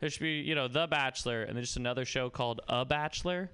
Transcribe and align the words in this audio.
There 0.00 0.10
should 0.10 0.22
be, 0.22 0.40
you 0.40 0.54
know, 0.54 0.68
The 0.68 0.86
Bachelor, 0.86 1.42
and 1.42 1.56
then 1.56 1.62
just 1.64 1.76
another 1.76 2.04
show 2.04 2.28
called 2.28 2.60
A 2.68 2.84
Bachelor. 2.84 3.50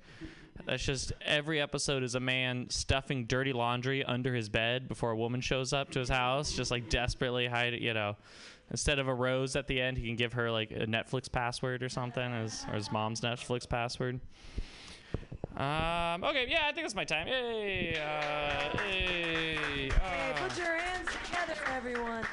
That's 0.66 0.84
just 0.84 1.12
every 1.24 1.60
episode 1.60 2.02
is 2.02 2.14
a 2.14 2.20
man 2.20 2.68
stuffing 2.70 3.26
dirty 3.26 3.52
laundry 3.52 4.04
under 4.04 4.34
his 4.34 4.48
bed 4.48 4.88
before 4.88 5.10
a 5.10 5.16
woman 5.16 5.40
shows 5.40 5.72
up 5.72 5.90
to 5.92 5.98
his 5.98 6.08
house, 6.08 6.52
just 6.52 6.70
like 6.70 6.88
desperately 6.88 7.46
hide 7.46 7.74
it, 7.74 7.80
you 7.80 7.94
know. 7.94 8.16
Instead 8.70 8.98
of 8.98 9.08
a 9.08 9.14
rose 9.14 9.56
at 9.56 9.66
the 9.66 9.80
end, 9.80 9.98
he 9.98 10.06
can 10.06 10.16
give 10.16 10.32
her 10.34 10.50
like 10.50 10.70
a 10.70 10.86
Netflix 10.86 11.30
password 11.30 11.82
or 11.82 11.88
something, 11.88 12.32
as, 12.32 12.64
or 12.68 12.74
his 12.74 12.90
mom's 12.92 13.20
Netflix 13.20 13.68
password. 13.68 14.20
Um, 15.56 16.24
okay, 16.24 16.46
yeah, 16.48 16.62
I 16.66 16.72
think 16.72 16.86
it's 16.86 16.94
my 16.94 17.04
time. 17.04 17.28
Yay! 17.28 17.96
Uh! 17.96 18.78
Hey, 18.78 19.90
uh, 19.90 20.48
put 20.48 20.56
your 20.56 20.76
hands 20.76 21.08
together, 21.24 21.60
everyone. 21.74 22.24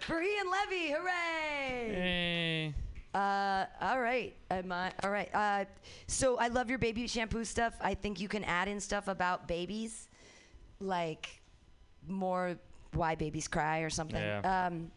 For 0.00 0.20
Ian 0.22 0.46
Levy, 0.50 0.92
hooray! 0.92 1.92
yay. 1.92 2.74
Uh, 3.14 3.66
all 3.80 4.00
right. 4.00 4.34
All 4.50 5.10
right. 5.10 5.28
Uh, 5.34 5.64
so 6.06 6.38
I 6.38 6.48
love 6.48 6.70
your 6.70 6.78
baby 6.78 7.06
shampoo 7.06 7.44
stuff. 7.44 7.74
I 7.80 7.94
think 7.94 8.20
you 8.20 8.28
can 8.28 8.42
add 8.44 8.68
in 8.68 8.80
stuff 8.80 9.08
about 9.08 9.46
babies, 9.46 10.08
like 10.80 11.28
more 12.08 12.56
why 12.94 13.14
babies 13.14 13.48
cry 13.48 13.80
or 13.80 13.90
something. 13.90 14.20
Yeah. 14.22 14.66
Um, 14.66 14.90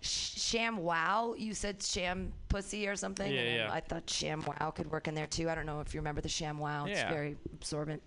sh- 0.00 0.38
sham 0.40 0.76
wow. 0.78 1.34
You 1.36 1.54
said 1.54 1.82
sham 1.82 2.32
pussy 2.48 2.86
or 2.86 2.94
something. 2.96 3.32
Yeah, 3.32 3.42
yeah. 3.54 3.72
I 3.72 3.80
thought 3.80 4.08
sham 4.08 4.42
wow 4.46 4.70
could 4.70 4.90
work 4.90 5.08
in 5.08 5.14
there 5.14 5.26
too. 5.26 5.50
I 5.50 5.54
don't 5.54 5.66
know 5.66 5.80
if 5.80 5.92
you 5.94 6.00
remember 6.00 6.20
the 6.20 6.28
sham 6.28 6.58
wow. 6.58 6.84
It's 6.86 6.98
Yeah. 7.00 7.10
very 7.10 7.36
absorbent. 7.54 8.02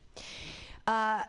Uh, 0.87 1.23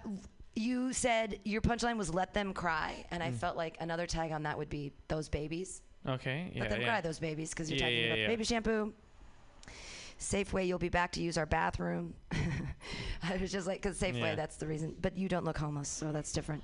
you 0.57 0.93
said 0.93 1.39
your 1.45 1.61
punchline 1.61 1.97
was 1.97 2.13
let 2.13 2.35
them 2.35 2.53
cry, 2.53 3.05
and 3.11 3.23
Mm. 3.23 3.27
I 3.27 3.31
felt 3.33 3.57
like 3.57 3.77
another 3.81 4.07
tag 4.07 4.33
on 4.33 4.43
that 4.45 4.57
would 4.59 4.71
be 4.71 4.93
those 5.09 5.29
babies. 5.29 5.83
Okay, 6.09 6.51
yeah, 6.55 6.61
Let 6.63 6.71
them 6.71 6.81
yeah. 6.81 6.87
cry, 6.89 7.01
those 7.01 7.19
babies, 7.19 7.51
because 7.51 7.71
you're 7.71 7.79
Yeah, 7.79 7.85
talking 7.85 7.99
yeah, 7.99 8.15
about 8.15 8.29
baby 8.29 8.45
shampoo. 8.45 8.93
Safeway, 10.19 10.67
you'll 10.67 10.79
be 10.79 10.91
back 10.91 11.13
to 11.13 11.23
use 11.23 11.39
our 11.39 11.47
bathroom. 11.47 12.13
I 13.23 13.39
was 13.41 13.51
just 13.51 13.67
like, 13.67 13.81
because 13.81 13.99
Safeway, 13.99 14.37
that's 14.37 14.57
the 14.57 14.67
reason. 14.67 14.95
But 15.01 15.17
you 15.17 15.29
don't 15.29 15.47
look 15.47 15.57
homeless, 15.57 15.89
so 15.89 16.13
that's 16.13 16.31
different. 16.31 16.63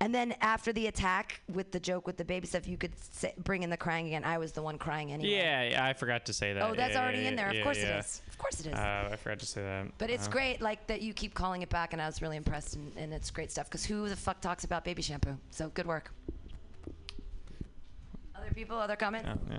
And 0.00 0.14
then 0.14 0.34
after 0.40 0.72
the 0.72 0.86
attack 0.86 1.42
with 1.52 1.72
the 1.72 1.80
joke 1.80 2.06
with 2.06 2.16
the 2.16 2.24
baby 2.24 2.46
stuff, 2.46 2.66
you 2.66 2.78
could 2.78 2.92
say, 3.12 3.34
bring 3.44 3.62
in 3.62 3.68
the 3.68 3.76
crying 3.76 4.06
again. 4.06 4.24
I 4.24 4.38
was 4.38 4.52
the 4.52 4.62
one 4.62 4.78
crying 4.78 5.12
anyway. 5.12 5.30
Yeah, 5.30 5.62
yeah, 5.64 5.84
I 5.84 5.92
forgot 5.92 6.24
to 6.24 6.32
say 6.32 6.54
that. 6.54 6.62
Oh, 6.62 6.74
that's 6.74 6.96
already 6.96 7.26
in 7.26 7.36
there. 7.36 7.50
of 7.50 7.62
course 7.62 7.76
it 7.76 7.82
is. 7.88 8.22
Of 8.28 8.38
course 8.38 8.60
it 8.60 8.66
is. 8.68 8.74
Uh, 8.74 9.10
I 9.12 9.16
forgot 9.16 9.40
to 9.40 9.46
say 9.46 9.60
that. 9.62 9.88
but 9.98 10.08
it's 10.08 10.26
Uh, 10.28 10.30
great, 10.30 10.62
like 10.62 10.86
that 10.86 11.02
you 11.02 11.12
keep 11.12 11.34
calling 11.34 11.60
it 11.60 11.68
back, 11.68 11.92
and 11.92 12.00
I 12.00 12.06
was 12.06 12.22
really 12.22 12.38
impressed, 12.38 12.76
and, 12.76 12.92
and 12.96 13.12
it's 13.12 13.30
great 13.30 13.50
stuff. 13.50 13.66
Because 13.68 13.84
who 13.84 14.08
the 14.08 14.16
fuck 14.16 14.40
talks 14.40 14.64
about 14.64 14.84
baby 14.84 15.02
shampoo? 15.02 15.36
So 15.50 15.68
good 15.68 15.86
work. 15.86 16.12
Other 18.56 18.64
people, 18.64 18.78
other 18.78 18.96
comments? 18.96 19.28
yeah, 19.50 19.58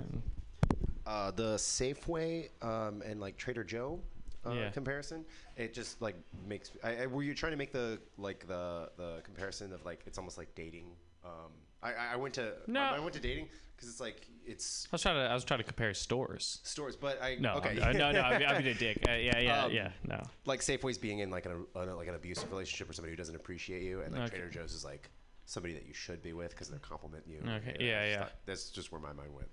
Uh, 1.06 1.30
the 1.30 1.54
Safeway 1.54 2.48
um, 2.62 3.00
and 3.06 3.20
like 3.20 3.36
Trader 3.36 3.62
Joe 3.64 4.00
uh, 4.44 4.50
Yeah. 4.52 4.70
comparison, 4.70 5.24
it 5.56 5.72
just 5.72 6.02
like 6.02 6.16
makes. 6.48 6.72
I, 6.82 7.02
I, 7.02 7.06
were 7.06 7.22
you 7.22 7.32
trying 7.32 7.52
to 7.52 7.56
make 7.56 7.72
the 7.72 7.98
like 8.18 8.46
the 8.48 8.90
the 8.96 9.20
comparison 9.24 9.72
of 9.72 9.84
like 9.84 10.00
it's 10.06 10.18
almost 10.18 10.36
like 10.36 10.52
dating? 10.56 10.86
Um, 11.24 11.52
I, 11.82 11.90
I 11.92 12.12
I 12.14 12.16
went 12.16 12.34
to 12.34 12.54
No. 12.66 12.80
I, 12.80 12.96
I 12.96 12.98
went 12.98 13.14
to 13.14 13.20
dating 13.20 13.48
because 13.76 13.88
it's 13.88 14.00
like 14.00 14.26
it's 14.44 14.86
I 14.86 14.88
was 14.92 15.02
trying 15.02 15.14
to. 15.14 15.30
I 15.30 15.34
was 15.34 15.44
trying 15.44 15.60
to 15.60 15.64
compare 15.64 15.94
stores. 15.94 16.58
stores, 16.64 16.96
but 16.96 17.22
I 17.22 17.36
No, 17.40 17.54
okay 17.54 17.80
I'm- 17.80 17.96
no, 17.96 18.10
no. 18.10 18.20
I 18.20 18.38
mean, 18.38 18.48
I 18.48 18.58
mean 18.58 18.66
a 18.66 18.74
dick. 18.74 18.98
Uh, 19.08 19.12
yeah, 19.12 19.38
yeah, 19.38 19.64
Um, 19.64 19.72
yeah. 19.72 19.90
No. 20.06 20.20
like 20.44 20.60
Safeway's 20.60 20.98
being 20.98 21.20
in 21.20 21.30
like 21.30 21.46
an 21.46 21.64
uh, 21.76 21.94
like 21.96 22.08
an 22.08 22.16
abusive 22.16 22.50
relationship 22.50 22.90
or 22.90 22.92
somebody 22.92 23.12
who 23.12 23.16
doesn't 23.16 23.36
appreciate 23.36 23.82
you, 23.82 24.02
and 24.02 24.12
like 24.12 24.22
Okay. 24.24 24.38
Trader 24.38 24.50
Joe's 24.50 24.74
is 24.74 24.84
like 24.84 25.08
somebody 25.48 25.72
that 25.72 25.86
you 25.86 25.94
should 25.94 26.22
be 26.22 26.34
with 26.34 26.50
because 26.50 26.68
they're 26.68 26.78
complimenting 26.78 27.32
you. 27.32 27.38
Okay, 27.38 27.76
You 27.80 27.86
know, 27.86 27.92
yeah, 27.92 28.04
yeah. 28.10 28.18
thought- 28.18 28.32
That's 28.44 28.68
just 28.70 28.92
where 28.92 29.00
my 29.00 29.12
mind 29.14 29.34
went. 29.34 29.48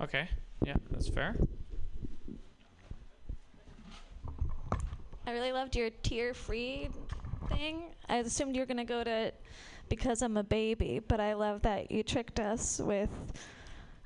Okay. 0.00 0.28
Yeah, 0.64 0.76
that's 0.92 1.08
fair. 1.08 1.36
I 5.26 5.32
really 5.32 5.52
loved 5.52 5.74
your 5.74 5.90
tear 5.90 6.34
free 6.34 6.88
thing. 7.48 7.82
I 8.08 8.16
assumed 8.18 8.54
you 8.54 8.62
were 8.62 8.66
going 8.66 8.76
to 8.76 8.84
go 8.84 9.02
to 9.02 9.32
because 9.88 10.22
I'm 10.22 10.36
a 10.36 10.44
baby, 10.44 11.00
but 11.06 11.18
I 11.20 11.34
love 11.34 11.62
that 11.62 11.90
you 11.90 12.02
tricked 12.02 12.38
us 12.40 12.78
with 12.78 13.10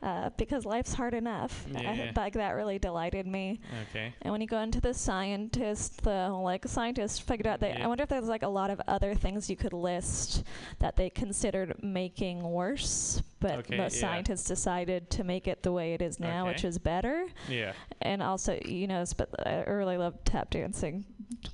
uh, 0.03 0.31
because 0.37 0.65
life's 0.65 0.95
hard 0.95 1.15
enough. 1.15 1.67
I- 1.75 1.81
Yeah. 1.99 2.13
like 2.17 2.35
that 2.35 2.51
really 2.53 2.79
delighted 2.79 3.27
me. 3.27 3.61
Okay. 3.91 4.15
And 4.23 4.31
when 4.33 4.41
you 4.41 4.47
go 4.47 4.61
into 4.61 4.81
the 4.81 4.95
scientist, 4.95 6.03
the 6.03 6.29
like 6.31 6.67
scientists 6.69 7.19
figured 7.19 7.47
out 7.47 7.61
that 7.61 7.79
Yeah. 7.79 7.85
I 7.85 7.89
wonder 7.89 8.03
if 8.05 8.09
there's 8.09 8.29
like 8.29 8.43
a 8.45 8.49
lot 8.49 8.71
of 8.71 8.81
other 8.87 9.15
things 9.15 9.51
you 9.51 9.57
could 9.57 9.73
list 9.73 10.45
that 10.79 10.97
they 10.97 11.11
considered 11.11 11.83
making 11.83 12.43
worse, 12.43 13.23
but 13.41 13.59
Okay, 13.61 13.77
most 13.77 13.97
yeah. 13.97 14.01
scientists 14.03 14.45
decided 14.45 15.11
to 15.11 15.25
make 15.25 15.49
it 15.49 15.63
the 15.63 15.73
way 15.73 15.95
it 15.95 16.03
is 16.03 16.21
now, 16.21 16.47
which 16.47 16.65
is 16.65 16.79
better. 16.79 17.27
Yeah. 17.49 17.73
And 18.03 18.23
also, 18.23 18.59
you 18.65 18.87
know, 18.87 19.05
but 19.17 19.29
I 19.47 19.65
really 19.65 19.97
loved 19.97 20.25
tap 20.25 20.51
dancing, 20.51 21.05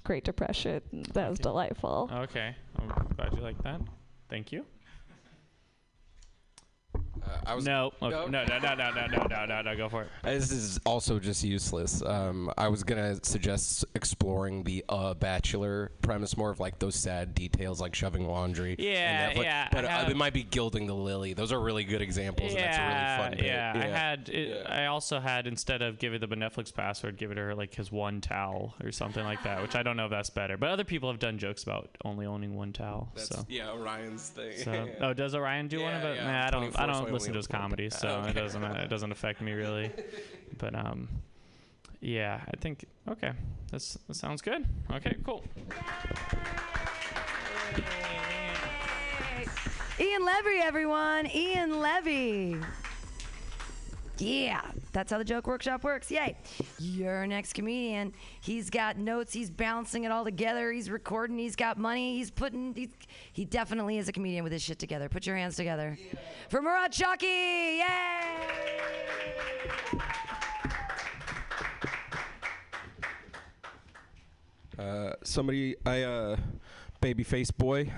Great 0.04 0.24
Depression. 0.24 0.82
That 1.14 1.30
was 1.30 1.38
delightful. 1.38 2.10
Okay. 2.12 2.54
I'm 2.78 2.88
glad 3.16 3.32
you 3.34 3.40
like 3.40 3.62
that. 3.62 3.80
Thank 4.28 4.52
you. 4.52 4.66
Uh, 7.26 7.30
I 7.46 7.54
was 7.54 7.64
No. 7.64 7.92
Okay. 8.02 8.30
No. 8.30 8.44
No. 8.44 8.44
No. 8.44 8.58
No. 8.58 8.74
No. 8.74 8.90
No. 8.90 9.06
No. 9.06 9.26
No. 9.28 9.44
No. 9.46 9.62
No. 9.62 9.76
Go 9.76 9.88
for 9.88 10.02
it. 10.02 10.08
This 10.22 10.50
is 10.52 10.78
also 10.84 11.18
just 11.18 11.42
useless. 11.44 12.02
Um, 12.02 12.50
I 12.56 12.68
was 12.68 12.84
gonna 12.84 13.18
suggest 13.24 13.84
exploring 13.94 14.62
the 14.64 14.84
uh, 14.88 15.14
Bachelor 15.14 15.90
premise, 16.02 16.36
more 16.36 16.50
of 16.50 16.60
like 16.60 16.78
those 16.78 16.94
sad 16.94 17.34
details, 17.34 17.80
like 17.80 17.94
shoving 17.94 18.26
laundry. 18.28 18.76
Yeah, 18.78 19.28
and 19.30 19.38
Netflix. 19.38 19.42
yeah, 19.44 19.68
But 19.72 19.84
uh, 19.84 19.88
have- 19.88 20.10
it 20.10 20.16
might 20.16 20.32
be 20.34 20.42
gilding 20.42 20.86
the 20.86 20.94
lily. 20.94 21.32
Those 21.34 21.52
are 21.52 21.60
really 21.60 21.84
good 21.84 22.02
examples. 22.02 22.52
and 22.52 22.60
that's 22.60 22.76
a 22.76 22.80
Yeah, 22.80 23.16
really 23.16 23.28
fun. 23.30 23.36
bit. 23.38 23.46
yeah. 23.46 23.72
I 23.74 23.86
had. 23.86 24.28
It, 24.28 24.66
I 24.68 24.86
also 24.86 25.20
had 25.20 25.46
instead 25.46 25.82
of 25.82 25.98
giving 25.98 26.20
them 26.20 26.32
a 26.32 26.36
Netflix 26.36 26.72
password, 26.74 27.16
give 27.16 27.30
it 27.30 27.36
her 27.38 27.54
like 27.54 27.74
his 27.74 27.90
one 27.90 28.20
towel 28.20 28.74
or 28.82 28.92
something 28.92 29.24
like 29.24 29.42
that. 29.44 29.62
Which 29.62 29.74
I 29.76 29.82
don't 29.82 29.96
know 29.96 30.04
if 30.06 30.10
that's 30.10 30.30
better, 30.30 30.56
but 30.56 30.70
other 30.70 30.84
people 30.84 31.10
have 31.10 31.18
done 31.18 31.38
jokes 31.38 31.62
about 31.62 31.90
only 32.04 32.26
owning 32.26 32.54
one 32.56 32.72
towel. 32.72 33.08
That's, 33.14 33.28
so. 33.28 33.44
yeah, 33.48 33.70
Orion's 33.72 34.28
thing. 34.28 34.58
So, 34.58 34.88
oh, 35.00 35.12
does 35.12 35.34
Orion 35.34 35.68
do 35.68 35.80
one 35.80 35.92
Yeah, 35.92 35.98
of 35.98 36.04
it? 36.04 36.16
yeah, 36.16 36.24
Nah, 36.30 36.46
I 36.46 36.50
don't. 36.50 36.78
I 36.80 36.86
don't 36.86 37.10
listen 37.14 37.32
to 37.32 37.38
his 37.38 37.46
have 37.46 37.60
comedy, 37.60 37.90
so 37.90 38.08
Okay. 38.08 38.30
it 38.30 38.34
doesn't. 38.34 38.62
It 38.64 38.88
doesn't 38.90 39.12
affect 39.12 39.40
me 39.40 39.52
really. 39.52 39.90
But 40.58 40.74
um, 40.76 41.08
yeah, 42.00 42.40
I 42.46 42.56
think 42.58 42.84
okay. 43.08 43.32
That's 43.72 43.98
that 44.06 44.14
sounds 44.14 44.40
good. 44.42 44.64
Okay, 44.92 45.16
cool. 45.24 45.42
Ian 49.98 50.24
Levy, 50.24 50.58
everyone. 50.62 51.26
Ian 51.26 51.80
Levy. 51.80 52.56
Yeah, 54.18 54.60
that's 54.92 55.10
how 55.10 55.18
the 55.18 55.24
joke 55.24 55.46
workshop 55.48 55.82
works. 55.82 56.10
Yay. 56.10 56.36
Your 56.78 57.26
next 57.26 57.52
comedian. 57.52 58.12
He's 58.40 58.70
got 58.70 58.96
notes. 58.96 59.32
He's 59.32 59.50
balancing 59.50 60.04
it 60.04 60.12
all 60.12 60.24
together. 60.24 60.70
He's 60.70 60.88
recording. 60.88 61.36
He's 61.36 61.56
got 61.56 61.78
money. 61.78 62.16
He's 62.16 62.30
putting. 62.30 62.74
He's, 62.74 62.90
he 63.32 63.44
definitely 63.44 63.98
is 63.98 64.08
a 64.08 64.12
comedian 64.12 64.44
with 64.44 64.52
his 64.52 64.62
shit 64.62 64.78
together. 64.78 65.08
Put 65.08 65.26
your 65.26 65.36
hands 65.36 65.56
together. 65.56 65.98
For 66.48 66.62
Murat 66.62 66.92
Chaki. 66.92 67.78
Yay. 67.78 67.84
Uh, 74.78 75.12
somebody, 75.22 75.76
I 75.86 76.02
uh, 76.02 76.36
babyface 77.00 77.56
boy 77.56 77.92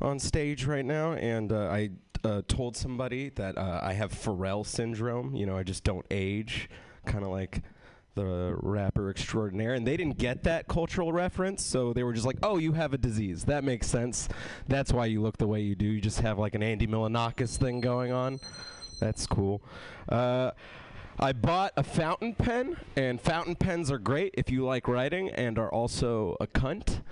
on 0.00 0.18
stage 0.18 0.64
right 0.64 0.84
now, 0.84 1.12
and 1.12 1.52
uh, 1.52 1.68
I 1.70 1.90
uh, 2.24 2.42
told 2.48 2.76
somebody 2.76 3.30
that 3.30 3.56
uh, 3.56 3.80
I 3.82 3.94
have 3.94 4.12
Pharrell 4.12 4.66
syndrome. 4.66 5.34
You 5.34 5.46
know, 5.46 5.56
I 5.56 5.62
just 5.62 5.84
don't 5.84 6.06
age, 6.10 6.68
kind 7.06 7.24
of 7.24 7.30
like 7.30 7.62
the 8.14 8.54
rapper 8.60 9.08
extraordinaire, 9.08 9.74
and 9.74 9.86
they 9.86 9.96
didn't 9.96 10.18
get 10.18 10.42
that 10.44 10.68
cultural 10.68 11.12
reference, 11.12 11.64
so 11.64 11.92
they 11.92 12.02
were 12.02 12.12
just 12.12 12.26
like, 12.26 12.38
"Oh, 12.42 12.58
you 12.58 12.72
have 12.72 12.92
a 12.92 12.98
disease. 12.98 13.44
That 13.44 13.64
makes 13.64 13.86
sense. 13.86 14.28
That's 14.68 14.92
why 14.92 15.06
you 15.06 15.22
look 15.22 15.38
the 15.38 15.46
way 15.46 15.60
you 15.60 15.74
do. 15.74 15.86
You 15.86 16.00
just 16.00 16.20
have 16.20 16.38
like 16.38 16.54
an 16.54 16.62
Andy 16.62 16.86
Milonakis 16.86 17.56
thing 17.56 17.80
going 17.80 18.12
on. 18.12 18.40
That's 18.98 19.26
cool." 19.26 19.62
Uh, 20.08 20.50
I 21.18 21.32
bought 21.32 21.72
a 21.76 21.82
fountain 21.82 22.34
pen, 22.34 22.76
and 22.96 23.20
fountain 23.20 23.54
pens 23.54 23.90
are 23.90 23.98
great 23.98 24.34
if 24.38 24.50
you 24.50 24.64
like 24.64 24.88
writing 24.88 25.28
and 25.30 25.58
are 25.58 25.70
also 25.70 26.36
a 26.40 26.46
cunt. 26.46 27.02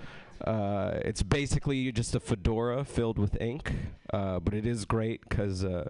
Uh, 0.45 0.99
it's 1.03 1.21
basically 1.21 1.91
just 1.91 2.15
a 2.15 2.19
fedora 2.19 2.83
filled 2.85 3.19
with 3.19 3.39
ink, 3.41 3.73
uh, 4.13 4.39
but 4.39 4.53
it 4.53 4.65
is 4.65 4.85
great 4.85 5.21
because 5.27 5.63
uh, 5.63 5.89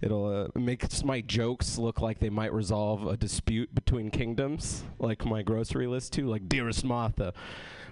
it'll 0.00 0.26
uh, 0.26 0.58
make 0.58 0.84
my 1.04 1.20
jokes 1.20 1.78
look 1.78 2.00
like 2.00 2.18
they 2.18 2.30
might 2.30 2.52
resolve 2.52 3.06
a 3.06 3.16
dispute 3.16 3.74
between 3.74 4.10
kingdoms, 4.10 4.82
like 4.98 5.24
my 5.24 5.42
grocery 5.42 5.86
list 5.86 6.12
too. 6.12 6.26
Like, 6.26 6.48
dearest 6.48 6.84
Martha, 6.84 7.32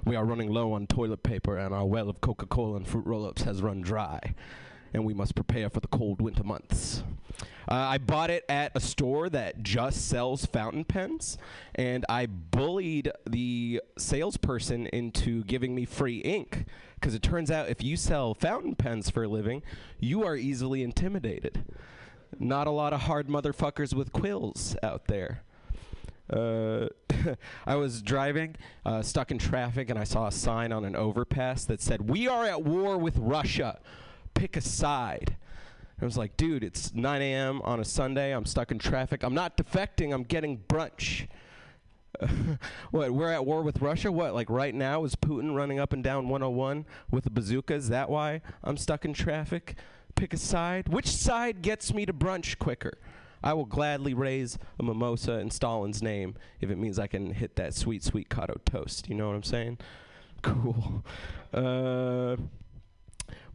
we 0.05 0.17
are 0.17 0.25
running 0.25 0.51
low 0.51 0.73
on 0.73 0.87
toilet 0.87 1.23
paper, 1.23 1.57
and 1.57 1.73
our 1.75 1.87
well 1.87 2.09
of 2.09 2.21
Coca-Cola 2.21 2.77
and 2.77 2.87
fruit 2.87 3.07
roll-ups 3.07 3.43
has 3.43 3.63
run 3.63 3.81
dry, 3.81 4.35
and 4.95 5.05
we 5.05 5.13
must 5.13 5.35
prepare 5.35 5.69
for 5.69 5.81
the 5.81 5.89
cold 5.89 6.23
winter 6.23 6.45
months. 6.45 7.03
Uh, 7.69 7.75
I 7.75 7.99
bought 7.99 8.31
it 8.31 8.45
at 8.49 8.73
a 8.75 8.81
store 8.81 9.29
that 9.31 9.63
just 9.63 10.09
sells 10.09 10.47
fountain 10.47 10.85
pens, 10.85 11.37
and 11.75 12.05
I 12.09 12.27
bullied 12.27 13.11
the 13.29 13.83
salesperson 13.99 14.87
into 14.89 15.45
giving 15.45 15.75
me 15.75 15.85
free 15.85 16.19
ink. 16.19 16.67
Because 16.95 17.15
it 17.15 17.23
turns 17.23 17.51
out 17.51 17.69
if 17.69 17.83
you 17.83 17.97
sell 17.97 18.35
fountain 18.35 18.77
pens 18.77 19.11
for 19.11 19.25
a 19.25 19.29
living, 19.29 19.63
you 19.99 20.25
are 20.25 20.37
easily 20.37 20.83
intimidated. 20.83 21.65
Not 22.39 22.67
a 22.67 22.71
lot 22.71 22.93
of 22.93 23.03
hard 23.03 23.29
motherfuckers 23.29 23.95
with 23.95 24.13
quills 24.13 24.77
out 24.83 25.07
there. 25.07 25.43
Uh, 26.33 26.89
I 27.67 27.77
was 27.77 28.01
driving, 28.01 28.57
uh, 28.87 29.03
stuck 29.03 29.31
in 29.31 29.39
traffic, 29.39 29.91
and 29.91 29.99
I 29.99 30.05
saw 30.05 30.27
a 30.27 30.33
sign 30.33 30.73
on 30.73 30.85
an 30.85 30.97
overpass 30.97 31.65
that 31.67 31.83
said, 31.83 32.09
"We 32.09 32.27
are 32.27 32.45
at 32.45 32.63
war 32.63 32.97
with 32.97 33.17
Russia. 33.19 33.79
Pick 34.35 34.57
a 34.57 34.61
side." 34.61 35.37
I 36.01 36.05
was 36.05 36.19
like, 36.19 36.37
"Dude, 36.37 36.65
it's 36.65 36.93
9 36.93 37.23
a.m. 37.23 37.63
on 37.63 37.81
a 37.81 37.85
Sunday. 37.85 38.33
I'm 38.33 38.45
stuck 38.45 38.71
in 38.71 38.79
traffic. 38.79 39.23
I'm 39.23 39.35
not 39.35 39.57
defecting. 39.57 40.13
I'm 40.13 40.25
getting 40.25 40.59
brunch." 40.59 41.29
what? 42.91 43.13
We're 43.13 43.33
at 43.33 43.45
war 43.45 43.63
with 43.63 43.81
Russia? 43.81 44.11
What? 44.11 44.35
Like 44.35 44.51
right 44.51 44.75
now 44.75 45.05
is 45.05 45.17
Putin 45.17 45.55
running 45.55 45.79
up 45.79 45.93
and 45.93 46.03
down 46.03 46.29
101 46.29 46.87
with 47.11 47.27
a 47.27 47.31
bazooka? 47.31 47.75
Is 47.75 47.89
that 47.89 48.09
why 48.11 48.41
I'm 48.63 48.77
stuck 48.77 49.05
in 49.05 49.13
traffic? 49.13 49.77
Pick 50.15 50.33
a 50.33 50.37
side. 50.37 50.89
Which 50.89 51.09
side 51.09 51.63
gets 51.63 51.93
me 51.93 52.07
to 52.07 52.13
brunch 52.13 52.59
quicker? 52.59 52.99
I 53.43 53.53
will 53.53 53.67
gladly 53.67 54.15
raise 54.15 54.59
a 54.79 54.83
mimosa 54.83 55.39
in 55.39 55.51
Stalin's 55.51 56.03
name 56.03 56.35
if 56.61 56.71
it 56.71 56.79
means 56.79 56.99
I 56.99 57.07
can 57.07 57.33
hit 57.33 57.57
that 57.57 57.75
sweet, 57.75 58.03
sweet 58.03 58.31
cotto 58.31 58.59
toast. 58.65 59.09
You 59.09 59.15
know 59.15 59.29
what 59.29 59.37
I'm 59.37 59.43
saying? 59.43 59.79
Cool. 60.43 61.03
Uh, 61.55 62.37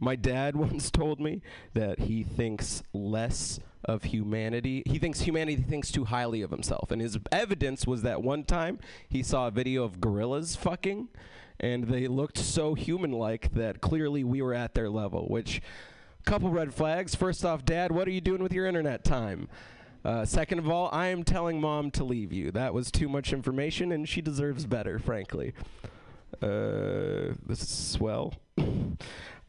my 0.00 0.16
dad 0.16 0.56
once 0.56 0.90
told 0.90 1.20
me 1.20 1.42
that 1.74 2.00
he 2.00 2.22
thinks 2.22 2.82
less 2.92 3.60
of 3.84 4.04
humanity. 4.04 4.82
He 4.86 4.98
thinks 4.98 5.20
humanity 5.20 5.62
thinks 5.62 5.90
too 5.90 6.04
highly 6.04 6.42
of 6.42 6.50
himself. 6.50 6.90
And 6.90 7.00
his 7.00 7.18
evidence 7.32 7.86
was 7.86 8.02
that 8.02 8.22
one 8.22 8.44
time 8.44 8.78
he 9.08 9.22
saw 9.22 9.46
a 9.48 9.50
video 9.50 9.84
of 9.84 10.00
gorillas 10.00 10.56
fucking, 10.56 11.08
and 11.58 11.84
they 11.84 12.06
looked 12.06 12.38
so 12.38 12.74
human 12.74 13.12
like 13.12 13.52
that 13.54 13.80
clearly 13.80 14.24
we 14.24 14.42
were 14.42 14.54
at 14.54 14.74
their 14.74 14.90
level, 14.90 15.26
which. 15.28 15.60
Couple 16.26 16.50
red 16.50 16.74
flags. 16.74 17.14
First 17.14 17.46
off, 17.46 17.64
Dad, 17.64 17.90
what 17.90 18.06
are 18.06 18.10
you 18.10 18.20
doing 18.20 18.42
with 18.42 18.52
your 18.52 18.66
internet 18.66 19.04
time? 19.04 19.48
Uh, 20.04 20.24
second 20.24 20.58
of 20.58 20.68
all, 20.68 20.88
I 20.92 21.08
am 21.08 21.24
telling 21.24 21.60
mom 21.60 21.90
to 21.92 22.04
leave 22.04 22.32
you. 22.32 22.50
That 22.50 22.72
was 22.72 22.90
too 22.90 23.08
much 23.08 23.32
information, 23.32 23.92
and 23.92 24.08
she 24.08 24.20
deserves 24.20 24.66
better, 24.66 24.98
frankly. 24.98 25.52
Uh, 26.42 27.34
this 27.46 27.62
is 27.62 27.68
swell. 27.68 28.34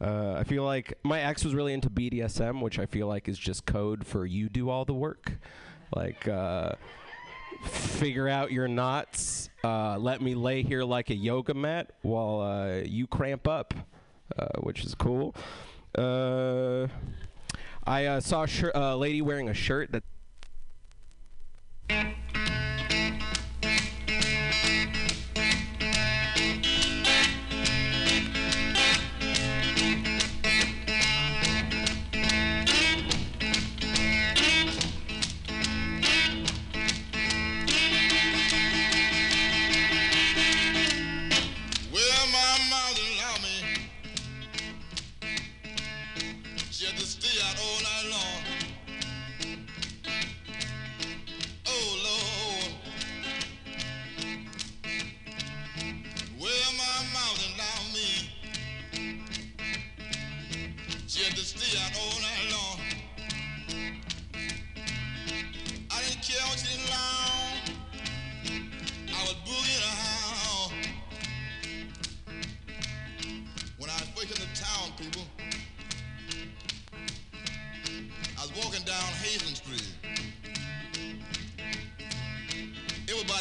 Uh, 0.02 0.34
I 0.36 0.44
feel 0.44 0.64
like 0.64 0.98
my 1.04 1.20
ex 1.20 1.44
was 1.44 1.54
really 1.54 1.72
into 1.72 1.88
BDSM, 1.88 2.60
which 2.60 2.78
I 2.78 2.86
feel 2.86 3.06
like 3.06 3.28
is 3.28 3.38
just 3.38 3.64
code 3.66 4.04
for 4.04 4.26
you 4.26 4.48
do 4.48 4.68
all 4.68 4.84
the 4.84 4.94
work. 4.94 5.32
Like, 5.94 6.26
uh, 6.26 6.72
figure 7.64 8.28
out 8.28 8.50
your 8.50 8.66
knots. 8.66 9.48
Uh, 9.62 9.96
let 9.98 10.20
me 10.20 10.34
lay 10.34 10.62
here 10.62 10.82
like 10.82 11.10
a 11.10 11.14
yoga 11.14 11.54
mat 11.54 11.92
while 12.02 12.40
uh, 12.40 12.80
you 12.84 13.06
cramp 13.06 13.46
up, 13.46 13.74
uh, 14.36 14.46
which 14.60 14.84
is 14.84 14.94
cool. 14.96 15.36
Uh, 15.96 16.88
I 17.86 18.18
saw 18.18 18.42
a 18.42 18.48
shir- 18.48 18.72
lady 18.96 19.22
wearing 19.22 19.48
a 19.48 19.54
shirt 19.54 19.92
that 19.92 20.02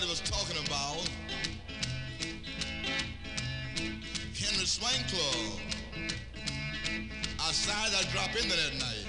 Everybody 0.02 0.20
was 0.20 0.32
talking 0.32 0.58
about 0.66 1.08
Henry 4.34 4.66
Swain 4.66 5.06
Club. 5.08 5.60
I 7.40 7.48
decided 7.50 7.94
I'd 8.00 8.10
drop 8.12 8.36
in 8.36 8.50
there 8.50 8.58
that 8.58 8.80
night. 8.80 9.06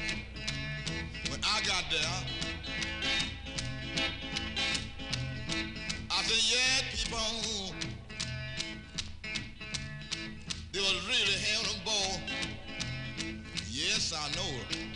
When 1.31 1.41
I 1.44 1.62
got 1.67 1.85
there, 1.91 2.00
I 6.11 6.23
said, 6.25 6.43
yeah, 6.53 6.83
people, 6.93 7.75
they 10.73 10.81
was 10.81 11.06
really 11.09 11.39
having 11.41 11.81
a 11.81 11.85
ball. 11.87 12.21
Yes, 13.71 14.12
I 14.15 14.29
know 14.37 14.61
it. 14.69 14.92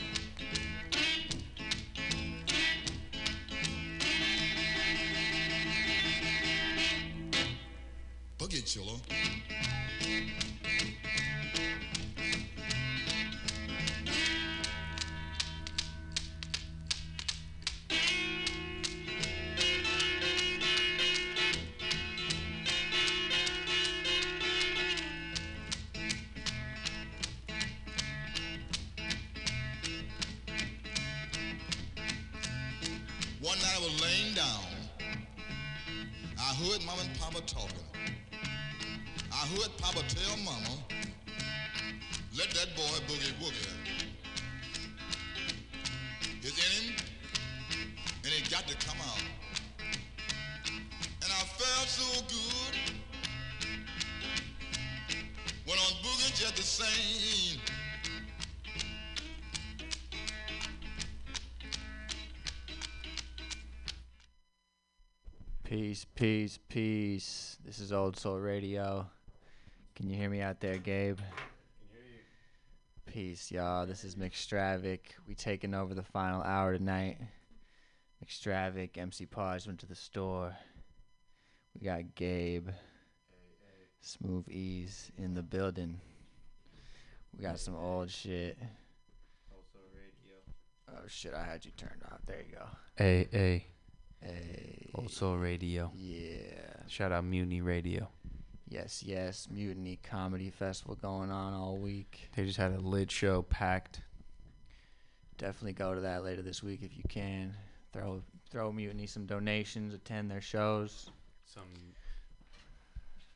Peace, 66.27 66.59
peace, 66.59 66.59
peace. 66.69 67.59
This 67.65 67.79
is 67.79 67.93
Old 67.93 68.19
Soul 68.19 68.41
Radio. 68.41 69.07
Can 69.95 70.11
you 70.11 70.17
hear 70.17 70.29
me 70.29 70.41
out 70.41 70.59
there, 70.59 70.77
Gabe? 70.77 71.19
Can 71.19 71.25
hear 71.89 72.01
you? 72.05 73.13
Peace, 73.13 73.53
y'all. 73.53 73.87
This 73.87 74.03
is 74.03 74.17
McStravic. 74.17 74.99
We 75.29 75.37
taking 75.37 75.73
over 75.73 75.95
the 75.95 76.03
final 76.03 76.43
hour 76.43 76.77
tonight. 76.77 77.19
McStravic, 78.25 78.99
MC 78.99 79.25
Pause 79.27 79.69
went 79.69 79.79
to 79.79 79.87
the 79.87 79.95
store. 79.95 80.57
We 81.79 81.87
got 81.87 82.17
Gabe. 82.17 82.71
Smooth 84.01 84.49
Ease 84.49 85.13
in 85.17 85.33
the 85.33 85.45
building. 85.45 86.01
We 87.37 87.45
got 87.45 87.61
some 87.61 87.77
old 87.77 88.11
shit. 88.11 88.59
Old 89.55 89.65
Soul 89.73 89.83
Radio. 89.95 90.39
Oh 90.91 91.07
shit, 91.07 91.35
I 91.35 91.45
had 91.45 91.65
you 91.65 91.71
turned 91.77 92.03
off. 92.11 92.19
There 92.27 92.43
you 92.43 92.57
go. 92.57 92.67
A 92.99 93.29
A 93.33 93.67
Hey. 94.21 94.91
Old 94.95 95.11
Soul 95.11 95.37
Radio. 95.37 95.91
Yeah. 95.95 96.53
Shout 96.89 97.13
out 97.13 97.25
Mutiny 97.25 97.61
Radio. 97.61 98.09
Yes, 98.69 99.03
yes. 99.03 99.49
Mutiny 99.51 99.99
Comedy 100.03 100.51
Festival 100.51 100.97
going 100.97 101.31
on 101.31 101.53
all 101.53 101.77
week. 101.77 102.29
They 102.35 102.45
just 102.45 102.57
had 102.59 102.73
a 102.73 102.79
lit 102.79 103.11
show 103.11 103.43
packed. 103.43 104.01
Definitely 105.39 105.75
go 105.75 105.95
to 105.95 106.01
that 106.01 106.25
later 106.25 106.43
this 106.43 106.63
week 106.63 106.83
if 106.83 106.97
you 106.97 107.05
can. 107.09 107.55
Throw 107.93 108.23
throw 108.51 108.73
Mutiny 108.73 109.07
some 109.07 109.27
donations, 109.27 109.95
attend 109.95 110.31
their 110.31 110.41
shows. 110.41 111.11
Some 111.45 111.95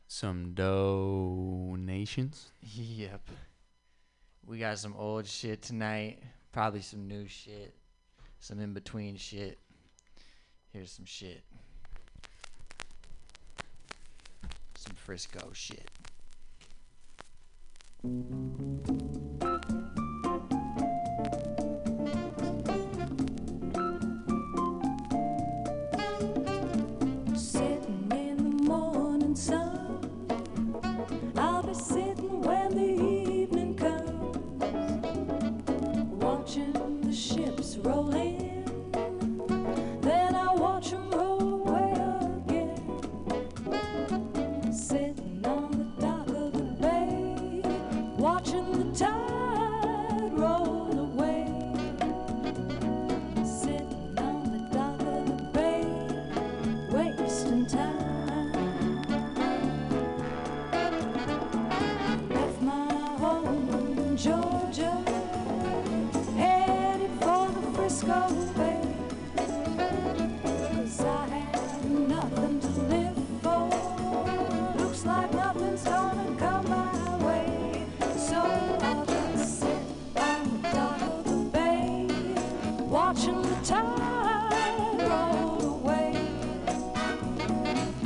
some 0.08 0.54
donations. 0.54 2.48
Yep. 2.62 3.28
We 4.46 4.58
got 4.58 4.78
some 4.78 4.94
old 4.96 5.26
shit 5.26 5.62
tonight. 5.62 6.22
Probably 6.50 6.80
some 6.80 7.06
new 7.06 7.28
shit. 7.28 7.74
Some 8.40 8.58
in 8.58 8.72
between 8.72 9.16
shit. 9.16 9.58
Here's 10.72 10.92
some 10.92 11.04
shit. 11.04 11.42
Some 14.76 14.94
Frisco 14.94 15.50
shit. 15.52 15.90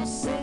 Sitting 0.05 0.34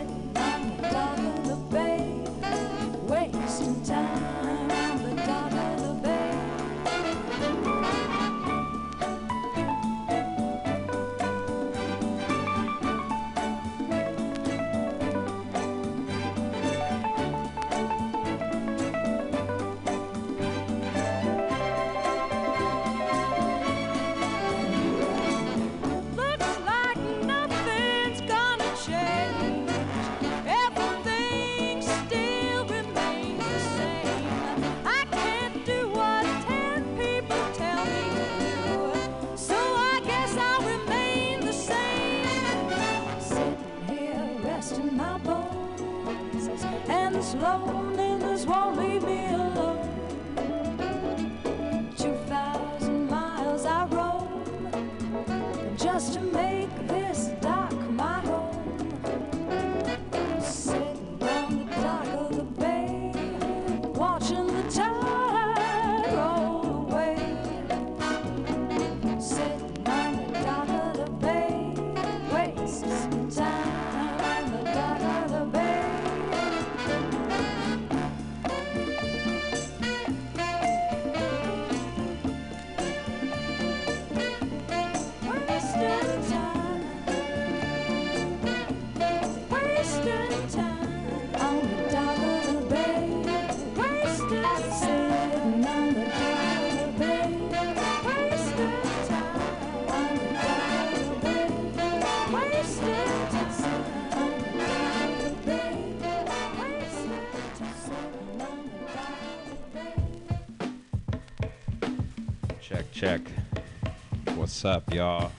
Up, 114.64 114.94
y'all? 114.94 115.32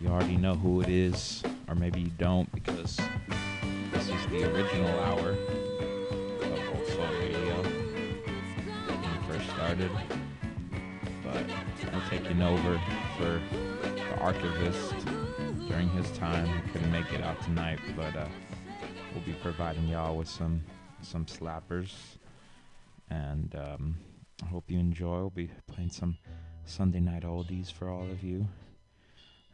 You 0.00 0.08
already 0.08 0.36
know 0.36 0.56
who 0.56 0.80
it 0.80 0.88
is, 0.88 1.44
or 1.68 1.76
maybe 1.76 2.00
you 2.00 2.10
don't 2.18 2.52
because 2.52 2.96
this 3.92 4.08
is 4.08 4.26
the 4.26 4.52
original 4.52 4.88
hour 5.00 5.30
of 5.30 6.74
Old 6.74 6.86
Soul 6.88 7.06
Radio 7.20 7.54
when 8.88 9.00
we 9.00 9.32
first 9.32 9.48
started. 9.50 9.90
But 11.22 11.44
I'm 11.92 12.02
taking 12.10 12.42
over 12.42 12.80
for 13.16 13.40
the 13.86 14.18
archivist 14.18 14.92
during 15.68 15.88
his 15.90 16.10
time. 16.18 16.46
He 16.46 16.70
couldn't 16.72 16.90
make 16.90 17.12
it 17.12 17.22
out 17.22 17.40
tonight, 17.42 17.78
but 17.96 18.16
uh, 18.16 18.26
we'll 19.14 19.24
be 19.24 19.34
providing 19.34 19.86
y'all 19.86 20.16
with 20.16 20.28
some 20.28 20.64
some 21.00 21.26
slappers, 21.26 21.92
and 23.08 23.54
um, 23.54 23.94
I 24.42 24.46
hope 24.46 24.64
you 24.66 24.80
enjoy. 24.80 25.18
We'll 25.18 25.30
be 25.30 25.50
playing 25.68 25.90
some 25.90 26.16
Sunday 26.64 27.00
night 27.00 27.22
oldies 27.24 27.72
for 27.72 27.88
all 27.88 28.08
of 28.10 28.22
you, 28.22 28.46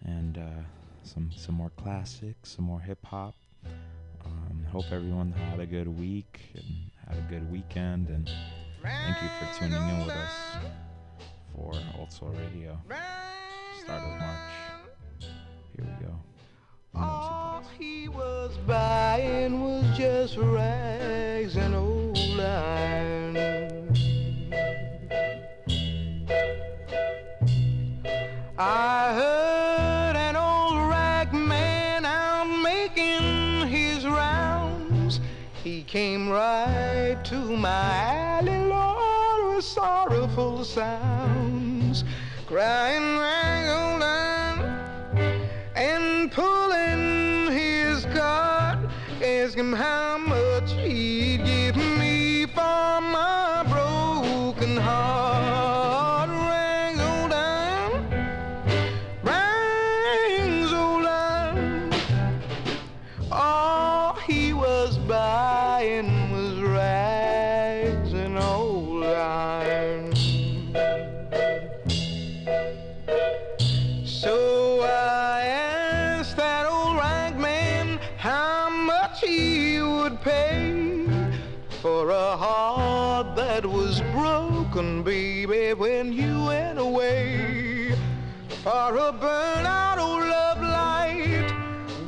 and 0.04 0.38
uh, 0.38 0.62
some 1.02 1.30
some 1.34 1.54
more 1.54 1.70
classics, 1.76 2.50
some 2.56 2.64
more 2.64 2.80
hip 2.80 3.04
hop. 3.04 3.34
Um, 4.24 4.64
hope 4.70 4.86
everyone 4.90 5.32
had 5.32 5.60
a 5.60 5.66
good 5.66 5.88
week 5.88 6.40
and 6.54 6.90
had 7.08 7.18
a 7.18 7.26
good 7.30 7.50
weekend, 7.50 8.08
and 8.08 8.28
thank 8.82 9.22
you 9.22 9.28
for 9.38 9.58
tuning 9.58 9.88
in 9.88 10.06
with 10.06 10.14
us 10.14 10.56
for 11.54 11.72
Old 11.98 12.12
Soul 12.12 12.34
Radio. 12.50 12.78
Start 13.82 14.02
of 14.02 14.18
March. 14.18 15.30
Here 15.76 15.84
we 15.84 16.06
go. 16.06 16.14
All 16.94 17.62
he 17.78 18.08
was 18.08 18.56
buying 18.66 19.60
was 19.60 19.96
just 19.96 20.36
rags 20.38 21.56
and 21.56 21.74
old 21.74 22.18
iron. 22.40 23.25
I 28.58 29.12
heard 29.12 30.16
an 30.16 30.34
old 30.34 30.88
rag 30.88 31.32
man 31.34 32.06
out 32.06 32.46
making 32.62 33.68
his 33.68 34.06
rounds. 34.06 35.20
He 35.62 35.82
came 35.82 36.30
right 36.30 37.18
to 37.24 37.36
my 37.36 38.38
alley, 38.38 38.58
Lord, 38.58 39.56
with 39.56 39.64
sorrowful 39.64 40.64
sounds, 40.64 42.04
crying 42.46 43.18
rag 43.18 43.68
old 43.68 44.02
and 45.76 46.32
pulling 46.32 47.52
his 47.52 48.06
card, 48.06 48.78
ask 49.22 49.58
him 49.58 49.74
how 49.74 50.16
much 50.16 50.72
he'd 50.72 51.44
give 51.44 51.76
me 51.76 52.46
for 52.46 53.00
my 53.02 53.64
broken 53.68 54.78
heart. 54.78 55.45
How 78.16 78.70
much 78.70 79.20
he 79.20 79.80
would 79.80 80.20
pay 80.22 81.06
for 81.82 82.10
a 82.10 82.36
heart 82.36 83.36
that 83.36 83.64
was 83.64 84.00
broken, 84.12 85.02
baby, 85.02 85.74
when 85.74 86.12
you 86.12 86.44
went 86.44 86.78
away. 86.78 87.94
For 88.62 88.96
a 88.96 89.12
burnout 89.12 89.98
old 89.98 90.24
love 90.24 90.60
light 90.60 91.48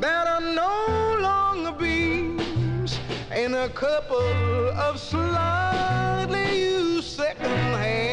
that 0.01 0.27
are 0.27 0.41
no 0.41 1.19
longer 1.21 1.73
beams, 1.79 2.99
and 3.31 3.55
a 3.55 3.69
couple 3.69 4.71
of 4.71 4.99
slightly 4.99 6.59
used 6.59 7.07
second-hand 7.09 8.08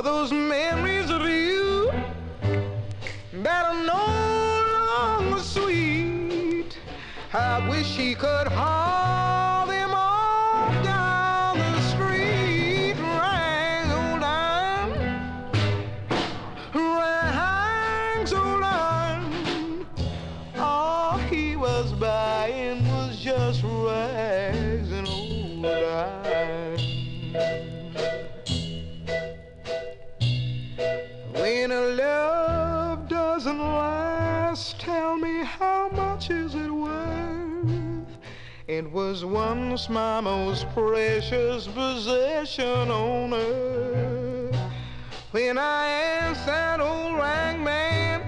For 0.00 0.04
those 0.04 0.32
memories 0.32 1.10
of 1.10 1.28
you 1.28 1.92
that 3.34 3.66
are 3.66 3.84
no 3.84 5.28
longer 5.28 5.42
sweet. 5.42 6.78
I 7.34 7.68
wish 7.68 7.98
he 7.98 8.14
could 8.14 8.48
haul 8.48 8.99
was 39.10 39.24
once 39.24 39.88
my 39.88 40.20
most 40.20 40.68
precious 40.72 41.66
possession 41.66 42.92
on 42.92 43.34
earth. 43.34 44.56
When 45.32 45.58
I 45.58 45.86
asked 45.88 46.46
that 46.46 46.78
old 46.80 47.16
rag 47.16 47.58
man, 47.58 48.22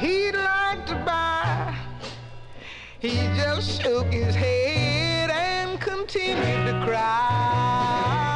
he'd 0.00 0.34
like 0.34 0.84
to 0.86 0.96
buy. 1.06 1.78
He 2.98 3.12
just 3.36 3.80
shook 3.80 4.12
his 4.12 4.34
head 4.34 5.30
and 5.30 5.80
continued 5.80 6.66
to 6.66 6.84
cry. 6.84 8.29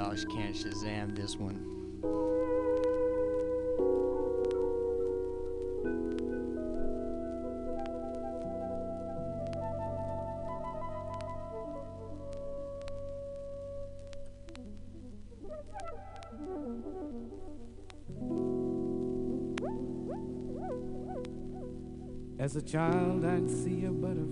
Speed 0.00 0.24
can't 0.24 0.56
Shazam 0.56 1.14
this 1.14 1.36
one. 1.36 1.66
As 22.38 22.56
a 22.56 22.62
child, 22.62 23.24
I'd 23.26 23.50
see 23.50 23.84
a 23.84 23.90
butterfly 23.90 24.29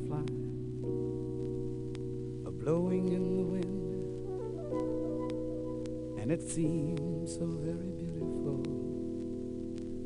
it 6.38 6.48
seemed 6.48 7.28
so 7.28 7.46
very 7.46 7.90
beautiful 7.90 8.62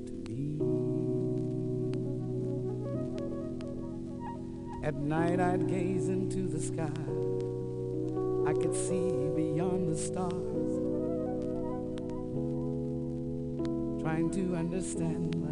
to 0.07 0.13
me. 0.31 0.57
At 4.83 4.95
night, 4.95 5.41
I'd 5.41 5.69
gaze 5.69 6.09
into 6.09 6.49
the 6.49 6.59
sky. 6.59 6.89
I 8.49 8.55
could 8.55 8.75
see 8.75 9.11
beyond 9.37 9.93
the 9.93 9.99
stars, 9.99 10.33
trying 14.03 14.31
to 14.31 14.57
understand 14.57 15.35
life's 15.35 15.52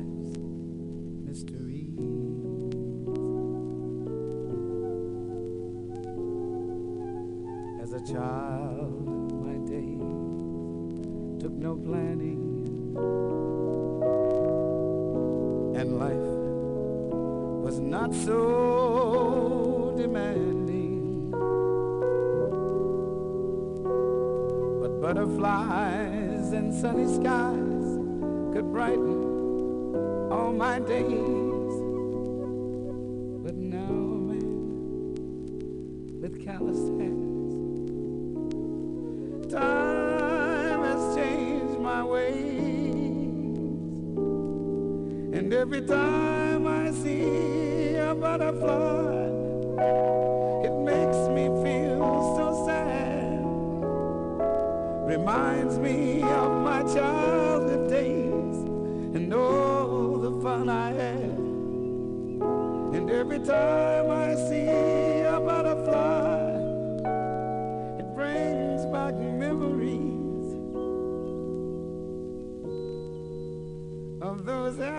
days. 30.87 31.75
But 33.45 33.57
now 33.57 33.79
a 33.79 34.21
man 34.31 35.11
with 36.21 36.45
callous 36.45 36.79
hands. 36.99 37.55
Time 39.53 40.83
has 40.83 41.17
changed 41.17 41.79
my 41.81 42.05
ways. 42.05 42.41
And 45.37 45.53
every 45.53 45.83
time 45.83 46.67
I 46.67 46.91
see 46.93 47.95
a 47.97 48.15
butterfly, 48.15 49.29
it 50.67 50.73
makes 50.91 51.29
me 51.29 51.47
feel 51.65 52.37
so 52.37 52.65
sad. 52.67 53.45
Reminds 55.07 55.79
me 55.79 56.23
of 56.23 56.50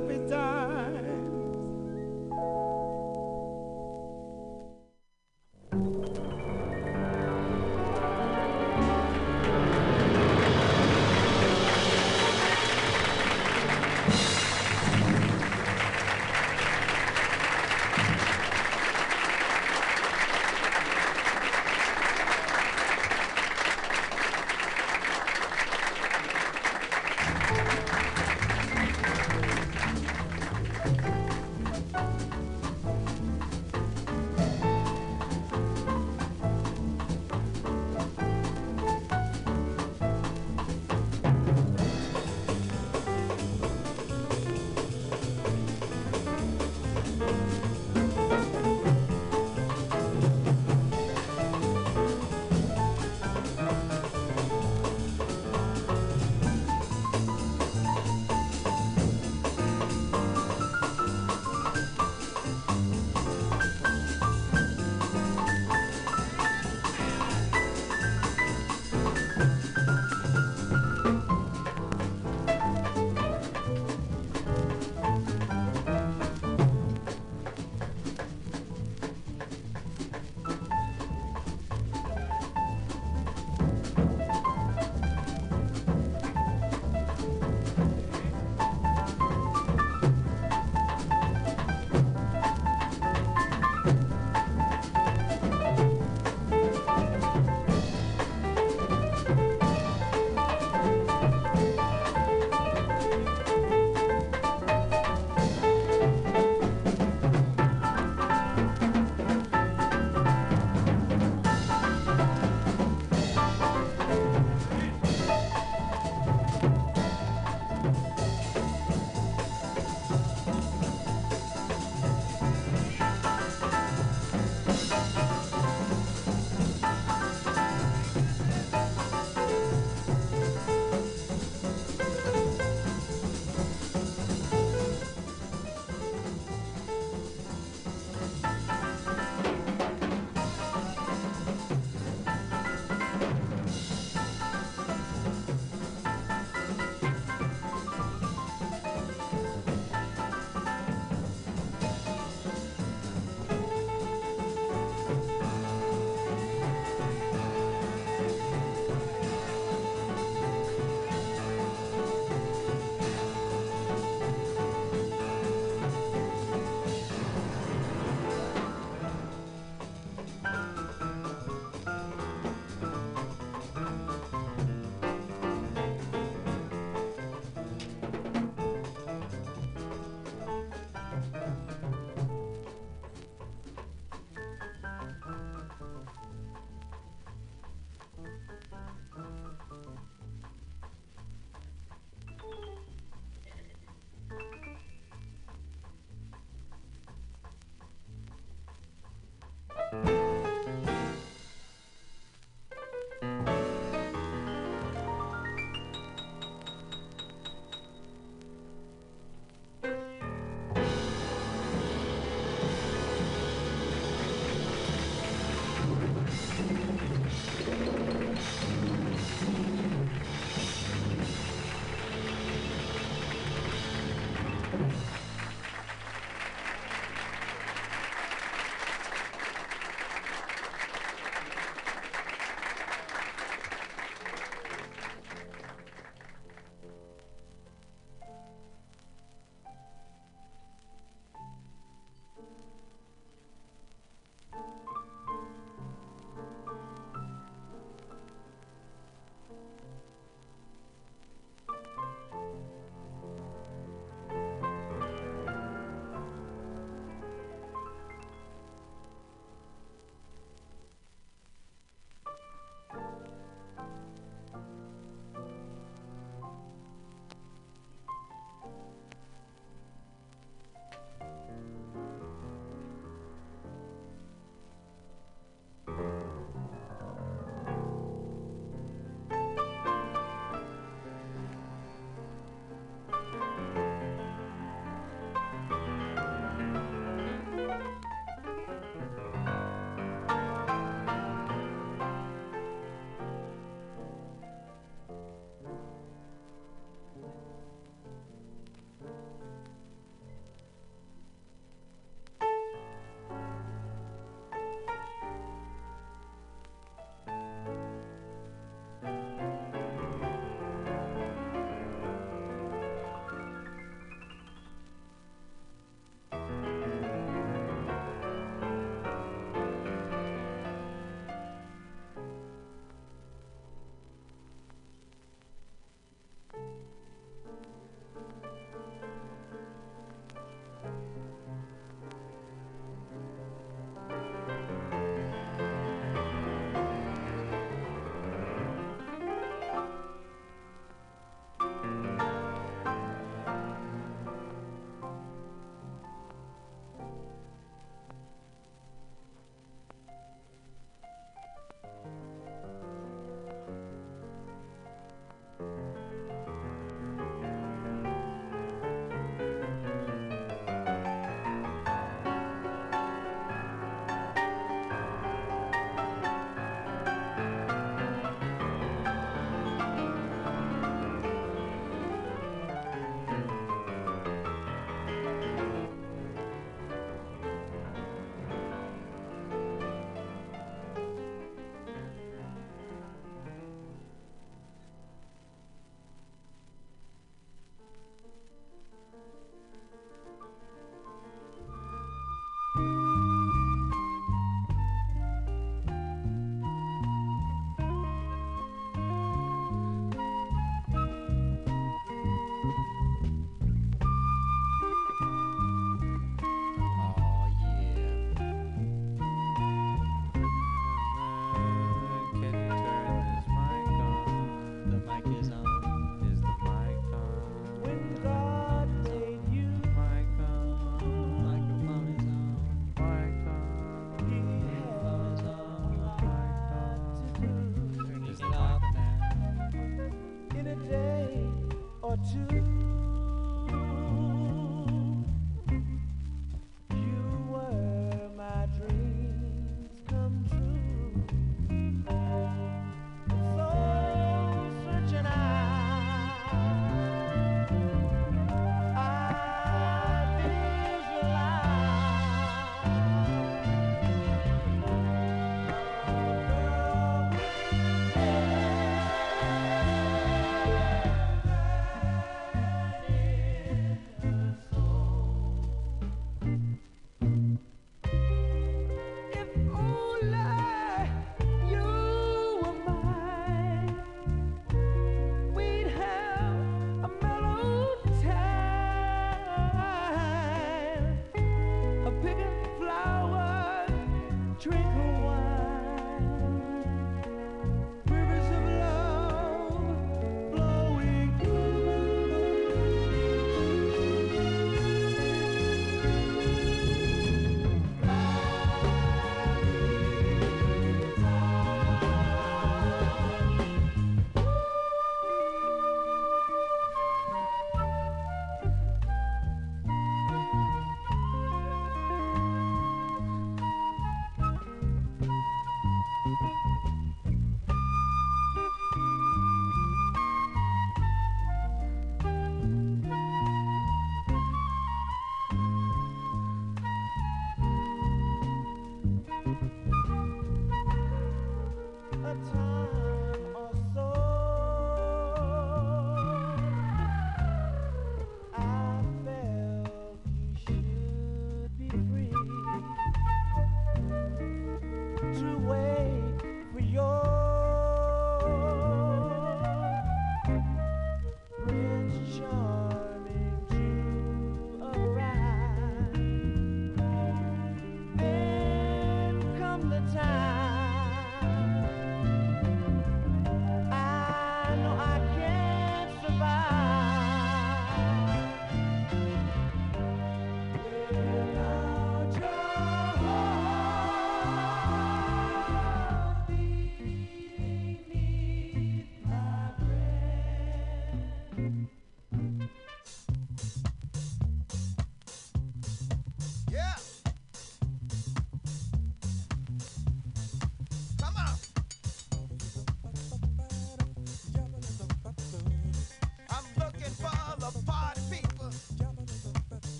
those 0.00 0.47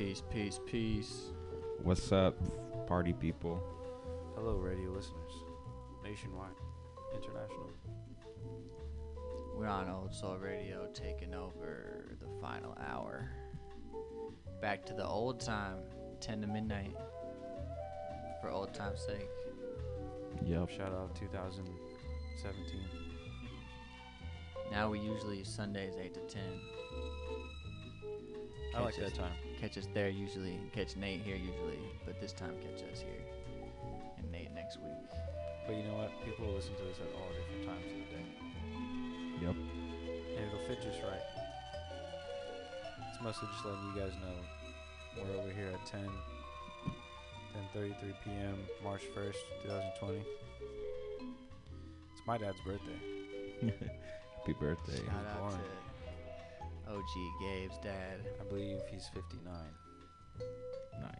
Peace, 0.00 0.22
peace, 0.30 0.58
peace. 0.64 1.30
What's 1.82 2.10
up, 2.10 2.34
party 2.86 3.12
people? 3.12 3.62
Hello, 4.34 4.54
radio 4.54 4.88
listeners, 4.92 5.44
nationwide, 6.02 6.56
international. 7.14 7.68
We're 9.54 9.66
on 9.66 9.90
Old 9.90 10.14
Soul 10.14 10.38
Radio 10.38 10.88
taking 10.94 11.34
over 11.34 12.16
the 12.18 12.28
final 12.40 12.78
hour. 12.90 13.28
Back 14.62 14.86
to 14.86 14.94
the 14.94 15.04
old 15.04 15.38
time, 15.38 15.80
10 16.22 16.40
to 16.40 16.46
midnight. 16.46 16.96
For 18.40 18.48
old 18.48 18.72
time's 18.72 19.02
sake. 19.02 19.28
Yep. 20.46 20.70
Shout 20.70 20.94
out 20.94 21.14
2017. 21.14 22.80
Now 24.72 24.88
we 24.88 24.98
usually 24.98 25.44
Sundays 25.44 25.92
8 26.02 26.14
to 26.14 26.20
10. 26.20 26.42
I 28.74 28.80
like 28.80 28.96
that 28.96 29.14
time. 29.14 29.34
Catch 29.60 29.76
us 29.76 29.88
there 29.92 30.08
usually. 30.08 30.58
Catch 30.72 30.96
Nate 30.96 31.20
here 31.20 31.36
usually. 31.36 31.78
But 32.06 32.18
this 32.18 32.32
time 32.32 32.54
catch 32.62 32.82
us 32.90 33.00
here. 33.00 33.22
And 34.16 34.32
Nate 34.32 34.50
next 34.54 34.78
week. 34.78 35.10
But 35.66 35.76
you 35.76 35.82
know 35.82 35.96
what? 35.96 36.10
People 36.24 36.46
will 36.46 36.54
listen 36.54 36.74
to 36.76 36.82
this 36.84 36.96
at 36.96 37.12
all 37.14 37.28
different 37.28 37.66
times 37.68 37.84
of 37.84 37.92
the 37.92 38.08
day. 38.08 38.26
Yep. 39.42 39.56
And 40.36 40.46
it'll 40.46 40.66
fit 40.66 40.80
just 40.80 41.02
right. 41.02 41.20
It's 43.12 43.22
mostly 43.22 43.48
just 43.52 43.66
letting 43.66 43.92
you 43.94 44.00
guys 44.00 44.12
know 44.22 44.34
we're 45.18 45.42
over 45.42 45.52
here 45.52 45.68
at 45.74 45.86
10, 45.86 46.08
10:33 47.74 48.14
p.m. 48.24 48.58
March 48.82 49.02
1st, 49.14 49.36
2020. 49.64 50.18
It's 52.12 52.26
my 52.26 52.38
dad's 52.38 52.60
birthday. 52.64 53.00
Happy 54.38 54.54
birthday. 54.54 55.04
Shout 55.04 55.26
out 55.32 55.40
born. 55.40 55.52
to 55.52 55.89
OG 56.90 57.40
Gabe's 57.40 57.78
dad. 57.82 58.20
I 58.40 58.44
believe 58.44 58.78
he's 58.90 59.08
59. 59.14 59.52
Nice. 61.00 61.12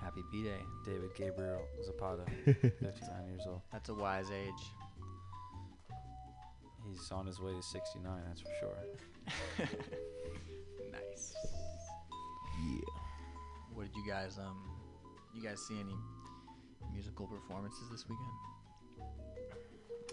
Happy 0.00 0.22
B 0.30 0.42
Day. 0.44 0.60
David 0.84 1.10
Gabriel 1.16 1.62
Zapata, 1.84 2.24
59 2.44 2.82
years 3.28 3.42
old. 3.46 3.60
That's 3.72 3.88
a 3.88 3.94
wise 3.94 4.30
age. 4.30 4.62
He's 6.88 7.10
on 7.10 7.26
his 7.26 7.40
way 7.40 7.52
to 7.52 7.62
69, 7.62 8.12
that's 8.26 8.40
for 8.40 8.48
sure. 8.60 9.66
nice. 10.92 11.34
Yeah. 12.64 12.80
What 13.74 13.86
did 13.86 13.96
you 13.96 14.06
guys 14.10 14.38
um 14.38 14.56
you 15.34 15.42
guys 15.42 15.60
see 15.60 15.78
any 15.78 15.94
musical 16.92 17.26
performances 17.26 17.88
this 17.90 18.04
weekend? 18.08 18.28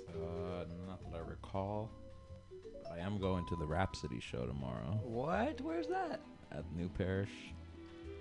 Uh, 0.09 0.66
not 0.88 0.99
that 1.11 1.18
I 1.18 1.30
recall. 1.30 1.89
But 2.89 2.99
I 2.99 3.01
am 3.03 3.19
going 3.19 3.45
to 3.47 3.55
the 3.55 3.65
Rapsody 3.65 4.19
show 4.19 4.45
tomorrow 4.45 4.99
What? 5.03 5.59
Where's 5.61 5.88
that? 5.88 6.21
at 6.51 6.63
New 6.75 6.88
Parish. 6.89 7.29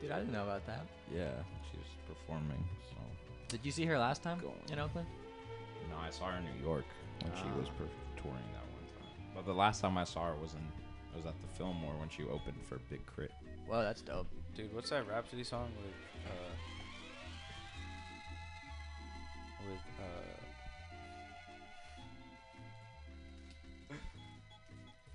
Dude, 0.01 0.11
I 0.11 0.19
didn't 0.19 0.33
know 0.33 0.43
about 0.43 0.67
that. 0.67 0.85
Yeah, 1.15 1.31
she's 1.71 1.81
performing. 2.09 2.63
So 2.91 2.97
Did 3.49 3.61
you 3.65 3.71
see 3.73 3.85
her 3.87 3.99
last 3.99 4.23
time 4.23 4.39
Going. 4.41 4.55
in 4.73 4.79
Oakland? 4.79 5.07
no, 5.91 5.97
I 5.99 6.11
saw 6.11 6.27
her 6.33 6.39
in 6.39 6.45
New 6.45 6.63
York 6.65 6.85
when 7.23 7.33
she 7.37 7.45
was 7.59 7.69
Ah. 7.69 7.79
per- 7.79 8.21
touring 8.23 8.45
that 8.53 8.67
one 8.75 8.87
time. 9.01 9.33
But 9.35 9.47
the 9.47 9.55
last 9.55 9.81
time 9.81 9.97
I 9.97 10.05
saw 10.05 10.27
her 10.27 10.35
was 10.37 10.55
in 10.55 10.61
I 11.15 11.17
was 11.17 11.27
at 11.27 11.41
the 11.41 11.47
Fillmore 11.57 11.95
when 11.99 12.11
she 12.11 12.25
opened 12.25 12.61
for 12.69 12.79
Big 12.91 13.07
Crit. 13.07 13.33
Whoa, 13.67 13.83
that's 13.83 14.03
dope. 14.03 14.27
Dude, 14.55 14.75
what's 14.75 14.91
that 14.91 15.09
Rapsody 15.09 15.45
song 15.45 15.71
with 15.83 15.95
uh 16.27 16.53
with 19.71 19.81
uh 19.99 20.36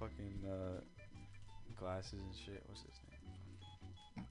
fucking 0.02 0.50
uh 0.50 0.82
glasses 1.80 2.22
and 2.22 2.36
shit. 2.36 2.64
What's 2.68 2.82
his 2.82 3.00
name? 4.18 4.26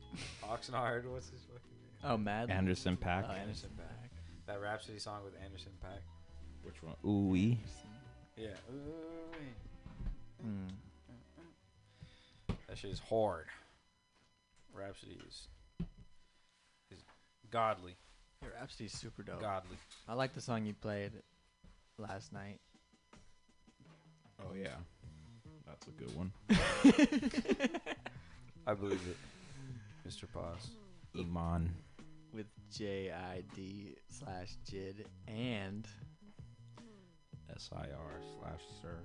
Oxnard. 0.44 1.04
What's 1.06 1.30
his 1.30 1.40
fucking 1.42 1.70
name? 1.70 2.12
Oh, 2.12 2.16
Mad. 2.16 2.50
Anderson 2.50 2.96
Paak. 2.96 3.26
Oh, 3.28 3.32
Anderson 3.32 3.70
Paak. 3.78 4.10
That 4.46 4.60
Rapsody 4.60 4.98
song 4.98 5.20
with 5.24 5.34
Anderson 5.44 5.72
Paak. 5.84 6.00
Which 6.64 6.82
one? 6.82 6.96
Ooh 7.06 7.28
wee. 7.28 7.60
Yeah. 8.36 8.48
Hmm. 10.42 10.68
That 12.68 12.76
shit 12.76 12.90
is 12.90 13.00
hard. 13.08 13.46
Rapsody 14.74 15.18
is 15.28 15.48
is 16.90 17.02
godly. 17.50 17.96
Your 18.42 18.52
Rapsody's 18.58 18.92
super 18.92 19.22
dope. 19.22 19.40
Godly. 19.40 19.76
I 20.08 20.14
like 20.14 20.34
the 20.34 20.40
song 20.40 20.64
you 20.64 20.74
played 20.74 21.12
last 21.98 22.32
night. 22.32 22.58
Oh 24.40 24.54
yeah, 24.56 24.76
that's 25.70 25.86
a 25.86 25.90
good 25.92 26.16
one. 26.16 26.32
I 28.66 28.74
believe 28.74 29.00
it. 29.08 29.16
Mr. 30.08 30.24
Paz. 30.32 30.70
Iman. 31.18 31.70
With 32.34 32.46
J 32.76 33.12
I 33.12 33.42
D 33.54 33.94
slash 34.08 34.56
Jid 34.68 35.04
and 35.28 35.86
S 37.54 37.70
I 37.72 37.86
R 37.86 38.20
slash 38.38 38.60
Sir. 38.82 38.98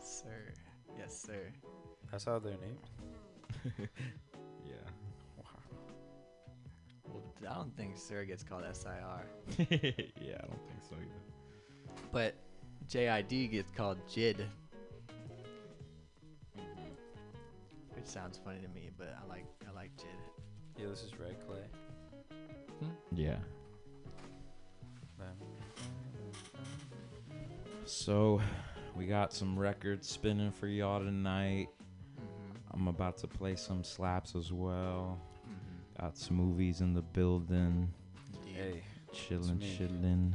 Sir. 0.00 0.52
Yes, 0.98 1.18
sir. 1.26 1.52
That's 2.10 2.24
how 2.24 2.38
they're 2.38 2.52
named. 2.52 3.88
Yeah. 4.64 4.74
Well, 7.08 7.22
I 7.50 7.54
don't 7.54 7.76
think 7.76 7.98
Sir 7.98 8.24
gets 8.24 8.42
called 8.42 8.64
S 8.64 8.86
I 8.86 9.00
R. 9.00 9.26
yeah, 9.58 9.66
I 9.68 10.46
don't 10.46 10.64
think 10.68 10.82
so 10.88 10.94
either. 10.94 12.00
But 12.12 12.34
J 12.88 13.08
I 13.08 13.22
D 13.22 13.48
gets 13.48 13.70
called 13.72 13.98
Jid. 14.08 14.46
Which 18.02 18.10
sounds 18.10 18.36
funny 18.44 18.58
to 18.60 18.68
me, 18.74 18.90
but 18.98 19.16
I 19.22 19.28
like 19.28 19.44
I 19.64 19.72
like 19.72 19.92
Jid. 19.96 20.06
Yeah, 20.76 20.88
this 20.88 21.04
is 21.04 21.20
Red 21.20 21.36
Clay. 21.46 21.62
Hmm? 22.80 22.88
Yeah. 23.12 23.36
So, 27.84 28.40
we 28.96 29.06
got 29.06 29.32
some 29.32 29.56
records 29.56 30.08
spinning 30.08 30.50
for 30.50 30.66
y'all 30.66 30.98
tonight. 30.98 31.68
Mm-hmm. 32.18 32.74
I'm 32.80 32.88
about 32.88 33.18
to 33.18 33.28
play 33.28 33.54
some 33.54 33.84
slaps 33.84 34.34
as 34.34 34.52
well. 34.52 35.20
Mm-hmm. 35.46 36.02
Got 36.04 36.16
smoothies 36.16 36.80
in 36.80 36.94
the 36.94 37.02
building. 37.02 37.88
Hey, 38.44 38.82
Chilling, 39.12 39.58
me. 39.58 39.76
chillin'. 39.78 40.32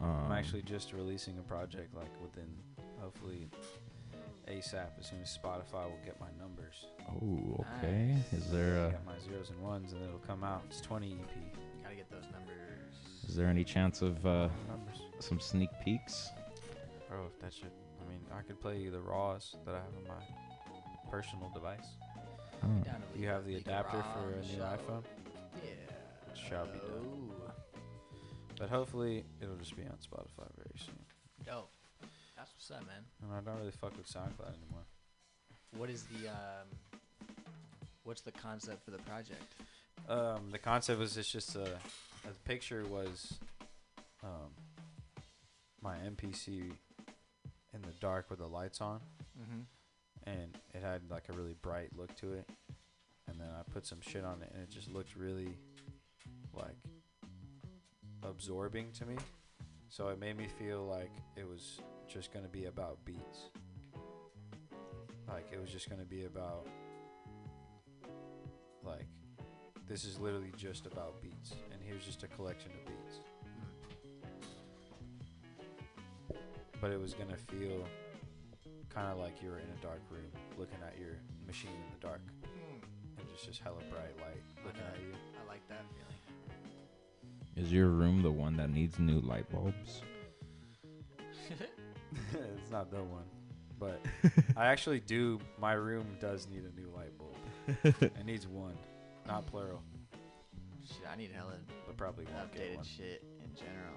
I'm 0.00 0.26
Um, 0.26 0.30
actually 0.32 0.62
just 0.62 0.92
releasing 0.92 1.38
a 1.38 1.42
project 1.42 1.92
like 1.96 2.10
within 2.22 2.54
hopefully 3.00 3.48
ASAP 4.50 4.88
as 4.98 5.06
soon 5.06 5.20
as 5.22 5.38
Spotify 5.42 5.84
will 5.84 5.98
get 6.04 6.18
my 6.20 6.26
numbers. 6.38 6.86
Oh, 7.08 7.64
okay. 7.78 8.16
Is 8.32 8.50
there 8.50 8.74
I 8.84 8.88
a, 8.88 8.90
got 8.92 9.06
my 9.06 9.18
zeros 9.18 9.50
and 9.50 9.60
ones 9.62 9.92
and 9.92 10.02
it'll 10.02 10.18
come 10.18 10.42
out. 10.44 10.62
It's 10.68 10.80
20 10.80 11.12
EP. 11.12 11.18
Gotta 11.82 11.94
get 11.94 12.10
those 12.10 12.24
numbers. 12.24 12.94
is 13.28 13.36
there 13.36 13.46
any 13.46 13.64
chance 13.64 14.02
of 14.02 14.24
uh, 14.26 14.48
Numbers. 14.68 15.00
some 15.20 15.40
sneak 15.40 15.70
peeks? 15.84 16.30
Bro, 17.08 17.26
if 17.26 17.40
that 17.40 17.52
shit. 17.52 17.72
I 18.04 18.10
mean, 18.10 18.20
I 18.36 18.42
could 18.42 18.60
play 18.60 18.78
you 18.78 18.90
the 18.90 19.00
raws 19.00 19.56
that 19.66 19.74
I 19.74 19.78
have 19.78 19.94
on 19.96 20.08
my 20.08 21.10
personal 21.10 21.50
device. 21.54 21.86
Oh. 22.62 22.66
Down 22.84 23.02
You 23.16 23.28
have 23.28 23.46
the 23.46 23.56
adapter 23.56 24.02
for 24.12 24.18
on 24.20 24.28
a 24.34 24.36
the 24.36 24.46
new 24.46 24.56
show. 24.56 24.62
iPhone? 24.62 25.02
Yeah. 25.62 25.70
It 26.32 26.38
Shall 26.48 26.66
be 26.66 26.78
done. 26.78 27.30
But 28.58 28.68
hopefully 28.68 29.24
it'll 29.40 29.56
just 29.56 29.74
be 29.76 29.82
on 29.82 29.96
Spotify 30.06 30.46
very 30.56 30.76
soon. 30.76 30.98
dope. 31.46 31.70
That's 32.40 32.52
what's 32.54 32.70
up, 32.70 32.86
man. 32.86 33.04
I 33.36 33.40
don't 33.44 33.58
really 33.58 33.70
fuck 33.70 33.94
with 33.98 34.06
SoundCloud 34.08 34.48
anymore. 34.48 34.86
What 35.76 35.90
is 35.90 36.04
the 36.04 36.28
um? 36.28 36.68
What's 38.04 38.22
the 38.22 38.32
concept 38.32 38.82
for 38.82 38.92
the 38.92 38.98
project? 38.98 39.42
Um, 40.08 40.48
the 40.50 40.58
concept 40.58 40.98
was 41.00 41.18
it's 41.18 41.30
just 41.30 41.54
a, 41.54 41.64
a 41.66 42.32
picture 42.46 42.82
was 42.86 43.34
um, 44.24 44.54
my 45.82 45.96
MPC 45.98 46.72
in 47.74 47.82
the 47.82 47.92
dark 48.00 48.30
with 48.30 48.38
the 48.38 48.46
lights 48.48 48.80
on, 48.80 49.00
Mhm. 49.38 49.64
and 50.24 50.56
it 50.72 50.82
had 50.82 51.02
like 51.10 51.28
a 51.28 51.34
really 51.34 51.56
bright 51.60 51.90
look 51.94 52.16
to 52.16 52.32
it. 52.32 52.48
And 53.28 53.38
then 53.38 53.48
I 53.50 53.70
put 53.70 53.86
some 53.86 54.00
shit 54.00 54.24
on 54.24 54.40
it, 54.40 54.50
and 54.54 54.62
it 54.62 54.70
just 54.70 54.90
looked 54.90 55.14
really 55.14 55.58
like 56.54 56.78
absorbing 58.22 58.92
to 58.92 59.04
me. 59.04 59.16
So 59.90 60.06
it 60.06 60.20
made 60.20 60.36
me 60.36 60.46
feel 60.46 60.86
like 60.86 61.10
it 61.36 61.46
was 61.46 61.80
just 62.06 62.32
gonna 62.32 62.46
be 62.46 62.66
about 62.66 63.04
beats. 63.04 63.50
Like 65.26 65.48
it 65.52 65.60
was 65.60 65.68
just 65.68 65.90
gonna 65.90 66.04
be 66.04 66.26
about 66.26 66.68
like 68.84 69.08
this 69.88 70.04
is 70.04 70.20
literally 70.20 70.52
just 70.56 70.86
about 70.86 71.20
beats 71.20 71.56
and 71.72 71.82
here's 71.82 72.04
just 72.04 72.22
a 72.22 72.28
collection 72.28 72.70
of 72.70 72.86
beats. 72.86 73.18
But 76.80 76.92
it 76.92 77.00
was 77.00 77.12
gonna 77.12 77.36
feel 77.36 77.84
kind 78.90 79.08
of 79.10 79.18
like 79.18 79.42
you 79.42 79.50
were 79.50 79.58
in 79.58 79.68
a 79.76 79.82
dark 79.82 80.02
room 80.08 80.30
looking 80.56 80.78
at 80.86 81.00
your 81.00 81.18
machine 81.48 81.72
in 81.72 82.00
the 82.00 82.06
dark. 82.06 82.22
Hmm. 82.44 83.18
And 83.18 83.28
just 83.28 83.44
just 83.44 83.60
hella 83.60 83.82
bright 83.90 84.16
light 84.20 84.40
looking 84.64 84.82
at 84.82 85.00
you. 85.00 85.12
I 85.44 85.48
like 85.48 85.68
that 85.68 85.82
feeling. 85.96 86.10
Is 87.60 87.70
your 87.70 87.88
room 87.88 88.22
the 88.22 88.30
one 88.30 88.56
that 88.56 88.70
needs 88.70 88.98
new 88.98 89.20
light 89.20 89.48
bulbs? 89.50 90.02
it's 91.50 92.70
not 92.70 92.90
the 92.90 93.02
one 93.02 93.24
but 93.78 94.00
i 94.56 94.66
actually 94.66 95.00
do 95.00 95.38
my 95.58 95.72
room 95.72 96.06
does 96.20 96.46
need 96.48 96.62
a 96.64 96.80
new 96.80 96.88
light 96.94 97.10
bulb 97.18 97.36
it 98.02 98.26
needs 98.26 98.46
one 98.46 98.76
not 99.26 99.46
plural 99.46 99.82
Shit, 100.86 101.06
I 101.12 101.16
need 101.16 101.30
hella 101.34 101.54
but 101.86 101.96
probably 101.96 102.24
won't 102.34 102.52
get 102.52 102.62
updated 102.62 102.76
one. 102.76 102.84
shit 102.84 103.24
in 103.44 103.54
general. 103.54 103.94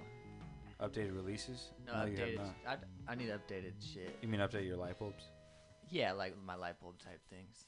Updated 0.80 1.16
releases? 1.16 1.70
No, 1.86 1.92
you 2.04 2.16
have 2.16 2.28
updated. 2.28 2.36
not. 2.36 2.84
I, 3.08 3.12
I 3.12 3.14
need 3.16 3.30
updated 3.30 3.72
shit. 3.80 4.16
You 4.22 4.28
mean 4.28 4.40
update 4.40 4.66
your 4.66 4.76
light 4.76 4.98
bulbs? 4.98 5.24
Yeah, 5.88 6.12
like 6.12 6.34
my 6.46 6.54
light 6.54 6.78
bulb 6.80 6.98
type 6.98 7.20
things. 7.30 7.64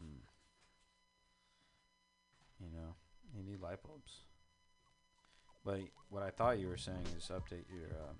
Hmm. 0.00 0.20
You 2.60 2.70
know, 2.72 2.94
you 3.34 3.42
need 3.42 3.60
light 3.60 3.82
bulbs. 3.82 4.12
But 5.66 5.80
what 6.10 6.22
I 6.22 6.30
thought 6.30 6.58
you 6.60 6.68
were 6.68 6.76
saying 6.78 7.04
is 7.18 7.28
update 7.34 7.64
your 7.68 7.88
um, 8.00 8.16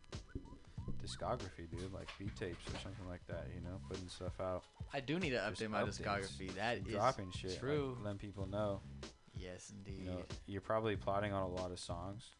discography, 1.03 1.71
dude, 1.71 1.93
like 1.95 2.09
beat 2.19 2.35
tapes 2.35 2.67
or 2.67 2.79
something 2.81 3.09
like 3.09 3.25
that. 3.29 3.47
You 3.55 3.61
know, 3.63 3.79
putting 3.89 4.09
stuff 4.09 4.41
out. 4.41 4.65
I 4.93 4.99
do 5.01 5.19
need 5.21 5.31
to 5.31 5.37
Just 5.51 5.63
update 5.63 5.71
my 5.71 5.83
updates. 5.83 6.01
discography. 6.03 6.55
That 6.57 6.79
is 6.79 6.83
dropping 6.85 7.31
shit, 7.31 7.51
like, 7.53 7.61
true. 7.61 7.97
letting 8.03 8.19
people 8.19 8.47
know. 8.49 8.81
Yes, 9.39 9.73
indeed. 9.77 10.01
You 10.05 10.11
know, 10.11 10.23
you're 10.47 10.61
probably 10.61 10.97
plotting 10.97 11.33
on 11.33 11.43
a 11.43 11.49
lot 11.49 11.71
of 11.71 11.79
songs 11.79 12.31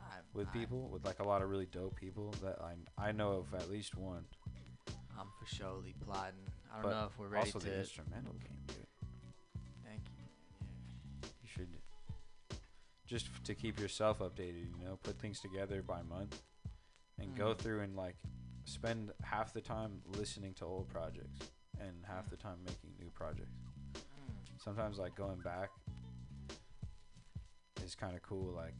I- 0.00 0.20
with 0.32 0.48
I- 0.48 0.52
people, 0.52 0.88
with 0.88 1.04
like 1.04 1.18
a 1.20 1.24
lot 1.24 1.42
of 1.42 1.50
really 1.50 1.66
dope 1.66 1.96
people 1.96 2.32
that 2.42 2.58
I 2.62 2.76
I 2.96 3.12
know 3.12 3.32
of 3.32 3.52
at 3.60 3.68
least 3.70 3.94
one. 3.96 4.24
I'm 5.18 5.26
for 5.38 5.54
surely 5.54 5.94
plotting. 6.00 6.32
I 6.72 6.76
don't 6.76 6.82
But 6.84 6.90
know 6.98 7.06
if 7.12 7.18
we're 7.18 7.28
ready 7.28 7.46
also 7.48 7.58
to. 7.58 7.66
the 7.66 7.78
instrumental 7.80 8.32
game, 8.34 8.56
dude. 8.68 8.86
Just 13.10 13.26
to 13.44 13.54
keep 13.56 13.80
yourself 13.80 14.20
updated. 14.20 14.66
You 14.78 14.84
know, 14.84 14.98
put 15.02 15.18
things 15.18 15.40
together 15.40 15.82
by 15.82 16.00
month, 16.02 16.40
and 17.18 17.34
go 17.36 17.52
Mm. 17.54 17.58
through 17.58 17.80
and 17.80 17.96
like 17.96 18.16
spend 18.64 19.10
half 19.22 19.52
the 19.52 19.60
time 19.60 20.00
listening 20.16 20.54
to 20.54 20.64
old 20.64 20.88
projects 20.88 21.40
and 21.80 22.04
half 22.06 22.30
the 22.30 22.36
time 22.36 22.58
making 22.64 22.94
new 23.00 23.10
projects. 23.10 23.58
Mm. 23.94 24.60
Sometimes 24.62 24.98
like 24.98 25.16
going 25.16 25.40
back 25.40 25.70
is 27.84 27.96
kind 27.96 28.14
of 28.14 28.22
cool. 28.22 28.52
Like 28.52 28.74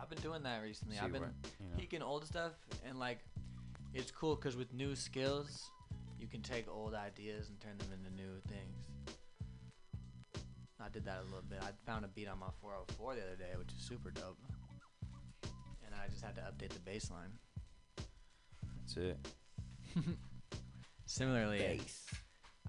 I've 0.00 0.08
been 0.08 0.20
doing 0.22 0.42
that 0.44 0.62
recently. 0.62 0.98
I've 0.98 1.12
been 1.12 1.22
what- 1.22 1.34
you 1.60 1.68
know. 1.68 1.76
peeking 1.76 2.02
old 2.02 2.24
stuff, 2.24 2.52
and 2.86 2.98
like, 2.98 3.18
it's 3.92 4.10
cool 4.10 4.36
because 4.36 4.56
with 4.56 4.72
new 4.72 4.94
skills, 4.96 5.70
you 6.18 6.28
can 6.28 6.40
take 6.42 6.66
old 6.68 6.94
ideas 6.94 7.50
and 7.50 7.60
turn 7.60 7.76
them 7.78 7.92
into 7.92 8.10
new 8.22 8.40
things. 8.48 8.76
I 10.86 10.88
did 10.88 11.04
that 11.06 11.18
a 11.20 11.24
little 11.24 11.42
bit. 11.48 11.58
I 11.62 11.70
found 11.84 12.04
a 12.04 12.08
beat 12.08 12.28
on 12.28 12.38
my 12.38 12.46
404 12.60 13.16
the 13.16 13.22
other 13.22 13.36
day, 13.36 13.58
which 13.58 13.72
is 13.76 13.82
super 13.82 14.10
dope, 14.12 14.38
and 15.84 15.92
I 15.92 16.06
just 16.08 16.24
had 16.24 16.36
to 16.36 16.42
update 16.42 16.70
the 16.70 16.78
bass 16.80 17.10
line. 17.10 17.32
that's 18.80 18.96
it. 18.96 19.18
Similarly, 21.06 21.58
Bass. 21.58 22.04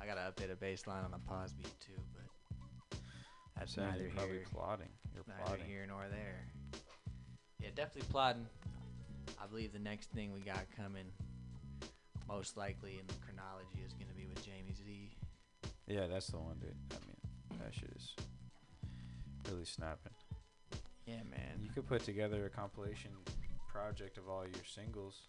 I 0.02 0.08
gotta 0.08 0.22
update 0.22 0.52
a 0.52 0.56
bass 0.56 0.88
line 0.88 1.04
on 1.04 1.12
the 1.12 1.20
pause 1.20 1.54
beat 1.54 1.72
too, 1.80 2.02
but 2.14 3.00
that's 3.56 3.76
saying 3.76 3.88
neither 3.90 4.04
you're 4.04 4.12
probably 4.12 4.38
here, 4.38 4.46
plotting. 4.52 4.90
You're 5.14 5.24
neither 5.28 5.44
plotting. 5.46 5.66
here 5.66 5.86
nor 5.88 6.06
there. 6.10 6.46
Yeah, 7.62 7.70
definitely 7.76 8.10
plotting. 8.10 8.48
I 9.40 9.46
believe 9.46 9.74
the 9.74 9.80
next 9.80 10.10
thing 10.12 10.34
we 10.34 10.40
got 10.40 10.66
coming, 10.76 11.06
most 12.28 12.58
likely 12.58 12.94
in 13.00 13.06
the 13.08 13.14
chronology, 13.26 13.84
is 13.86 13.94
gonna 13.94 14.16
be 14.18 14.26
with 14.26 14.44
Jamie 14.44 14.74
Z. 14.74 15.12
Yeah, 15.88 16.08
that's 16.08 16.28
the 16.28 16.38
one, 16.38 16.58
dude. 16.60 16.76
I 16.92 17.06
mean, 17.06 17.07
that 17.60 17.74
shit 17.74 17.90
is 17.96 18.16
really 19.50 19.66
snapping. 19.66 20.14
Yeah, 21.06 21.24
man. 21.32 21.60
You 21.64 21.70
could 21.74 21.88
put 21.88 22.04
together 22.04 22.46
a 22.46 22.50
compilation 22.50 23.12
project 23.72 24.18
of 24.18 24.28
all 24.28 24.44
your 24.44 24.66
singles. 24.66 25.28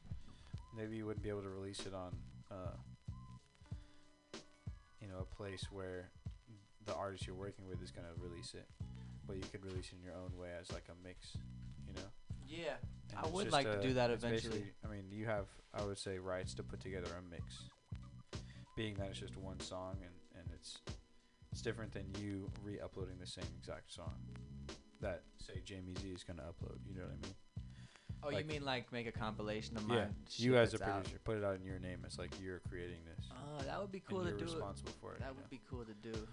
Maybe 0.76 0.96
you 0.96 1.06
wouldn't 1.06 1.22
be 1.22 1.28
able 1.28 1.42
to 1.42 1.48
release 1.48 1.80
it 1.86 1.94
on, 1.94 2.16
uh, 2.50 2.76
you 5.00 5.08
know, 5.08 5.18
a 5.20 5.36
place 5.36 5.66
where 5.70 6.10
the 6.86 6.94
artist 6.94 7.26
you're 7.26 7.36
working 7.36 7.66
with 7.68 7.82
is 7.82 7.90
gonna 7.90 8.08
release 8.18 8.54
it, 8.54 8.66
but 9.26 9.36
you 9.36 9.42
could 9.52 9.64
release 9.64 9.86
it 9.92 9.96
in 9.98 10.02
your 10.02 10.14
own 10.14 10.36
way 10.36 10.50
as 10.58 10.72
like 10.72 10.84
a 10.88 11.06
mix, 11.06 11.36
you 11.86 11.94
know. 11.94 12.08
Yeah, 12.48 12.76
And 13.10 13.18
I 13.18 13.28
would 13.28 13.52
like 13.52 13.70
to 13.70 13.80
do 13.80 13.94
that 13.94 14.10
eventually. 14.10 14.64
I 14.84 14.88
mean, 14.88 15.04
you 15.10 15.26
have, 15.26 15.46
I 15.74 15.84
would 15.84 15.98
say, 15.98 16.18
rights 16.18 16.54
to 16.54 16.62
put 16.62 16.80
together 16.80 17.10
a 17.18 17.30
mix. 17.30 17.64
Being 18.74 18.94
that 18.94 19.08
it's 19.10 19.18
just 19.18 19.36
one 19.36 19.60
song 19.60 19.96
and, 20.00 20.40
and 20.40 20.48
it's 20.54 20.78
it's 21.58 21.62
different 21.64 21.92
than 21.92 22.04
you 22.22 22.48
re-uploading 22.62 23.16
the 23.18 23.26
same 23.26 23.44
exact 23.58 23.92
song 23.92 24.14
that 25.00 25.22
say 25.44 25.54
Jamie 25.64 25.92
Z 26.00 26.06
is 26.06 26.22
gonna 26.22 26.42
upload. 26.42 26.78
You 26.86 26.94
know 26.94 27.02
what 27.02 27.16
I 27.20 27.26
mean? 27.26 27.34
Oh, 28.22 28.30
you 28.38 28.44
mean 28.44 28.64
like 28.64 28.92
make 28.92 29.08
a 29.08 29.12
compilation 29.12 29.76
of 29.76 29.82
yeah, 29.88 29.94
mine? 29.96 30.14
you 30.36 30.56
as 30.56 30.72
a 30.72 30.78
that's 30.78 30.88
out? 30.88 30.96
producer, 31.02 31.20
put 31.24 31.36
it 31.36 31.42
out 31.42 31.56
in 31.56 31.64
your 31.64 31.80
name. 31.80 31.98
It's 32.04 32.16
like 32.16 32.30
you're 32.40 32.60
creating 32.68 32.98
this. 33.04 33.26
Oh, 33.32 33.64
that 33.64 33.80
would 33.80 33.90
be 33.90 33.98
cool 34.08 34.20
to 34.20 34.28
you're 34.28 34.38
do. 34.38 34.44
it. 34.44 34.50
responsible 34.52 34.92
for 35.00 35.14
it. 35.14 35.18
That 35.18 35.30
would 35.34 35.38
know? 35.38 35.50
be 35.50 35.60
cool 35.68 35.84
to 35.84 35.94
do. 35.94 36.28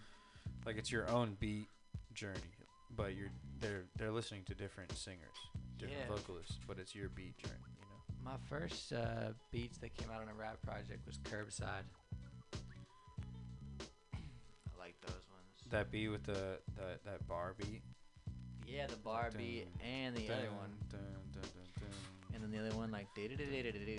like 0.63 0.77
it's 0.77 0.91
your 0.91 1.09
own 1.09 1.37
beat 1.39 1.69
journey, 2.13 2.53
but 2.95 3.15
you're 3.15 3.31
they're 3.59 3.85
they're 3.97 4.11
listening 4.11 4.43
to 4.43 4.53
different 4.53 4.95
singers, 4.95 5.37
different 5.79 6.01
Yeah. 6.07 6.15
vocalists, 6.15 6.59
but 6.67 6.77
it's 6.77 6.93
your 6.93 7.09
beat 7.09 7.35
journey. 7.39 7.55
You 7.79 7.85
know. 7.85 8.31
My 8.31 8.37
first 8.47 8.93
uh, 8.93 9.33
beats 9.49 9.79
that 9.79 9.95
came 9.95 10.11
out 10.11 10.21
on 10.21 10.29
a 10.29 10.35
rap 10.35 10.61
project 10.61 11.03
was 11.07 11.17
Curbside. 11.17 11.85
that 15.75 15.91
beat 15.91 16.07
with 16.07 16.23
the 16.23 16.57
that 16.77 17.03
that 17.03 17.27
bar 17.27 17.53
beat. 17.57 17.81
Yeah, 18.65 18.87
the 18.87 18.95
bar 18.95 19.29
beat 19.37 19.67
and 19.83 20.15
the 20.15 20.25
other 20.31 20.49
one. 20.55 20.71
And 22.33 22.41
then 22.43 22.51
the 22.51 22.65
other 22.65 22.75
one 22.77 22.91
like 22.91 23.07
da 23.13 23.27
da 23.27 23.35
da 23.35 23.45
da 23.45 23.61
da 23.63 23.71
da 23.71 23.79
da 23.79 23.95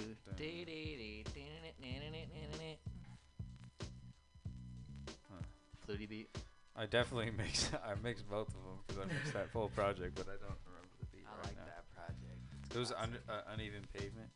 Flutie 5.87 6.09
beat. 6.09 6.29
I 6.75 6.87
definitely 6.87 7.31
mix 7.37 7.71
I 7.75 7.95
mix 8.03 8.23
both 8.23 8.49
of 8.49 8.55
them 8.55 8.79
because 8.87 9.03
I 9.05 9.13
mixed 9.13 9.35
that 9.35 9.51
full 9.51 9.69
project, 9.69 10.15
but 10.15 10.27
I 10.29 10.41
don't 10.41 10.59
remember 10.65 10.97
the 10.99 11.07
beat. 11.13 11.27
I 11.27 11.37
right 11.37 11.45
like 11.45 11.57
now. 11.57 11.65
that 11.67 11.85
project. 11.95 12.41
It's 12.65 12.75
it 12.77 12.79
was 12.79 12.93
un- 12.93 13.19
uh, 13.29 13.53
uneven 13.53 13.83
pavement. 13.93 14.31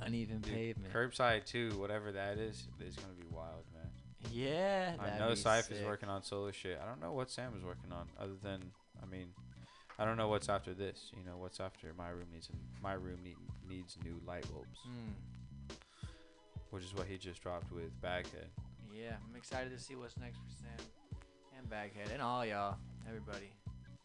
Uneven 0.00 0.40
Dude, 0.40 0.54
pavement. 0.54 0.94
Curbside 0.94 1.44
too, 1.44 1.70
whatever 1.78 2.12
that 2.12 2.38
is, 2.38 2.68
is 2.80 2.94
gonna 2.96 3.14
be 3.14 3.26
wild. 3.30 3.64
Yeah, 4.32 4.94
I 4.98 5.18
know 5.18 5.28
be 5.30 5.34
is 5.76 5.84
working 5.84 6.08
on 6.08 6.22
solo 6.22 6.50
shit. 6.50 6.78
I 6.82 6.86
don't 6.88 7.00
know 7.00 7.12
what 7.12 7.30
Sam 7.30 7.52
is 7.56 7.64
working 7.64 7.92
on, 7.92 8.06
other 8.18 8.34
than 8.42 8.60
I 9.02 9.06
mean, 9.06 9.28
I 9.98 10.04
don't 10.04 10.16
know 10.16 10.28
what's 10.28 10.48
after 10.48 10.74
this. 10.74 11.10
You 11.16 11.24
know, 11.24 11.36
what's 11.36 11.60
after 11.60 11.92
my 11.96 12.08
room 12.08 12.26
needs 12.32 12.48
my 12.82 12.94
room 12.94 13.18
need, 13.22 13.36
needs 13.68 13.96
new 14.04 14.20
light 14.26 14.46
bulbs, 14.52 14.78
Mm. 14.88 15.74
which 16.70 16.84
is 16.84 16.94
what 16.94 17.06
he 17.06 17.16
just 17.18 17.42
dropped 17.42 17.70
with 17.72 17.90
Baghead. 18.00 18.48
Yeah, 18.92 19.16
I'm 19.28 19.36
excited 19.36 19.70
to 19.76 19.78
see 19.82 19.94
what's 19.96 20.16
next 20.16 20.38
for 20.38 20.50
Sam 20.50 20.86
and 21.58 21.68
Baghead 21.68 22.10
and 22.12 22.22
all 22.22 22.44
y'all, 22.44 22.76
everybody. 23.08 23.50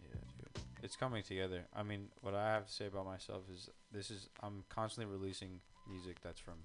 Yeah, 0.03 0.20
dude. 0.38 0.63
It's 0.84 0.95
coming 0.95 1.24
together. 1.24 1.65
I 1.76 1.84
mean, 1.84 2.07
what 2.22 2.34
I 2.34 2.53
have 2.53 2.65
to 2.67 2.72
say 2.74 2.88
about 2.88 3.05
myself 3.05 3.43
is 3.53 3.70
this 3.91 4.09
is 4.11 4.30
I'm 4.41 4.63
constantly 4.70 5.11
releasing 5.11 5.59
music 5.88 6.17
that's 6.22 6.39
from 6.39 6.55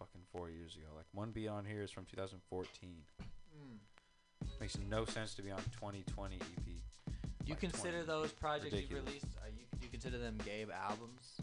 fucking 0.00 0.22
four 0.32 0.50
years 0.50 0.74
ago. 0.74 0.86
Like 0.96 1.06
one 1.12 1.30
be 1.30 1.46
on 1.46 1.64
here 1.64 1.82
is 1.82 1.90
from 1.92 2.06
2014. 2.06 2.90
Makes 4.60 4.78
no 4.90 5.04
sense 5.04 5.34
to 5.34 5.42
be 5.42 5.50
on 5.50 5.58
2020 5.78 6.36
EP. 6.36 6.40
Do 6.66 6.72
you 7.46 7.52
like 7.54 7.60
consider 7.60 8.02
20. 8.02 8.06
those 8.06 8.32
projects 8.32 8.72
you 8.72 8.76
Ridiculous. 8.78 9.06
released? 9.06 9.26
Are 9.42 9.48
you 9.48 9.64
you 9.82 9.88
consider 9.88 10.18
them 10.18 10.38
Gabe 10.44 10.68
albums? 10.70 11.40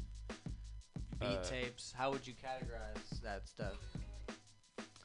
Beat 1.20 1.28
Uh, 1.40 1.44
tapes? 1.44 1.94
How 1.98 2.12
would 2.12 2.26
you 2.28 2.34
categorize 2.34 3.22
that 3.24 3.48
stuff? 3.48 3.74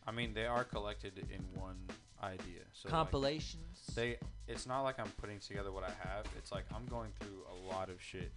I 0.07 0.11
mean, 0.11 0.35
they 0.35 0.47
are 0.47 0.65
collected 0.65 1.19
in 1.31 1.41
one 1.61 1.79
idea. 2.23 2.61
So 2.75 2.89
like, 2.89 2.91
Compilations? 2.93 3.87
they. 3.95 4.17
It's 4.49 4.67
not 4.67 4.83
like 4.83 4.99
I'm 4.99 5.11
putting 5.19 5.39
together 5.39 5.73
what 5.73 5.85
I 5.85 5.93
have. 6.09 6.27
It's 6.37 6.53
like 6.53 6.65
I'm 6.75 6.85
going 6.87 7.13
through 7.21 7.45
a 7.51 7.55
lot 7.75 7.89
of 7.89 8.03
shit, 8.03 8.33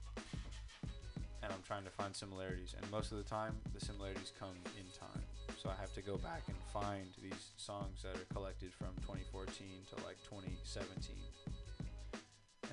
and 1.45 1.53
I'm 1.53 1.61
trying 1.61 1.83
to 1.85 1.91
find 1.93 2.09
similarities. 2.15 2.73
And 2.73 2.89
most 2.89 3.11
of 3.13 3.17
the 3.21 3.23
time, 3.23 3.53
the 3.77 3.79
similarities 3.85 4.33
come 4.39 4.57
in 4.81 4.85
time. 4.97 5.21
So 5.61 5.69
I 5.69 5.77
have 5.79 5.93
to 5.93 6.01
go 6.01 6.17
back 6.17 6.41
and 6.49 6.57
find 6.73 7.05
these 7.21 7.53
songs 7.57 8.01
that 8.01 8.17
are 8.17 8.25
collected 8.33 8.73
from 8.73 8.97
2014 9.05 9.53
to 9.93 9.95
like 10.03 10.17
2017. 10.25 11.13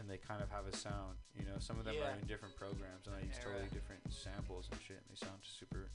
And 0.00 0.08
they 0.08 0.16
kind 0.16 0.40
of 0.42 0.48
have 0.50 0.64
a 0.66 0.74
sound, 0.74 1.20
you 1.36 1.44
know. 1.44 1.60
Some 1.60 1.78
of 1.78 1.84
them 1.84 1.94
Yeah. 2.00 2.08
are 2.10 2.16
in 2.18 2.26
different 2.26 2.56
programs, 2.56 3.06
and 3.06 3.14
I 3.14 3.20
use 3.20 3.36
totally 3.38 3.68
different 3.68 4.00
samples 4.10 4.68
and 4.72 4.80
shit. 4.80 4.96
And 5.04 5.06
they 5.12 5.20
sound 5.20 5.38
super 5.44 5.90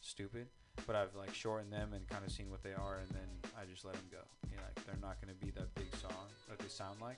stupid, 0.00 0.46
but 0.86 0.94
I've 0.94 1.14
like 1.16 1.32
shortened 1.34 1.72
them 1.72 1.92
and 1.94 2.06
kind 2.08 2.24
of 2.24 2.30
seen 2.30 2.50
what 2.50 2.62
they 2.62 2.74
are, 2.74 2.98
and 2.98 3.08
then 3.10 3.28
I 3.58 3.64
just 3.64 3.84
let 3.86 3.94
them 3.94 4.06
go. 4.12 4.20
You 4.50 4.56
know, 4.58 4.62
like 4.68 4.84
they're 4.84 5.00
not 5.00 5.16
going 5.24 5.32
to 5.34 5.40
be 5.44 5.50
that 5.52 5.72
big 5.74 5.88
song 5.96 6.28
that 6.50 6.58
they 6.58 6.68
sound 6.68 7.00
like, 7.00 7.16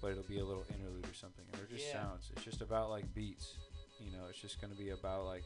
but 0.00 0.10
it'll 0.12 0.24
be 0.24 0.38
a 0.40 0.44
little 0.44 0.64
interlude 0.74 1.04
or 1.06 1.14
something. 1.14 1.44
And 1.52 1.54
they're 1.60 1.68
just 1.76 1.86
Yeah. 1.92 2.02
sounds. 2.08 2.30
It's 2.32 2.42
just 2.42 2.62
about 2.62 2.88
like 2.88 3.12
beats. 3.14 3.54
You 4.00 4.10
know, 4.12 4.24
it's 4.28 4.40
just 4.40 4.60
going 4.60 4.72
to 4.72 4.78
be 4.78 4.90
about 4.90 5.24
like 5.26 5.44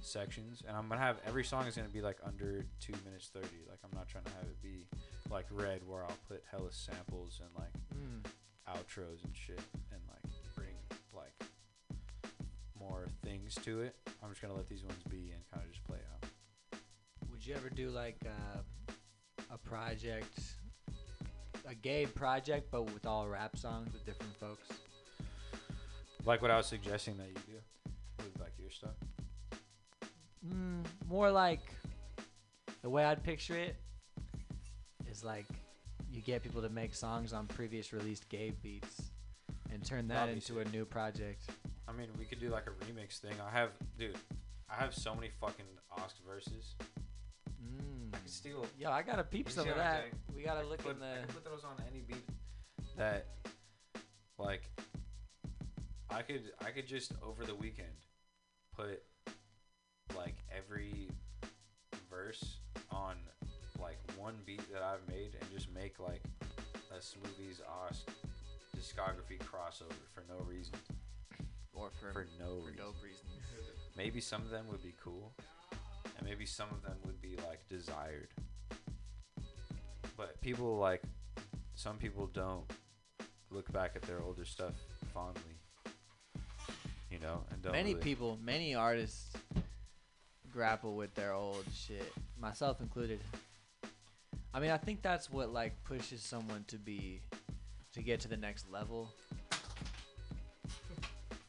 sections, 0.00 0.62
and 0.66 0.76
I'm 0.76 0.88
gonna 0.88 1.00
have 1.00 1.18
every 1.26 1.44
song 1.44 1.66
is 1.66 1.76
gonna 1.76 1.88
be 1.88 2.00
like 2.00 2.16
under 2.26 2.64
two 2.80 2.94
minutes 3.04 3.30
thirty. 3.32 3.62
Like 3.68 3.78
I'm 3.84 3.96
not 3.96 4.08
trying 4.08 4.24
to 4.24 4.30
have 4.32 4.42
it 4.44 4.60
be 4.62 4.86
like 5.30 5.46
Red, 5.50 5.80
where 5.86 6.02
I'll 6.02 6.16
put 6.28 6.42
hella 6.50 6.72
samples 6.72 7.40
and 7.40 7.50
like 7.56 7.72
Mm. 7.94 8.24
outros 8.68 9.22
and 9.24 9.32
shit, 9.36 9.60
and 9.92 10.00
like 10.08 10.32
bring 10.56 10.74
like 11.14 11.34
more 12.78 13.06
things 13.22 13.54
to 13.64 13.82
it. 13.82 13.94
I'm 14.22 14.30
just 14.30 14.42
gonna 14.42 14.54
let 14.54 14.68
these 14.68 14.82
ones 14.82 15.02
be 15.08 15.30
and 15.32 15.42
kind 15.52 15.62
of 15.64 15.70
just 15.70 15.84
play 15.84 15.98
out. 16.14 16.28
Would 17.30 17.46
you 17.46 17.54
ever 17.54 17.68
do 17.70 17.90
like 17.90 18.16
uh, 18.26 18.92
a 19.52 19.58
project, 19.58 20.36
a 21.68 21.74
gay 21.76 22.06
project, 22.06 22.70
but 22.72 22.84
with 22.92 23.06
all 23.06 23.28
rap 23.28 23.56
songs 23.56 23.92
with 23.92 24.04
different 24.04 24.34
folks? 24.40 24.68
Like 26.24 26.42
what 26.42 26.50
I 26.50 26.56
was 26.56 26.66
suggesting 26.66 27.16
that 27.18 27.28
you 27.28 27.34
do. 27.46 27.58
With 28.18 28.40
like 28.40 28.52
your 28.58 28.70
stuff? 28.70 28.96
Mm, 30.46 30.84
more 31.08 31.30
like 31.30 31.60
the 32.82 32.90
way 32.90 33.04
I'd 33.04 33.22
picture 33.22 33.56
it 33.56 33.76
is 35.10 35.22
like 35.22 35.46
you 36.10 36.20
get 36.20 36.42
people 36.42 36.62
to 36.62 36.68
make 36.68 36.94
songs 36.94 37.32
on 37.32 37.46
previous 37.46 37.92
released 37.92 38.28
Gabe 38.28 38.60
beats 38.62 39.12
and 39.72 39.84
turn 39.84 40.08
that 40.08 40.26
That'd 40.26 40.34
into 40.34 40.60
a 40.60 40.64
new 40.66 40.84
project. 40.84 41.42
I 41.88 41.92
mean, 41.92 42.08
we 42.18 42.24
could 42.24 42.40
do 42.40 42.50
like 42.50 42.66
a 42.66 42.84
remix 42.84 43.18
thing. 43.18 43.34
I 43.44 43.50
have, 43.50 43.70
dude, 43.98 44.16
I 44.70 44.74
have 44.74 44.94
so 44.94 45.14
many 45.14 45.30
fucking 45.40 45.64
Osk 45.98 46.14
verses. 46.26 46.74
Mm. 47.62 48.14
I 48.14 48.18
could 48.18 48.30
steal. 48.30 48.66
Yo, 48.78 48.90
I 48.90 49.02
gotta 49.02 49.24
peep 49.24 49.50
some 49.50 49.68
of 49.68 49.76
that. 49.76 50.04
We 50.34 50.42
gotta 50.42 50.60
I 50.60 50.64
look 50.64 50.78
put, 50.82 50.96
in 50.96 51.02
I 51.02 51.20
the. 51.20 51.26
could 51.26 51.34
put 51.34 51.44
those 51.44 51.64
on 51.64 51.76
any 51.90 52.02
beat 52.02 52.24
that, 52.96 53.26
like, 54.38 54.70
I 56.12 56.22
could 56.22 56.52
I 56.64 56.70
could 56.70 56.86
just 56.86 57.12
over 57.22 57.44
the 57.44 57.54
weekend 57.54 57.88
put 58.76 59.02
like 60.16 60.36
every 60.54 61.08
verse 62.10 62.58
on 62.90 63.16
like 63.80 63.98
one 64.16 64.36
beat 64.44 64.62
that 64.72 64.82
I've 64.82 65.06
made 65.08 65.36
and 65.40 65.50
just 65.52 65.72
make 65.74 65.98
like 65.98 66.22
a 66.90 66.98
Smoothies 66.98 67.60
Osk 67.66 68.04
discography 68.76 69.38
crossover 69.38 69.94
for 70.14 70.24
no 70.28 70.44
reason. 70.44 70.74
Or 71.72 71.90
for, 72.00 72.12
for 72.12 72.26
no 72.38 72.60
for 72.60 72.66
reason. 72.66 72.84
reasons. 73.02 73.30
Maybe 73.96 74.20
some 74.20 74.42
of 74.42 74.50
them 74.50 74.66
would 74.70 74.82
be 74.82 74.94
cool, 75.02 75.32
and 76.18 76.28
maybe 76.28 76.44
some 76.44 76.68
of 76.70 76.82
them 76.82 76.96
would 77.04 77.20
be 77.20 77.36
like 77.48 77.66
desired. 77.68 78.28
But 80.16 80.40
people 80.42 80.76
like 80.76 81.02
some 81.74 81.96
people 81.96 82.26
don't 82.26 82.70
look 83.50 83.72
back 83.72 83.92
at 83.96 84.02
their 84.02 84.22
older 84.22 84.44
stuff 84.44 84.74
fondly. 85.14 85.61
You 87.12 87.18
know, 87.18 87.44
and 87.50 87.60
don't 87.62 87.72
Many 87.72 87.90
really- 87.94 88.02
people, 88.02 88.38
many 88.42 88.74
artists 88.74 89.36
grapple 90.50 90.96
with 90.96 91.14
their 91.14 91.32
old 91.34 91.64
shit, 91.74 92.10
myself 92.40 92.80
included. 92.80 93.20
I 94.54 94.60
mean, 94.60 94.70
I 94.70 94.78
think 94.78 95.02
that's 95.02 95.30
what 95.30 95.52
like 95.52 95.82
pushes 95.84 96.22
someone 96.22 96.64
to 96.68 96.78
be 96.78 97.20
to 97.92 98.02
get 98.02 98.20
to 98.20 98.28
the 98.28 98.36
next 98.36 98.70
level 98.70 99.10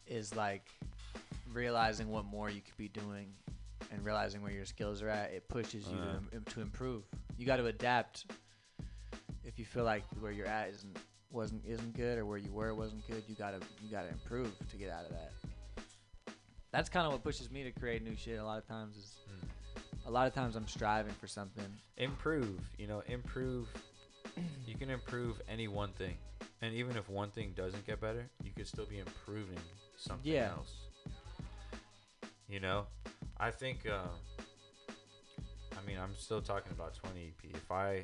is 0.08 0.36
like 0.36 0.68
realizing 1.54 2.10
what 2.10 2.26
more 2.26 2.50
you 2.50 2.62
could 2.62 2.78
be 2.78 2.90
doing 2.90 3.34
and 3.92 4.04
realizing 4.06 4.42
where 4.42 4.52
your 4.52 4.66
skills 4.66 5.02
are 5.02 5.10
at. 5.10 5.32
It 5.32 5.48
pushes 5.48 5.88
you 5.88 5.98
Uh. 5.98 6.20
to, 6.32 6.54
to 6.56 6.62
improve. 6.62 7.04
You 7.38 7.46
got 7.46 7.58
to 7.58 7.66
adapt. 7.68 8.26
If 9.46 9.60
you 9.60 9.66
feel 9.66 9.84
like 9.86 10.04
where 10.20 10.32
you're 10.32 10.48
at 10.48 10.70
isn't 10.70 10.98
wasn't 11.32 11.66
isn't 11.66 11.94
good 11.96 12.18
or 12.20 12.26
where 12.26 12.38
you 12.38 12.52
were 12.52 12.74
wasn't 12.76 13.06
good, 13.08 13.24
you 13.28 13.36
gotta 13.36 13.60
you 13.82 13.90
gotta 13.90 14.10
improve 14.10 14.52
to 14.70 14.78
get 14.78 14.90
out 14.92 15.06
of 15.06 15.12
that. 15.12 15.32
That's 16.74 16.90
kind 16.90 17.06
of 17.06 17.14
what 17.14 17.24
pushes 17.24 17.52
me 17.52 17.64
to 17.64 17.72
create 17.72 18.04
new 18.04 18.16
shit. 18.18 18.40
A 18.40 18.44
lot 18.44 18.58
of 18.58 18.68
times 18.68 18.98
is, 18.98 19.16
a 20.08 20.12
lot 20.12 20.26
of 20.28 20.34
times 20.34 20.56
I'm 20.56 20.68
striving 20.68 21.14
for 21.14 21.28
something. 21.28 21.64
improve. 21.98 22.60
You 22.80 22.88
know, 22.88 23.04
improve. 23.08 23.68
you 24.68 24.76
can 24.76 24.90
improve 24.90 25.40
any 25.48 25.68
one 25.68 25.92
thing, 25.92 26.16
and 26.64 26.74
even 26.74 26.98
if 26.98 27.08
one 27.08 27.30
thing 27.30 27.54
doesn't 27.56 27.86
get 27.86 28.02
better, 28.02 28.28
you 28.44 28.50
could 28.56 28.68
still 28.68 28.86
be 28.88 28.98
improving 28.98 29.60
something 29.98 30.32
Yeah. 30.34 30.50
else. 30.58 30.74
You 32.50 32.60
know, 32.60 32.88
I 33.38 33.52
think. 33.52 33.86
Uh, 33.88 34.00
I 35.78 35.86
mean, 35.86 35.98
I'm 36.00 36.16
still 36.18 36.42
talking 36.42 36.72
about 36.72 36.96
20 36.96 37.20
EP. 37.28 37.52
If 37.56 37.70
I 37.72 38.04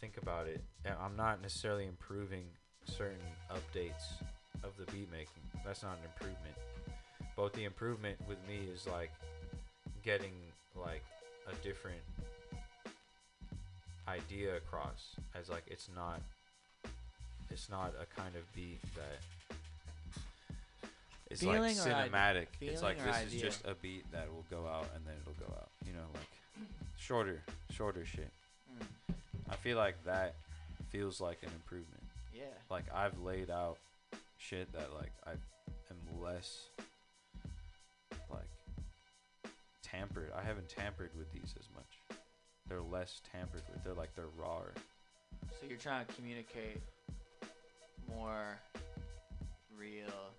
think 0.00 0.16
about 0.16 0.46
it, 0.46 0.62
I'm 0.86 1.16
not 1.16 1.42
necessarily 1.42 1.86
improving 1.86 2.44
certain 2.84 3.18
updates 3.50 4.22
of 4.62 4.70
the 4.78 4.84
beat 4.92 5.10
making. 5.10 5.42
That's 5.64 5.82
not 5.82 5.98
an 5.98 6.04
improvement. 6.04 6.54
But 7.36 7.52
the 7.54 7.64
improvement 7.64 8.18
with 8.28 8.38
me 8.48 8.60
is 8.72 8.86
like 8.86 9.10
getting 10.02 10.34
like 10.76 11.04
a 11.50 11.54
different 11.64 12.00
idea 14.08 14.56
across 14.56 15.16
as 15.38 15.48
like 15.48 15.64
it's 15.66 15.88
not 15.94 16.20
it's 17.50 17.70
not 17.70 17.94
a 18.00 18.20
kind 18.20 18.34
of 18.34 18.42
beat 18.54 18.80
that 18.94 19.56
it's 21.32 21.40
Feeling 21.40 21.62
like 21.62 21.76
cinematic. 21.76 22.48
it's 22.60 22.82
like 22.82 23.02
this 23.02 23.32
is 23.32 23.40
just 23.40 23.64
a 23.64 23.74
beat 23.74 24.04
that 24.12 24.28
will 24.30 24.44
go 24.50 24.68
out 24.68 24.86
and 24.94 25.02
then 25.06 25.14
it'll 25.22 25.48
go 25.48 25.50
out. 25.54 25.70
You 25.86 25.94
know, 25.94 26.04
like 26.12 26.68
shorter, 26.98 27.40
shorter 27.70 28.04
shit. 28.04 28.30
Mm. 28.70 29.14
I 29.48 29.56
feel 29.56 29.78
like 29.78 29.96
that 30.04 30.34
feels 30.90 31.22
like 31.22 31.38
an 31.42 31.48
improvement. 31.54 32.02
Yeah. 32.34 32.42
Like 32.70 32.84
I've 32.94 33.18
laid 33.20 33.48
out 33.48 33.78
shit 34.36 34.70
that 34.74 34.92
like 34.94 35.12
I 35.26 35.30
am 35.30 36.22
less 36.22 36.68
tampered. 39.92 40.30
I 40.36 40.42
haven't 40.42 40.68
tampered 40.68 41.10
with 41.16 41.30
these 41.32 41.54
as 41.58 41.68
much. 41.74 42.18
They're 42.68 42.82
less 42.82 43.20
tampered 43.30 43.62
with. 43.72 43.84
They're 43.84 43.94
like 43.94 44.14
they're 44.14 44.26
raw. 44.38 44.62
So 45.60 45.66
you're 45.68 45.78
trying 45.78 46.06
to 46.06 46.12
communicate 46.14 46.80
more 48.08 48.58
real 49.76 50.32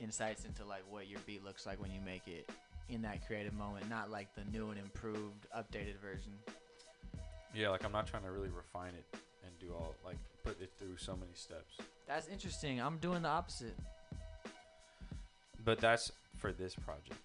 insights 0.00 0.44
into 0.44 0.64
like 0.64 0.82
what 0.90 1.08
your 1.08 1.20
beat 1.26 1.44
looks 1.44 1.66
like 1.66 1.80
when 1.80 1.90
you 1.90 2.00
make 2.04 2.26
it 2.26 2.50
in 2.88 3.02
that 3.02 3.26
creative 3.26 3.54
moment, 3.54 3.88
not 3.88 4.10
like 4.10 4.28
the 4.34 4.44
new 4.56 4.70
and 4.70 4.78
improved, 4.78 5.46
updated 5.56 5.98
version. 6.00 6.32
Yeah, 7.54 7.70
like 7.70 7.84
I'm 7.84 7.92
not 7.92 8.06
trying 8.06 8.24
to 8.24 8.30
really 8.30 8.50
refine 8.50 8.94
it 8.94 9.18
and 9.44 9.52
do 9.60 9.72
all 9.74 9.94
like 10.04 10.16
put 10.42 10.60
it 10.60 10.72
through 10.78 10.96
so 10.96 11.12
many 11.12 11.32
steps. 11.34 11.76
That's 12.06 12.28
interesting. 12.28 12.80
I'm 12.80 12.98
doing 12.98 13.22
the 13.22 13.28
opposite. 13.28 13.76
But 15.64 15.78
that's 15.78 16.12
for 16.36 16.52
this 16.52 16.74
project. 16.74 17.18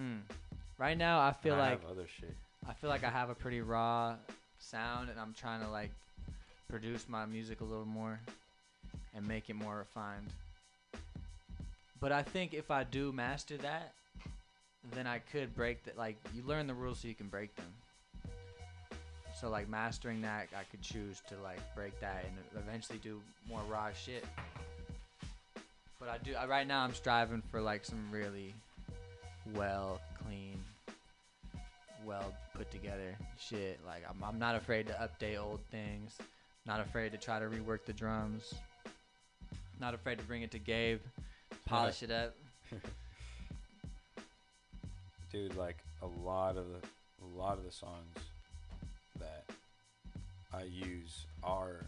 Mm. 0.00 0.20
Right 0.78 0.96
now, 0.96 1.20
I 1.20 1.32
feel 1.32 1.54
I 1.54 1.58
like 1.58 1.82
have 1.82 1.90
other 1.90 2.06
shit. 2.20 2.34
I 2.68 2.72
feel 2.72 2.88
like 2.88 3.04
I 3.04 3.10
have 3.10 3.28
a 3.28 3.34
pretty 3.34 3.60
raw 3.60 4.14
sound, 4.58 5.10
and 5.10 5.20
I'm 5.20 5.34
trying 5.34 5.60
to 5.60 5.68
like 5.68 5.90
produce 6.68 7.08
my 7.08 7.26
music 7.26 7.60
a 7.60 7.64
little 7.64 7.84
more 7.84 8.18
and 9.14 9.26
make 9.26 9.50
it 9.50 9.56
more 9.56 9.78
refined. 9.78 10.32
But 12.00 12.12
I 12.12 12.22
think 12.22 12.54
if 12.54 12.70
I 12.70 12.84
do 12.84 13.12
master 13.12 13.58
that, 13.58 13.92
then 14.94 15.06
I 15.06 15.18
could 15.18 15.54
break 15.54 15.84
that. 15.84 15.98
Like 15.98 16.16
you 16.34 16.42
learn 16.46 16.66
the 16.66 16.74
rules 16.74 17.00
so 17.00 17.08
you 17.08 17.14
can 17.14 17.28
break 17.28 17.54
them. 17.56 17.66
So 19.38 19.50
like 19.50 19.68
mastering 19.68 20.22
that, 20.22 20.48
I 20.56 20.64
could 20.70 20.80
choose 20.80 21.20
to 21.28 21.34
like 21.42 21.60
break 21.74 21.98
that 22.00 22.24
and 22.24 22.62
eventually 22.62 22.98
do 23.02 23.20
more 23.48 23.60
raw 23.70 23.90
shit. 23.92 24.24
But 25.98 26.08
I 26.08 26.16
do 26.18 26.34
I, 26.34 26.46
right 26.46 26.66
now. 26.66 26.82
I'm 26.82 26.94
striving 26.94 27.42
for 27.50 27.60
like 27.60 27.84
some 27.84 28.08
really 28.10 28.54
well 29.54 30.00
clean 30.24 30.62
well 32.04 32.32
put 32.56 32.70
together 32.70 33.16
shit. 33.38 33.78
Like 33.86 34.04
I'm, 34.08 34.22
I'm 34.22 34.38
not 34.38 34.54
afraid 34.54 34.86
to 34.88 34.92
update 34.94 35.40
old 35.40 35.60
things. 35.70 36.16
Not 36.66 36.80
afraid 36.80 37.12
to 37.12 37.18
try 37.18 37.38
to 37.38 37.46
rework 37.46 37.84
the 37.86 37.92
drums. 37.92 38.54
Not 39.80 39.94
afraid 39.94 40.18
to 40.18 40.24
bring 40.24 40.42
it 40.42 40.50
to 40.52 40.58
Gabe, 40.58 41.00
polish 41.66 42.02
it 42.02 42.10
up. 42.10 42.34
dude 45.32 45.56
like 45.56 45.78
a 46.02 46.28
lot 46.28 46.56
of 46.56 46.66
the 46.66 46.88
a 47.24 47.28
lot 47.38 47.56
of 47.56 47.64
the 47.64 47.70
songs 47.70 48.16
that 49.18 49.44
i 50.52 50.62
use 50.62 51.26
are 51.42 51.84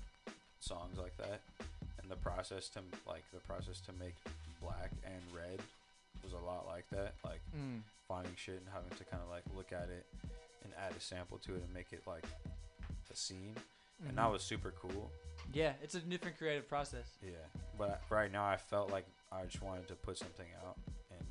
songs 0.61 0.97
like 0.99 1.17
that 1.17 1.41
and 2.01 2.11
the 2.11 2.17
process 2.17 2.69
to 2.69 2.79
like 3.09 3.25
the 3.33 3.41
process 3.41 3.81
to 3.81 3.93
make 3.99 4.15
black 4.61 4.93
and 5.05 5.21
red 5.35 5.59
was 6.25 6.33
a 6.33 6.39
lot 6.39 6.67
like 6.67 6.89
that 6.91 7.15
like 7.25 7.41
Mm. 7.57 7.83
finding 8.09 8.35
shit 8.37 8.57
and 8.57 8.67
having 8.73 8.91
to 8.99 9.05
kind 9.05 9.23
of 9.23 9.29
like 9.29 9.45
look 9.55 9.73
at 9.73 9.89
it 9.89 10.07
and 10.65 10.73
add 10.79 10.95
a 10.97 11.01
sample 11.01 11.39
to 11.39 11.55
it 11.55 11.63
and 11.63 11.73
make 11.73 11.93
it 11.93 12.03
like 12.07 12.25
a 13.11 13.17
scene 13.17 13.57
and 14.09 14.17
that 14.19 14.27
Mhm. 14.29 14.33
was 14.33 14.43
super 14.43 14.71
cool 14.73 15.11
Yeah, 15.53 15.75
it's 15.83 15.95
a 15.97 16.01
different 16.01 16.39
creative 16.39 16.69
process. 16.69 17.19
yeah 17.23 17.31
but 17.79 18.03
right 18.11 18.31
now 18.31 18.45
i 18.45 18.57
felt 18.57 18.91
like 18.91 19.07
i 19.31 19.45
just 19.45 19.61
wanted 19.63 19.89
to 19.89 19.95
put 19.95 20.17
something 20.19 20.47
out 20.65 20.77
and 21.11 21.27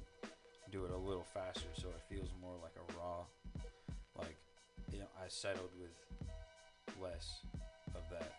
do 0.72 0.86
it 0.86 0.92
a 0.92 0.98
little 0.98 1.24
faster 1.24 1.68
so 1.76 1.88
it 1.90 2.02
feels 2.10 2.30
more 2.42 2.56
like 2.62 2.76
a 2.76 2.98
raw 2.98 3.26
like 4.18 4.38
you 4.92 5.00
know 5.00 5.08
i 5.24 5.28
settled 5.28 5.70
with 5.80 5.92
less 7.02 7.42
of 7.96 8.02
that 8.12 8.34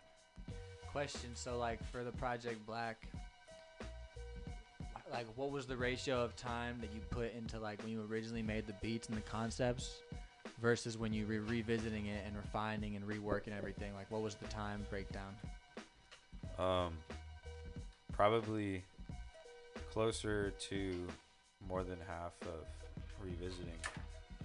Question: 0.93 1.35
So 1.35 1.57
like 1.57 1.83
for 1.91 2.05
the 2.05 2.13
project 2.13 2.67
Black, 2.67 3.09
like 5.13 5.27
what 5.37 5.51
was 5.51 5.67
the 5.67 5.77
ratio 5.77 6.23
of 6.23 6.35
time 6.37 6.79
that 6.81 6.93
you 6.95 7.01
put 7.11 7.33
into 7.35 7.59
like 7.59 7.83
when 7.83 7.93
you 7.93 8.05
originally 8.11 8.43
made 8.43 8.67
the 8.67 8.75
beats 8.83 9.09
and 9.09 9.17
the 9.17 9.21
concepts 9.23 10.01
versus 10.61 10.97
when 10.97 11.13
you 11.13 11.27
were 11.27 11.41
revisiting 11.43 12.07
it 12.07 12.23
and 12.27 12.35
refining 12.37 12.97
and 12.97 13.05
reworking 13.07 13.57
everything? 13.57 13.93
Like 13.95 14.11
what 14.11 14.23
was 14.23 14.35
the 14.37 14.49
time 14.49 14.85
breakdown? 14.91 15.35
um 16.59 16.93
probably 18.13 18.85
closer 19.91 20.51
to 20.69 21.07
more 21.67 21.83
than 21.83 21.97
half 22.07 22.33
of 22.43 22.67
revisiting 23.25 23.79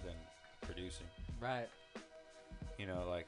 than 0.05 0.13
producing 0.61 1.05
Right. 1.41 1.67
you 2.77 2.85
know 2.85 3.05
like 3.09 3.27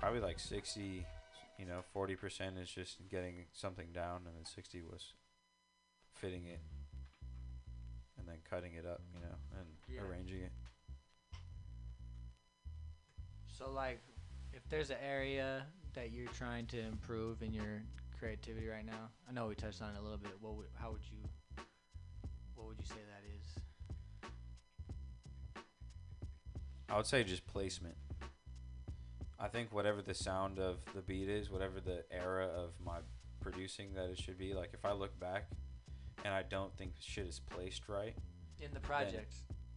probably 0.00 0.20
like 0.20 0.38
60 0.40 1.04
you 1.58 1.66
know 1.66 1.80
40% 1.94 2.60
is 2.62 2.70
just 2.70 3.08
getting 3.08 3.46
something 3.52 3.88
down 3.92 4.22
and 4.26 4.36
then 4.36 4.44
60 4.44 4.82
was 4.82 5.14
fitting 6.14 6.46
it 6.46 6.60
and 8.18 8.26
then 8.28 8.36
cutting 8.48 8.74
it 8.74 8.86
up, 8.86 9.00
you 9.12 9.20
know, 9.20 9.34
and 9.58 9.66
Yeah. 9.88 10.02
arranging 10.02 10.42
it. 10.42 10.52
So 13.46 13.70
like, 13.70 14.00
if 14.52 14.66
there's 14.68 14.90
an 14.90 14.98
area 15.02 15.66
that 15.94 16.12
you're 16.12 16.28
trying 16.28 16.66
to 16.66 16.78
improve 16.78 17.42
in 17.42 17.52
your 17.52 17.82
creativity 18.18 18.68
right 18.68 18.86
now, 18.86 19.10
I 19.28 19.32
know 19.32 19.48
we 19.48 19.54
touched 19.54 19.82
on 19.82 19.94
it 19.94 19.98
a 19.98 20.02
little 20.02 20.18
bit. 20.18 20.40
What 20.40 20.54
would, 20.54 20.68
how 20.74 20.92
would 20.92 21.02
you, 21.10 21.18
what 22.54 22.68
would 22.68 22.78
you 22.78 22.86
say 22.86 22.94
that 22.94 23.24
is? 23.24 23.62
I 26.88 26.96
would 26.96 27.06
say 27.06 27.22
just 27.24 27.46
placement. 27.46 27.96
I 29.40 29.48
think 29.48 29.72
whatever 29.72 30.02
the 30.02 30.14
sound 30.14 30.58
of 30.58 30.78
the 30.94 31.00
beat 31.00 31.28
is, 31.28 31.50
whatever 31.50 31.80
the 31.80 32.04
era 32.10 32.46
of 32.46 32.70
my 32.84 32.98
producing 33.40 33.94
that 33.94 34.10
it 34.10 34.18
should 34.18 34.38
be, 34.38 34.52
like 34.52 34.70
if 34.74 34.84
I 34.84 34.92
look 34.92 35.18
back 35.20 35.50
and 36.24 36.34
I 36.34 36.42
don't 36.42 36.76
think 36.76 36.92
shit 37.00 37.26
is 37.26 37.40
placed 37.50 37.88
right 37.88 38.16
In 38.60 38.72
the 38.74 38.80
project, 38.80 39.34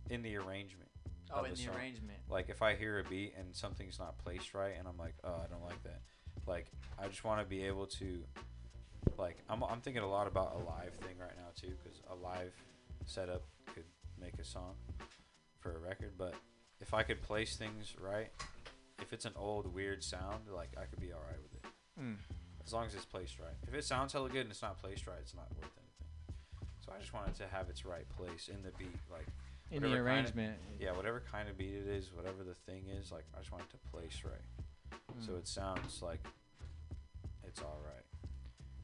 in 0.10 0.24
the 0.24 0.36
arrangement. 0.38 0.90
Oh, 1.34 1.44
in 1.44 1.54
the 1.54 1.64
the 1.64 1.72
arrangement. 1.78 2.20
Like 2.30 2.50
if 2.50 2.62
I 2.62 2.76
hear 2.76 3.00
a 3.00 3.04
beat 3.04 3.34
and 3.38 3.56
something's 3.56 4.00
not 4.00 4.18
placed 4.18 4.54
right, 4.54 4.74
and 4.78 4.88
I'm 4.88 4.98
like, 4.98 5.14
oh, 5.24 5.42
I 5.44 5.48
don't 5.48 5.64
like 5.64 5.82
that. 5.84 6.02
Like 6.48 6.66
I 7.00 7.08
just 7.08 7.24
want 7.24 7.40
to 7.40 7.46
be 7.46 7.64
able 7.64 7.86
to, 7.86 8.24
like 9.18 9.38
I'm 9.50 9.64
I'm 9.64 9.82
thinking 9.82 10.02
a 10.02 10.10
lot 10.10 10.28
about 10.28 10.56
a 10.56 10.58
live 10.58 10.94
thing 11.02 11.18
right 11.20 11.38
now 11.38 11.50
too, 11.56 11.74
because 11.84 12.02
a 12.10 12.16
live 12.16 12.54
setup 13.06 13.44
could 13.74 13.86
make 14.20 14.34
a 14.40 14.44
song 14.44 14.74
for 15.60 15.76
a 15.76 15.80
record. 15.80 16.14
But 16.18 16.34
if 16.82 16.94
I 16.94 17.04
could 17.04 17.22
place 17.22 17.56
things 17.56 17.94
right, 18.02 18.30
if 19.02 19.14
it's 19.14 19.26
an 19.26 19.34
old 19.36 19.74
weird 19.74 20.04
sound, 20.04 20.44
like 20.54 20.70
I 20.78 20.86
could 20.86 21.00
be 21.00 21.12
all 21.12 21.22
right 21.28 21.40
with 21.42 21.54
it. 21.54 21.70
Mm. 22.02 22.16
As 22.66 22.72
long 22.74 22.86
as 22.86 22.94
it's 22.96 23.06
placed 23.06 23.40
right. 23.40 23.56
If 23.68 23.74
it 23.74 23.84
sounds 23.84 24.14
hella 24.14 24.30
good 24.30 24.42
and 24.42 24.52
it's 24.52 24.62
not 24.62 24.78
placed 24.80 25.08
right, 25.08 25.18
it's 25.20 25.34
not 25.36 25.50
worth 25.50 25.64
anything. 25.64 26.38
So 26.86 26.92
I 26.96 27.00
just 27.00 27.14
wanted 27.14 27.36
to 27.36 27.48
have 27.48 27.70
its 27.70 27.86
right 27.86 28.08
place 28.10 28.48
in 28.50 28.62
the 28.64 28.72
beat, 28.78 28.96
like 29.12 29.26
In 29.72 29.82
the 29.82 29.90
whatever 29.90 30.08
kinda- 30.08 30.22
arrangement. 30.22 30.60
yeah, 30.80 30.92
whatever 30.92 31.20
kind 31.32 31.50
of 31.50 31.58
beat 31.58 31.74
it 31.74 31.88
is, 31.88 32.12
whatever 32.14 32.44
the 32.44 32.54
thing 32.54 32.88
is, 32.90 33.12
like 33.12 33.26
I 33.36 33.40
just 33.40 33.52
want 33.52 33.64
it 33.66 33.70
to 33.72 33.78
place 33.92 34.24
right, 34.24 34.86
so 35.20 35.32
Mm. 35.34 35.40
it 35.40 35.48
sounds 35.48 36.02
like 36.02 36.22
it's 37.44 37.62
all 37.62 37.80
right. 37.84 38.30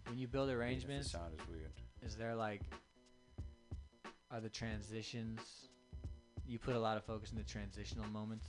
When 0.08 0.18
you 0.18 0.28
build 0.28 0.50
arrangements, 0.50 1.12
the 1.12 1.18
sound 1.20 1.34
is 1.40 1.48
weird. 1.48 1.72
is 2.02 2.16
there 2.16 2.36
like, 2.36 2.62
are 4.32 4.40
the 4.42 4.50
transitions? 4.50 5.70
You 6.46 6.60
put 6.60 6.76
a 6.76 6.80
lot 6.80 6.96
of 6.98 7.04
focus 7.04 7.32
in 7.32 7.38
the 7.38 7.44
transitional 7.44 8.08
moments. 8.08 8.48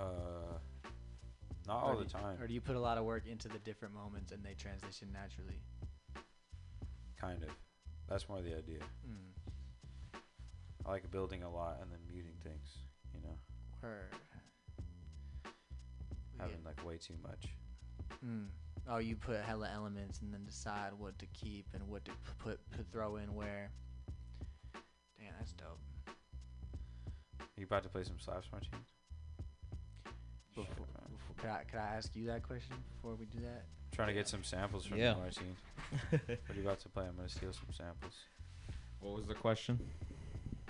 Uh, 0.00 0.58
not 1.66 1.82
all 1.82 1.92
do 1.92 1.98
the 1.98 2.04
you- 2.04 2.10
time. 2.10 2.40
Or 2.40 2.46
do 2.46 2.54
you 2.54 2.60
put 2.60 2.76
a 2.76 2.80
lot 2.80 2.98
of 2.98 3.04
work 3.04 3.26
into 3.26 3.48
the 3.48 3.58
different 3.58 3.94
moments 3.94 4.32
and 4.32 4.42
they 4.44 4.54
transition 4.54 5.08
naturally? 5.12 5.60
Kind 7.20 7.42
of. 7.42 7.50
That's 8.08 8.28
more 8.28 8.40
the 8.40 8.56
idea. 8.56 8.80
Mm. 9.06 10.18
I 10.86 10.88
like 10.90 11.10
building 11.10 11.42
a 11.42 11.50
lot 11.50 11.78
and 11.82 11.92
then 11.92 11.98
muting 12.10 12.34
things. 12.42 12.78
You 13.14 13.20
know, 13.22 13.36
Word. 13.82 14.14
Having 16.38 16.56
get- 16.56 16.64
like 16.64 16.86
way 16.86 16.96
too 16.96 17.14
much. 17.22 17.48
Mm. 18.24 18.46
Oh, 18.88 18.98
you 18.98 19.14
put 19.14 19.36
hella 19.40 19.68
elements 19.72 20.20
and 20.22 20.32
then 20.32 20.44
decide 20.46 20.92
what 20.94 21.18
to 21.18 21.26
keep 21.26 21.66
and 21.74 21.86
what 21.86 22.04
to 22.06 22.12
put, 22.38 22.58
put 22.70 22.90
throw 22.90 23.16
in 23.16 23.34
where. 23.34 23.70
Damn, 25.18 25.34
that's 25.38 25.52
dope. 25.52 25.78
You 27.56 27.66
about 27.66 27.82
to 27.82 27.90
play 27.90 28.04
some 28.04 28.18
slaps, 28.18 28.48
Martin? 28.50 28.70
Before, 30.64 30.86
before, 31.10 31.34
could 31.38 31.50
I 31.50 31.64
could 31.64 31.78
I 31.78 31.96
ask 31.96 32.14
you 32.14 32.26
that 32.26 32.42
question 32.42 32.76
before 32.96 33.14
we 33.16 33.26
do 33.26 33.40
that? 33.40 33.64
Trying 33.92 34.08
to 34.08 34.14
get 34.14 34.28
some 34.28 34.44
samples 34.44 34.84
from 34.86 34.98
Yeah. 34.98 35.14
you, 35.14 35.20
Martin. 35.20 35.56
what 36.10 36.20
are 36.50 36.54
you 36.54 36.62
about 36.62 36.80
to 36.80 36.88
play? 36.88 37.04
I'm 37.06 37.16
gonna 37.16 37.28
steal 37.28 37.52
some 37.52 37.72
samples. 37.72 38.14
What 39.00 39.16
was 39.16 39.26
the 39.26 39.34
question? 39.34 39.78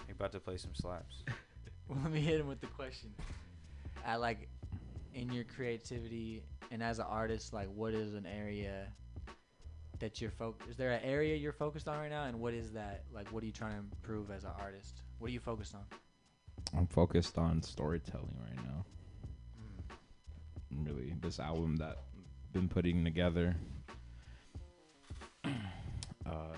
You're 0.06 0.14
about 0.14 0.32
to 0.32 0.40
play 0.40 0.56
some 0.56 0.74
slaps? 0.74 1.16
Well, 1.88 1.98
let 2.04 2.12
me 2.12 2.20
hit 2.20 2.38
him 2.38 2.46
with 2.46 2.60
the 2.60 2.68
question. 2.68 3.12
I 4.06 4.14
like 4.14 4.48
in 5.12 5.32
your 5.32 5.42
creativity 5.42 6.44
and 6.70 6.84
as 6.84 7.00
an 7.00 7.06
artist, 7.08 7.52
like 7.52 7.66
what 7.74 7.94
is 7.94 8.14
an 8.14 8.26
area 8.26 8.86
that 9.98 10.20
you're 10.20 10.30
focused? 10.30 10.70
Is 10.70 10.76
there 10.76 10.92
an 10.92 11.02
area 11.02 11.34
you're 11.34 11.52
focused 11.52 11.88
on 11.88 11.98
right 11.98 12.08
now, 12.08 12.24
and 12.24 12.38
what 12.38 12.54
is 12.54 12.70
that? 12.72 13.02
Like, 13.12 13.28
what 13.32 13.42
are 13.42 13.46
you 13.46 13.52
trying 13.52 13.72
to 13.72 13.78
improve 13.78 14.30
as 14.30 14.44
an 14.44 14.52
artist? 14.60 15.02
What 15.18 15.30
are 15.30 15.32
you 15.32 15.40
focused 15.40 15.74
on? 15.74 15.82
I'm 16.76 16.86
focused 16.86 17.36
on 17.38 17.60
storytelling 17.60 18.36
right 18.46 18.64
now. 18.64 18.84
Really, 20.70 21.14
this 21.20 21.40
album 21.40 21.76
that 21.76 21.96
I've 21.98 22.52
been 22.52 22.68
putting 22.68 23.04
together. 23.04 23.56
uh, 26.26 26.56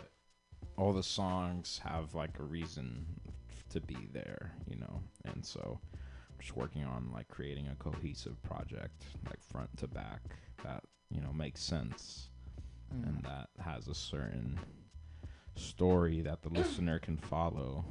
all 0.77 0.93
the 0.93 1.03
songs 1.03 1.81
have 1.85 2.15
like 2.15 2.39
a 2.39 2.43
reason 2.43 3.07
to 3.71 3.81
be 3.81 4.09
there, 4.13 4.53
you 4.67 4.77
know, 4.77 5.03
and 5.25 5.45
so 5.45 5.81
I'm 5.95 6.39
just 6.41 6.57
working 6.57 6.85
on 6.85 7.11
like 7.13 7.29
creating 7.29 7.69
a 7.69 7.75
cohesive 7.77 8.43
project, 8.43 9.05
like 9.29 9.43
front 9.43 9.75
to 9.79 9.87
back, 9.89 10.21
that 10.63 10.85
you 11.11 11.21
know 11.21 11.33
makes 11.33 11.63
sense 11.63 12.29
and 13.05 13.23
that 13.23 13.49
has 13.63 13.89
a 13.89 13.95
certain 13.95 14.59
story 15.55 16.21
that 16.23 16.43
the 16.43 16.49
listener 16.51 16.99
can 16.99 17.17
follow. 17.17 17.85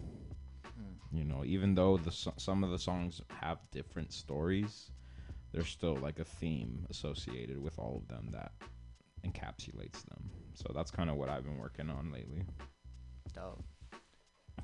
You 1.13 1.25
know, 1.25 1.43
even 1.43 1.75
though 1.75 1.97
the 1.97 2.11
so- 2.11 2.33
some 2.37 2.63
of 2.63 2.69
the 2.69 2.79
songs 2.79 3.21
have 3.41 3.57
different 3.71 4.13
stories, 4.13 4.91
there's 5.51 5.69
still 5.69 5.95
like 5.95 6.19
a 6.19 6.23
theme 6.23 6.85
associated 6.89 7.61
with 7.61 7.77
all 7.77 8.01
of 8.01 8.07
them 8.07 8.29
that 8.31 8.51
encapsulates 9.25 10.03
them. 10.09 10.29
So 10.53 10.71
that's 10.73 10.91
kind 10.91 11.09
of 11.09 11.15
what 11.15 11.29
I've 11.29 11.43
been 11.43 11.57
working 11.57 11.89
on 11.89 12.11
lately. 12.11 12.43
Dope. 13.33 13.63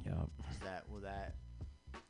Yep. 0.05 0.29
Is 0.51 0.59
that 0.63 0.89
will 0.89 1.01
that 1.01 1.35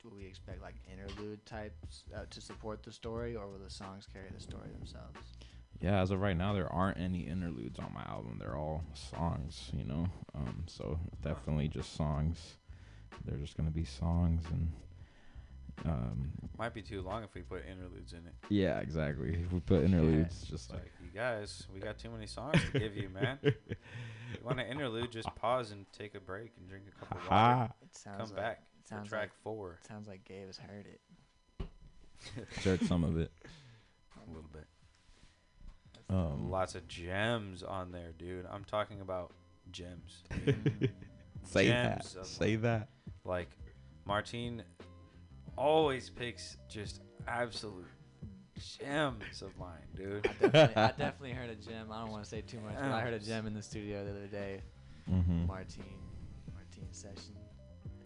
will 0.04 0.16
we 0.16 0.26
expect 0.26 0.62
like 0.62 0.76
interlude 0.92 1.46
types 1.46 2.04
uh, 2.16 2.26
to 2.30 2.42
support 2.42 2.84
the 2.84 2.92
story, 2.92 3.36
or 3.36 3.48
will 3.48 3.60
the 3.60 3.70
songs 3.70 4.08
carry 4.12 4.30
the 4.34 4.42
story 4.42 4.70
themselves? 4.78 5.34
Yeah, 5.82 6.02
as 6.02 6.10
of 6.12 6.20
right 6.22 6.36
now, 6.36 6.54
there 6.54 6.72
aren't 6.72 7.00
any 7.00 7.28
interludes 7.28 7.78
on 7.78 7.94
my 7.94 8.04
album. 8.12 8.38
They're 8.40 8.58
all 8.58 8.84
songs, 8.94 9.70
you 9.74 9.84
know. 9.84 10.08
Um, 10.34 10.64
so 10.68 11.00
definitely 11.22 11.68
just 11.68 11.96
songs. 11.96 12.56
They're 13.26 13.38
just 13.38 13.58
gonna 13.58 13.70
be 13.72 13.86
songs, 13.86 14.44
and 14.52 14.72
um, 15.86 16.32
Might 16.58 16.74
be 16.74 16.82
too 16.82 17.02
long 17.02 17.24
if 17.24 17.34
we 17.34 17.42
put 17.42 17.64
interludes 17.70 18.14
in 18.14 18.20
it. 18.20 18.34
yeah, 18.50 18.80
exactly. 18.80 19.38
If 19.46 19.52
we 19.54 19.60
put 19.60 19.84
interludes, 19.84 20.42
just 20.42 20.66
It's 20.66 20.70
like 20.72 20.82
like 20.82 20.92
you 21.04 21.10
guys, 21.14 21.68
we 21.74 21.80
got 21.80 21.98
too 21.98 22.10
many 22.10 22.26
songs 22.28 22.60
to 22.72 22.80
give 22.80 22.96
you, 22.98 23.10
man. 23.10 23.38
you 23.44 23.52
want 24.44 24.60
an 24.60 24.68
interlude? 24.68 25.12
Just 25.12 25.34
pause 25.36 25.72
and 25.72 25.86
take 25.94 26.16
a 26.16 26.20
break 26.20 26.52
and 26.60 26.68
drink 26.68 26.86
a 26.88 27.00
cup 27.06 27.12
of 27.16 27.22
Ha-ha. 27.28 27.58
water. 27.60 27.74
It 27.84 27.96
sounds 27.96 28.18
Come 28.18 28.28
like- 28.30 28.36
back 28.38 28.58
it 28.62 28.82
for 28.84 28.96
sounds 28.96 29.10
track 29.10 29.22
like- 29.22 29.32
four. 29.44 29.80
Sounds 29.88 30.08
like 30.08 30.24
Gabe 30.26 30.48
has 30.48 30.58
heard 30.58 30.86
it. 30.88 31.68
heard 32.64 32.82
some 32.88 33.04
of 33.04 33.18
it. 33.18 33.32
A 34.16 34.28
little 34.30 34.50
bit. 34.52 34.66
Um, 36.10 36.50
Lots 36.50 36.74
of 36.76 36.88
gems 36.88 37.64
on 37.64 37.92
there, 37.92 38.14
dude. 38.18 38.46
I'm 38.50 38.64
talking 38.64 39.02
about 39.02 39.32
gems. 39.72 40.24
Say 41.44 41.68
that. 41.68 42.02
Gems 42.02 42.16
of, 42.16 42.26
Say 42.26 42.52
like- 42.54 42.62
that. 42.62 42.90
Like, 43.26 43.50
Martine 44.06 44.64
always 45.58 46.10
picks 46.10 46.58
just 46.70 47.02
absolute 47.28 47.86
gems 48.80 49.42
of 49.42 49.58
mine, 49.58 49.78
dude. 49.96 50.26
I 50.42 50.48
definitely, 50.48 50.76
I 50.76 50.88
definitely 50.98 51.32
heard 51.32 51.50
a 51.50 51.56
gem. 51.56 51.92
I 51.92 52.02
don't 52.02 52.12
want 52.12 52.24
to 52.24 52.30
say 52.30 52.42
too 52.42 52.60
much, 52.60 52.76
but 52.76 52.86
I 52.92 53.02
heard 53.02 53.14
a 53.14 53.20
gem 53.20 53.46
in 53.48 53.54
the 53.54 53.62
studio 53.62 54.04
the 54.06 54.12
other 54.12 54.28
day. 54.28 54.62
Mhm. 55.10 55.48
Martine, 55.48 55.84
Martine 56.54 56.92
session. 56.92 57.36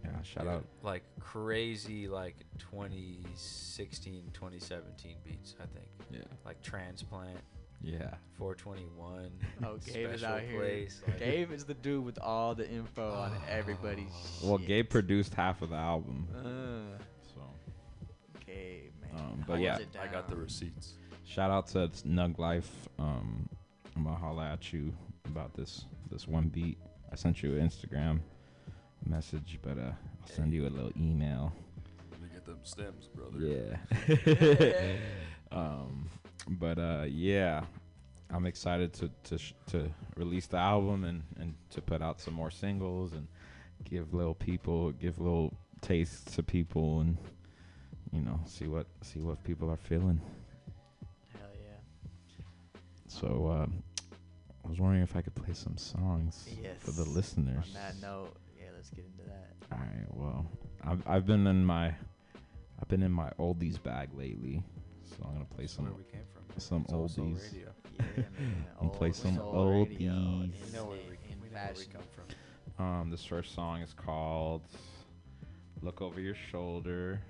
Yeah, 0.04 0.20
shout 0.22 0.44
Dude, 0.44 0.52
out. 0.52 0.64
Like 0.82 1.04
crazy, 1.20 2.08
like 2.08 2.36
2016, 2.58 4.30
2017 4.32 5.16
beats, 5.24 5.54
I 5.60 5.66
think. 5.66 5.86
Yeah. 6.10 6.20
Like 6.44 6.60
Transplant. 6.62 7.38
Yeah. 7.80 8.14
421. 8.38 9.30
Oh, 9.64 9.76
Gabe 9.84 10.10
is 10.10 10.20
Special 10.20 10.26
out 10.36 10.42
here. 10.42 10.60
Place, 10.60 11.02
like- 11.06 11.18
Gabe 11.18 11.52
is 11.52 11.64
the 11.64 11.74
dude 11.74 12.04
with 12.04 12.18
all 12.18 12.54
the 12.54 12.68
info 12.68 13.10
on 13.12 13.32
everybody's. 13.48 14.40
Well, 14.42 14.58
shit. 14.58 14.66
Gabe 14.68 14.90
produced 14.90 15.34
half 15.34 15.62
of 15.62 15.70
the 15.70 15.76
album. 15.76 16.28
Uh, 16.36 16.40
So, 16.40 16.44
Gabe, 16.44 16.94
man. 16.94 16.98
Um, 19.14 19.44
but 19.46 19.58
holds 19.58 19.62
yeah, 19.62 19.78
I 20.00 20.06
got 20.06 20.28
the 20.28 20.36
receipts. 20.36 20.94
shout 21.24 21.50
out 21.50 21.66
to 21.68 21.88
Nug 22.06 22.38
Life. 22.38 22.88
Um, 22.98 23.48
I'm 23.96 24.04
gonna 24.04 24.16
holla 24.16 24.50
at 24.52 24.72
you 24.72 24.92
about 25.26 25.54
this 25.54 25.84
this 26.10 26.26
one 26.26 26.48
beat. 26.48 26.78
I 27.10 27.16
sent 27.16 27.42
you 27.42 27.56
an 27.56 27.68
Instagram 27.68 28.20
message, 29.06 29.58
but 29.62 29.78
uh, 29.78 29.92
I'll 29.92 30.28
send 30.28 30.52
you 30.52 30.66
a 30.66 30.70
little 30.70 30.92
email. 30.96 31.52
Let 32.10 32.22
me 32.22 32.28
get 32.32 32.46
them 32.46 32.58
stems, 32.62 33.08
brother. 33.08 33.38
Yeah. 33.38 34.96
um, 35.52 36.08
but 36.48 36.78
uh, 36.78 37.04
yeah, 37.08 37.64
I'm 38.30 38.46
excited 38.46 38.92
to 38.94 39.10
to 39.24 39.38
sh- 39.38 39.54
to 39.68 39.90
release 40.16 40.46
the 40.46 40.58
album 40.58 41.04
and 41.04 41.22
and 41.38 41.54
to 41.70 41.82
put 41.82 42.02
out 42.02 42.20
some 42.20 42.34
more 42.34 42.50
singles 42.50 43.12
and 43.12 43.28
give 43.84 44.14
little 44.14 44.34
people 44.34 44.92
give 44.92 45.18
little 45.18 45.52
tastes 45.80 46.34
to 46.36 46.42
people 46.42 47.00
and 47.00 47.18
you 48.12 48.20
know 48.20 48.40
see 48.46 48.66
what 48.66 48.86
see 49.02 49.20
what 49.20 49.42
people 49.44 49.70
are 49.70 49.76
feeling. 49.76 50.20
Hell 51.32 51.48
yeah. 51.54 52.78
So 53.08 53.46
uh, 53.48 53.66
was 54.68 54.78
wondering 54.80 55.02
if 55.02 55.16
I 55.16 55.22
could 55.22 55.34
play 55.34 55.54
some 55.54 55.76
songs 55.76 56.48
Yes. 56.62 56.76
for 56.78 56.90
the 56.92 57.04
listeners. 57.04 57.64
On 57.68 57.74
that 57.74 58.00
note, 58.00 58.34
yeah, 58.58 58.66
let's 58.74 58.90
get 58.90 59.04
into 59.04 59.28
that. 59.28 59.52
All 59.72 59.78
right. 59.78 60.06
Well, 60.10 60.46
I've 60.84 61.02
I've 61.06 61.26
been 61.26 61.46
in 61.46 61.64
my 61.64 61.86
I've 62.80 62.88
been 62.88 63.02
in 63.02 63.12
my 63.12 63.30
oldies 63.38 63.82
bag 63.82 64.10
lately, 64.14 64.62
so 65.04 65.16
I'm 65.26 65.32
gonna 65.34 65.44
play 65.46 65.66
some 65.66 65.84
where 65.86 65.94
we 65.94 66.04
came 66.04 66.22
from. 66.32 66.42
some 66.60 66.82
It's 66.82 66.92
oldies. 66.92 67.52
radio. 67.52 67.68
Yeah, 67.98 68.22
man. 68.38 68.64
I'm 68.80 68.86
gonna 68.88 68.98
play 68.98 69.12
some 69.12 69.36
soul 69.36 69.84
radio 69.84 70.12
oldies. 70.12 70.66
in- 70.66 70.72
know 70.74 70.84
where 70.86 70.96
we, 70.96 71.30
in 71.30 71.40
we 71.40 71.48
know 71.50 71.60
where 71.62 71.74
we 71.76 71.84
come 71.86 72.02
from. 72.76 72.84
Um, 72.84 73.10
this 73.10 73.24
first 73.24 73.54
song 73.54 73.80
is 73.82 73.92
called 73.92 74.62
"Look 75.82 76.00
Over 76.02 76.20
Your 76.20 76.34
Shoulder" 76.34 77.20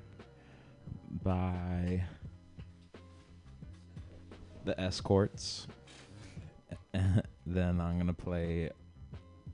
by 1.23 2.03
the 4.65 4.79
Escorts. 4.81 5.67
then 6.93 7.81
I'm 7.81 7.99
gonna 7.99 8.13
play 8.15 8.71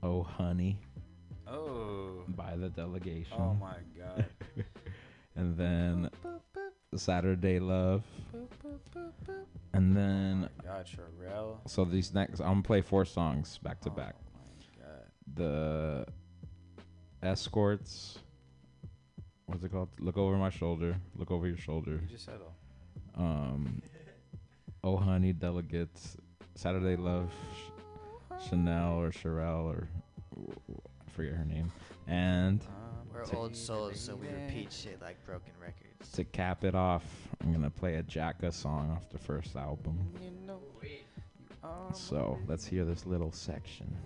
"Oh 0.03 0.23
Honey" 0.23 0.79
Oh. 1.47 2.23
by 2.29 2.55
the 2.55 2.69
Delegation. 2.69 3.33
Oh 3.37 3.53
my 3.55 3.75
God. 3.97 4.25
and 5.35 5.57
then 5.57 6.09
Saturday 6.95 7.59
Love. 7.59 8.03
And 9.73 9.95
then 9.95 10.49
oh 10.59 10.63
God, 10.63 10.85
Cherrelle. 10.85 11.57
so 11.67 11.85
these 11.85 12.13
next 12.13 12.39
I'm 12.39 12.47
gonna 12.47 12.61
play 12.61 12.81
four 12.81 13.05
songs 13.05 13.57
back 13.63 13.81
to 13.81 13.89
oh 13.89 13.93
back. 13.93 14.15
Oh 14.35 14.81
God. 14.81 15.11
The 15.35 16.05
escorts. 17.23 18.19
What's 19.49 19.63
it 19.63 19.71
called? 19.71 19.89
Look 19.99 20.15
over 20.15 20.37
my 20.37 20.51
shoulder. 20.51 20.95
Look 21.15 21.31
over 21.31 21.47
your 21.47 21.57
shoulder. 21.57 21.93
You 22.03 22.07
just 22.07 22.25
said 22.25 22.35
all. 22.39 22.55
Um, 23.23 23.81
oh 24.83 24.95
honey, 24.95 25.33
delegates. 25.33 26.17
Saturday 26.53 26.95
Love, 26.95 27.31
Ch- 27.55 28.47
Chanel 28.49 28.99
or 28.99 29.09
Cherrelle 29.09 29.65
or 29.65 29.87
I 30.37 31.09
forget 31.11 31.33
her 31.33 31.45
name. 31.45 31.71
And 32.07 32.63
We're 33.11 33.25
to- 33.25 33.37
old 33.37 33.55
souls, 33.55 33.99
so 33.99 34.15
we 34.15 34.27
repeat 34.27 34.71
shit 34.71 35.01
like 35.01 35.23
broken 35.25 35.53
records. 35.59 36.11
to 36.11 36.23
cap 36.25 36.63
it 36.63 36.75
off, 36.75 37.03
I'm 37.41 37.51
gonna 37.51 37.71
play 37.71 37.95
a 37.95 38.03
Jacka 38.03 38.51
song 38.51 38.91
off 38.91 39.09
the 39.09 39.17
first 39.17 39.55
album. 39.55 39.97
You 40.21 40.29
know, 40.45 40.59
you 40.83 40.89
So 41.93 42.37
let's 42.47 42.65
hear 42.65 42.85
this 42.85 43.07
little 43.07 43.31
section. 43.31 43.97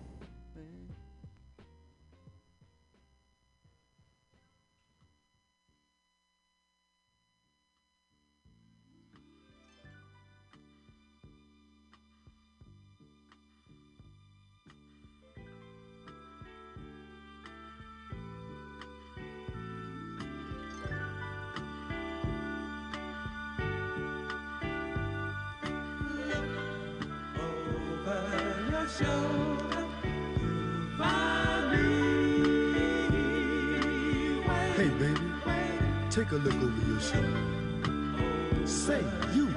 A 36.33 36.37
look 36.37 36.55
over 36.55 36.87
your 36.89 36.99
shoulder. 36.99 38.65
Say, 38.65 39.03
you, 39.35 39.53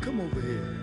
come 0.00 0.20
over 0.20 0.40
here 0.40 0.81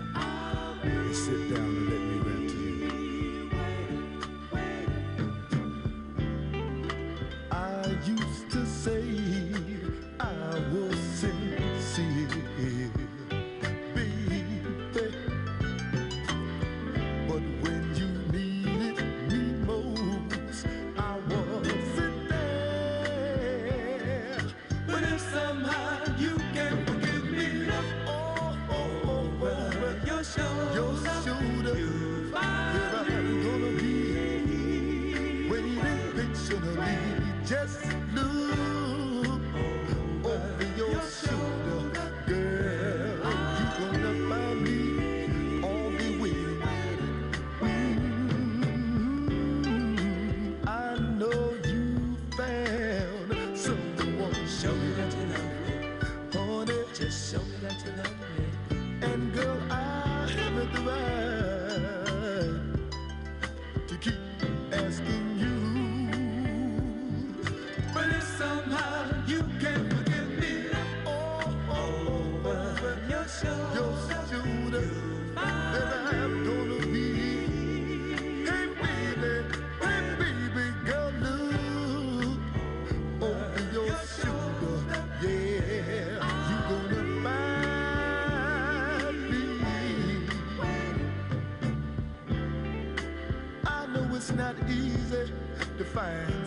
to 95.80 95.86
find 95.86 96.39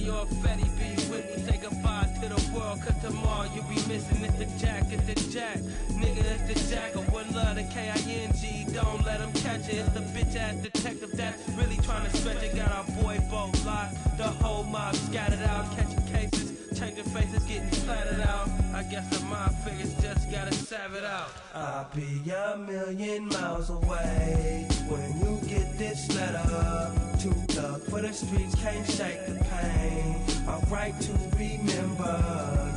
Kazi 0.00 0.10
or 0.10 0.26
Fetty 0.26 0.64
be 0.78 1.10
with 1.10 1.36
me. 1.36 1.42
Say 1.42 1.58
goodbye 1.58 2.08
to 2.20 2.28
the 2.28 2.58
world 2.58 2.80
cause 2.82 3.00
tomorrow 3.02 3.48
you'll 3.54 3.64
be 3.64 3.76
missing 3.86 4.24
it. 4.24 4.38
The 4.38 4.46
jack, 4.58 4.84
it's 4.90 5.02
the 5.02 5.30
jack. 5.30 5.58
Nigga, 5.90 6.24
it's 6.24 6.68
the 6.68 6.74
jack. 6.74 6.96
Or 6.96 7.02
one 7.12 7.30
love 7.34 7.56
the 7.56 7.64
K-I-N-G. 7.64 8.66
Don't 8.72 9.04
let 9.04 9.20
him 9.20 9.32
catch 9.32 9.68
it. 9.68 9.76
It's 9.76 9.90
the 9.90 10.00
bitch 10.00 10.36
ass 10.36 10.54
detective 10.56 11.12
that's 11.12 11.48
really 11.50 11.76
trying 11.78 12.08
to 12.10 12.16
stretch 12.16 12.42
it. 12.42 12.56
Got 12.56 12.72
our 12.72 12.84
boy 13.02 13.18
both 13.30 13.64
locked. 13.64 13.94
The 14.16 14.28
whole 14.28 14.64
mob 14.64 14.94
scattered 14.94 15.42
out, 15.42 15.70
cases. 15.76 15.99
Changing 16.80 17.04
faces, 17.04 17.44
getting 17.44 18.20
out. 18.22 18.48
I 18.72 18.82
guess 18.84 19.06
the 19.10 19.22
mob 19.26 19.52
figures 19.56 19.92
just 20.00 20.30
gotta 20.30 20.54
save 20.54 20.94
it 20.94 21.04
out. 21.04 21.28
I'll 21.54 21.86
be 21.94 22.30
a 22.30 22.56
million 22.56 23.26
miles 23.26 23.68
away 23.68 24.66
when 24.88 25.20
you 25.20 25.38
get 25.46 25.76
this 25.76 26.08
letter. 26.16 26.90
Too 27.18 27.34
dark 27.48 27.82
for 27.82 28.00
the 28.00 28.14
streets, 28.14 28.54
can't 28.54 28.86
shake 28.86 29.26
the 29.26 29.34
pain. 29.44 30.24
I 30.48 30.58
write 30.70 30.98
to 31.02 31.12
remember 31.36 32.16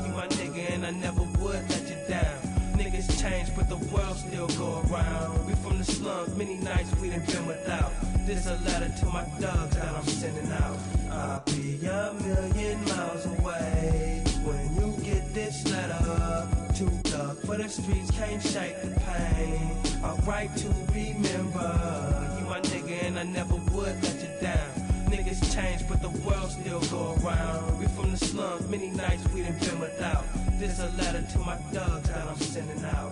you 0.05 0.11
my 0.11 0.27
nigga 0.27 0.73
and 0.73 0.85
I 0.85 0.91
never 0.91 1.21
would 1.39 1.69
let 1.69 1.89
you 1.89 1.95
down. 2.09 2.41
Niggas 2.75 3.21
change, 3.21 3.55
but 3.55 3.69
the 3.69 3.77
world 3.77 4.17
still 4.17 4.47
go 4.47 4.83
around. 4.91 5.47
We 5.47 5.53
from 5.53 5.77
the 5.77 5.85
slums, 5.85 6.35
many 6.35 6.55
nights 6.55 6.93
we 6.99 7.09
done 7.09 7.23
been 7.25 7.45
without. 7.47 7.93
This 8.25 8.47
a 8.47 8.55
letter 8.63 8.87
to 8.99 9.05
my 9.07 9.23
thugs 9.23 9.75
that 9.75 9.93
I'm 9.93 10.07
sending 10.07 10.49
out. 10.53 10.77
I'll 11.11 11.43
be 11.45 11.85
a 11.85 12.13
million 12.23 12.79
miles 12.85 13.25
away 13.25 14.23
when 14.45 14.75
you 14.77 15.03
get 15.03 15.33
this 15.33 15.69
letter. 15.69 16.47
Too 16.73 16.89
dark 17.03 17.41
for 17.41 17.57
the 17.57 17.67
streets, 17.67 18.11
can't 18.11 18.41
shake 18.41 18.81
the 18.81 18.97
pain. 19.01 19.77
I 20.01 20.15
write 20.25 20.55
to 20.55 20.69
remember 20.93 22.37
you 22.39 22.45
my 22.45 22.61
nigga 22.61 23.03
and 23.03 23.19
I 23.19 23.23
never 23.23 23.55
would 23.55 24.01
let 24.01 24.15
you 24.21 24.29
down. 24.41 24.69
Niggas 25.11 25.53
change, 25.53 25.87
but 25.89 26.01
the 26.01 26.09
world 26.25 26.49
still 26.49 26.79
go 26.79 27.17
around. 27.25 27.77
We 27.77 27.87
from 27.87 28.11
the 28.11 28.17
slums, 28.17 28.69
many 28.69 28.89
nights 28.89 29.27
we 29.33 29.43
done 29.43 29.59
been 29.59 29.79
without. 29.81 30.23
This 30.59 30.79
a 30.79 30.87
letter 30.97 31.23
to 31.33 31.39
my 31.39 31.57
thugs 31.73 32.07
that 32.07 32.25
I'm 32.25 32.37
sending 32.37 32.85
out. 32.85 33.11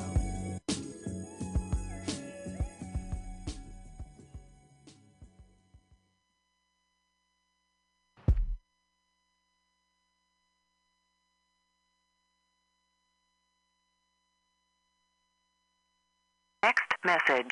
Message. 17.06 17.52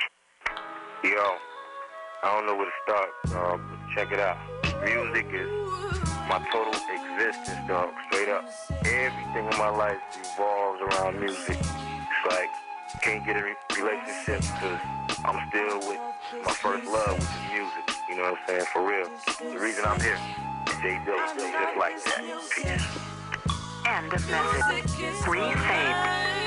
Yo, 1.04 1.36
I 2.24 2.34
don't 2.34 2.46
know 2.46 2.56
where 2.56 2.66
to 2.66 2.72
start. 2.84 3.10
Uh, 3.28 3.58
but 3.58 3.96
check 3.96 4.12
it 4.12 4.20
out. 4.20 4.38
Music 4.84 5.26
is 5.34 5.50
my 6.28 6.46
total 6.52 6.74
existence, 6.74 7.68
dog. 7.68 7.90
Straight 8.12 8.30
up. 8.30 8.46
Everything 8.86 9.46
in 9.52 9.58
my 9.58 9.70
life 9.70 9.98
revolves 10.18 10.82
around 10.82 11.20
music. 11.20 11.58
It's 11.58 12.26
like 12.30 12.50
can't 13.02 13.26
get 13.26 13.38
a 13.38 13.44
re- 13.44 13.56
relationship 13.78 14.42
because 14.42 14.80
I'm 15.24 15.50
still 15.50 15.80
with 15.88 16.00
my 16.46 16.52
first 16.54 16.86
love, 16.86 17.14
which 17.14 17.22
is 17.22 17.52
music. 17.54 17.96
You 18.10 18.16
know 18.18 18.24
what 18.24 18.40
I'm 18.42 18.48
saying? 18.48 18.66
For 18.74 18.88
real. 18.88 19.10
The 19.54 19.60
reason 19.60 19.86
I'm 19.86 20.00
here, 20.00 20.20
J. 20.82 21.02
Dill, 21.06 21.18
just 21.18 21.78
like 21.78 22.04
that. 22.04 22.42
Peace. 22.56 23.19
End 23.90 24.14
of 24.14 24.30
message. 24.30 25.00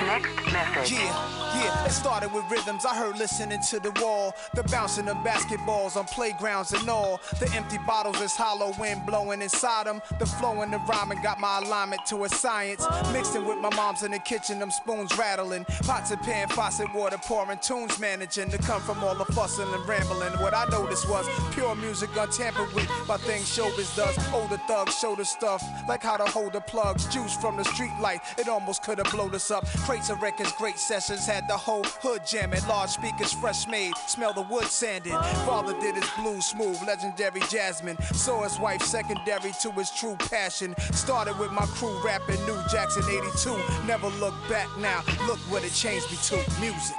Next 0.06 0.52
message. 0.52 0.92
Yeah, 0.92 1.54
yeah, 1.54 1.86
it 1.86 1.90
started 1.90 2.32
with 2.32 2.44
rhythms 2.50 2.84
I 2.84 2.94
heard 2.94 3.16
listening 3.18 3.60
to 3.70 3.80
the 3.80 3.92
wall. 4.02 4.34
The 4.54 4.62
bouncing 4.64 5.08
of 5.08 5.16
basketballs 5.18 5.96
on 5.96 6.04
playgrounds 6.06 6.72
and 6.72 6.88
all. 6.88 7.20
The 7.38 7.50
empty 7.54 7.78
bottles 7.86 8.20
is 8.20 8.32
hollow 8.32 8.74
wind 8.78 9.06
blowing 9.06 9.42
inside 9.42 9.86
them. 9.86 10.02
The 10.18 10.26
flow 10.26 10.60
and 10.62 10.72
the 10.72 10.78
rhyming 10.78 11.22
got 11.22 11.40
my 11.40 11.58
alignment 11.58 12.04
to 12.06 12.24
a 12.24 12.28
science. 12.28 12.84
Mixing 13.12 13.46
with 13.46 13.58
my 13.58 13.74
mom's 13.74 14.02
in 14.02 14.10
the 14.10 14.18
kitchen, 14.18 14.58
them 14.58 14.70
spoons 14.70 15.16
rattling. 15.16 15.64
Pots 15.82 16.10
and 16.10 16.20
pan, 16.22 16.48
faucet 16.48 16.92
water 16.92 17.18
pouring, 17.18 17.58
tunes 17.58 17.98
managing 17.98 18.50
to 18.50 18.58
come 18.58 18.82
from 18.82 19.02
all 19.04 19.14
the 19.14 19.26
fussing 19.32 19.72
and 19.72 19.88
rambling. 19.88 20.32
What 20.42 20.52
I 20.54 20.64
noticed 20.66 21.08
was 21.08 21.26
pure 21.52 21.74
music 21.76 22.10
untampered 22.16 22.72
with 22.74 22.88
by 23.06 23.16
things 23.18 23.46
showbiz 23.56 23.96
does. 23.96 24.18
Older 24.34 24.60
thugs 24.68 24.98
show 24.98 25.14
the 25.14 25.24
stuff, 25.24 25.62
like 25.88 26.02
how 26.02 26.16
to 26.16 26.24
hold 26.24 26.52
the 26.54 26.60
plugs, 26.60 27.06
juice 27.06 27.31
from 27.34 27.56
the 27.56 27.64
street 27.64 27.92
light. 28.00 28.20
It 28.38 28.48
almost 28.48 28.82
could 28.82 28.98
have 28.98 29.10
blown 29.10 29.34
us 29.34 29.50
up. 29.50 29.66
Crates 29.84 30.10
of 30.10 30.22
records, 30.22 30.52
great 30.52 30.78
sessions, 30.78 31.26
had 31.26 31.48
the 31.48 31.56
whole 31.56 31.84
hood 31.84 32.26
jamming. 32.26 32.66
Large 32.68 32.90
speakers, 32.90 33.32
fresh 33.32 33.66
made, 33.66 33.92
smell 34.06 34.32
the 34.32 34.42
wood 34.42 34.66
sanding. 34.66 35.18
Father 35.46 35.78
did 35.80 35.96
his 35.96 36.08
blues 36.18 36.46
smooth, 36.46 36.78
legendary 36.86 37.40
Jasmine. 37.50 38.00
Saw 38.12 38.42
his 38.42 38.58
wife 38.58 38.82
secondary 38.82 39.52
to 39.62 39.70
his 39.72 39.90
true 39.90 40.16
passion. 40.16 40.74
Started 40.92 41.38
with 41.38 41.52
my 41.52 41.66
crew 41.66 41.98
rapping 42.04 42.40
New 42.46 42.60
Jackson 42.70 43.02
82. 43.04 43.58
Never 43.86 44.08
look 44.20 44.34
back 44.48 44.68
now. 44.78 45.02
Look 45.26 45.38
what 45.50 45.64
it 45.64 45.72
changed 45.72 46.10
me 46.10 46.18
to 46.28 46.60
music. 46.60 46.96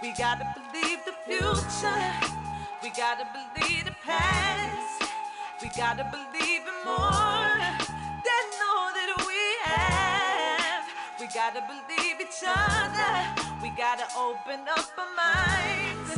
We 0.00 0.12
gotta 0.12 0.54
believe 0.54 1.00
the 1.04 1.14
future. 1.26 2.38
We 2.82 2.90
gotta 2.90 3.26
believe 3.34 3.84
the 3.84 3.94
past. 4.04 5.10
We 5.60 5.68
gotta 5.70 6.04
believe 6.04 6.62
in 6.62 6.84
more 6.84 7.37
gotta 11.38 11.62
believe 11.68 12.20
each 12.20 12.42
other. 12.44 13.42
We 13.62 13.68
gotta 13.70 14.06
open 14.18 14.58
up 14.76 14.86
our 14.98 15.06
minds. 15.14 16.10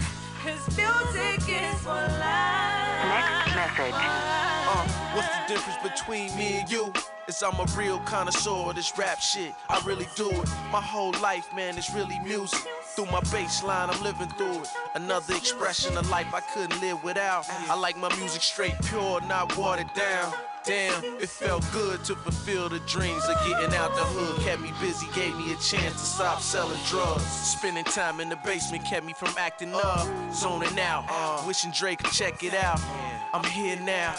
Cause 0.43 0.65
music 0.75 1.47
is 1.47 1.85
one 1.85 2.11
life. 2.19 3.05
Next 3.05 3.55
message. 3.55 3.93
Uh, 3.93 4.89
what's 5.13 5.29
the 5.29 5.45
difference 5.47 5.79
between 5.83 6.35
me 6.39 6.61
and 6.61 6.71
you? 6.71 6.91
Is 7.29 7.43
I'm 7.43 7.61
a 7.61 7.67
real 7.77 7.99
connoisseur 8.07 8.71
of 8.71 8.77
this 8.77 8.97
rap 8.97 9.21
shit. 9.21 9.53
I 9.69 9.83
really 9.85 10.09
do 10.17 10.31
it. 10.31 10.49
My 10.73 10.81
whole 10.81 11.13
life, 11.21 11.55
man, 11.55 11.77
is 11.77 11.93
really 11.95 12.19
music. 12.21 12.61
Through 12.97 13.13
my 13.13 13.21
bass 13.31 13.63
line, 13.63 13.91
I'm 13.91 14.03
living 14.03 14.31
through 14.39 14.63
it. 14.63 14.69
Another 14.95 15.35
expression 15.35 15.99
of 15.99 16.09
life 16.09 16.33
I 16.33 16.41
couldn't 16.41 16.81
live 16.81 17.05
without. 17.05 17.45
I 17.69 17.79
like 17.79 17.99
my 17.99 18.09
music 18.17 18.41
straight 18.41 18.75
pure, 18.87 19.21
not 19.29 19.55
watered 19.59 19.93
down. 19.93 20.33
Damn, 20.65 21.03
it 21.19 21.29
felt 21.29 21.65
good 21.73 22.05
to 22.05 22.15
fulfill 22.15 22.69
the 22.69 22.81
dreams 22.81 23.25
of 23.25 23.37
getting 23.47 23.75
out 23.75 23.95
the 23.95 24.05
hood. 24.05 24.43
Kept 24.43 24.61
me 24.61 24.73
busy, 24.81 25.07
gave 25.15 25.35
me 25.37 25.53
a 25.53 25.57
chance 25.57 25.95
to 25.95 26.07
stop 26.07 26.41
selling 26.41 26.79
drugs. 26.87 27.23
Spending 27.23 27.85
time 27.85 28.21
in 28.21 28.29
the 28.29 28.37
basement 28.45 28.85
kept 28.85 29.07
me 29.07 29.15
from 29.15 29.33
acting 29.39 29.75
up, 29.75 30.07
zoning 30.35 30.79
out. 30.79 31.07
Uh. 31.09 31.43
Wishing 31.47 31.71
Drake 31.71 32.01
could 32.01 32.13
check 32.13 32.43
it 32.45 32.55
out. 32.55 32.79
I'm 33.33 33.45
here 33.45 33.79
now. 33.81 34.15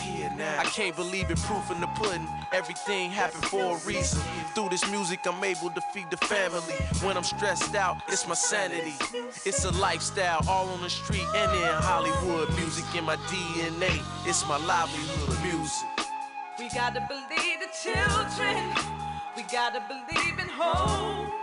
I 0.57 0.63
can't 0.65 0.95
believe 0.95 1.29
it, 1.29 1.37
proof 1.39 1.69
in 1.69 1.81
the 1.81 1.87
pudding. 1.87 2.27
Everything 2.53 3.11
happened 3.11 3.45
for 3.45 3.75
a 3.75 3.79
reason. 3.85 4.21
Through 4.55 4.69
this 4.69 4.89
music, 4.89 5.19
I'm 5.25 5.43
able 5.43 5.69
to 5.69 5.81
feed 5.93 6.09
the 6.09 6.17
family. 6.17 6.75
When 7.03 7.17
I'm 7.17 7.23
stressed 7.23 7.75
out, 7.75 8.01
it's 8.07 8.27
my 8.27 8.35
sanity. 8.35 8.93
It's 9.45 9.65
a 9.65 9.71
lifestyle, 9.71 10.41
all 10.47 10.69
on 10.69 10.81
the 10.81 10.89
street 10.89 11.27
and 11.35 11.51
in 11.51 11.73
Hollywood. 11.83 12.49
Music 12.55 12.85
in 12.95 13.03
my 13.03 13.17
DNA, 13.27 14.01
it's 14.25 14.47
my 14.47 14.57
livelihood. 14.65 15.37
Music. 15.43 16.10
We 16.61 16.69
gotta 16.69 17.01
believe 17.09 17.57
the 17.59 17.69
children. 17.73 18.55
We 19.35 19.41
gotta 19.51 19.81
believe 19.89 20.37
in 20.37 20.47
hope. 20.47 21.33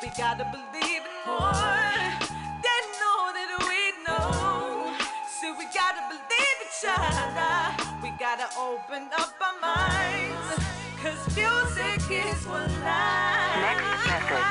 We 0.00 0.08
gotta 0.16 0.44
believe 0.44 1.02
in 1.04 1.18
more 1.26 1.52
than 1.52 2.84
all 3.04 3.28
that 3.36 3.52
we 3.68 3.92
know. 4.08 4.96
So 5.28 5.52
we 5.52 5.66
gotta 5.66 6.00
believe 6.08 6.58
each 6.64 6.82
other. 6.88 7.76
We 8.02 8.08
gotta 8.18 8.48
open 8.58 9.10
up 9.18 9.34
our 9.38 9.60
minds. 9.60 10.64
Cause 11.02 11.36
music 11.36 12.10
is 12.10 12.46
one 12.46 12.72
life. 12.80 14.08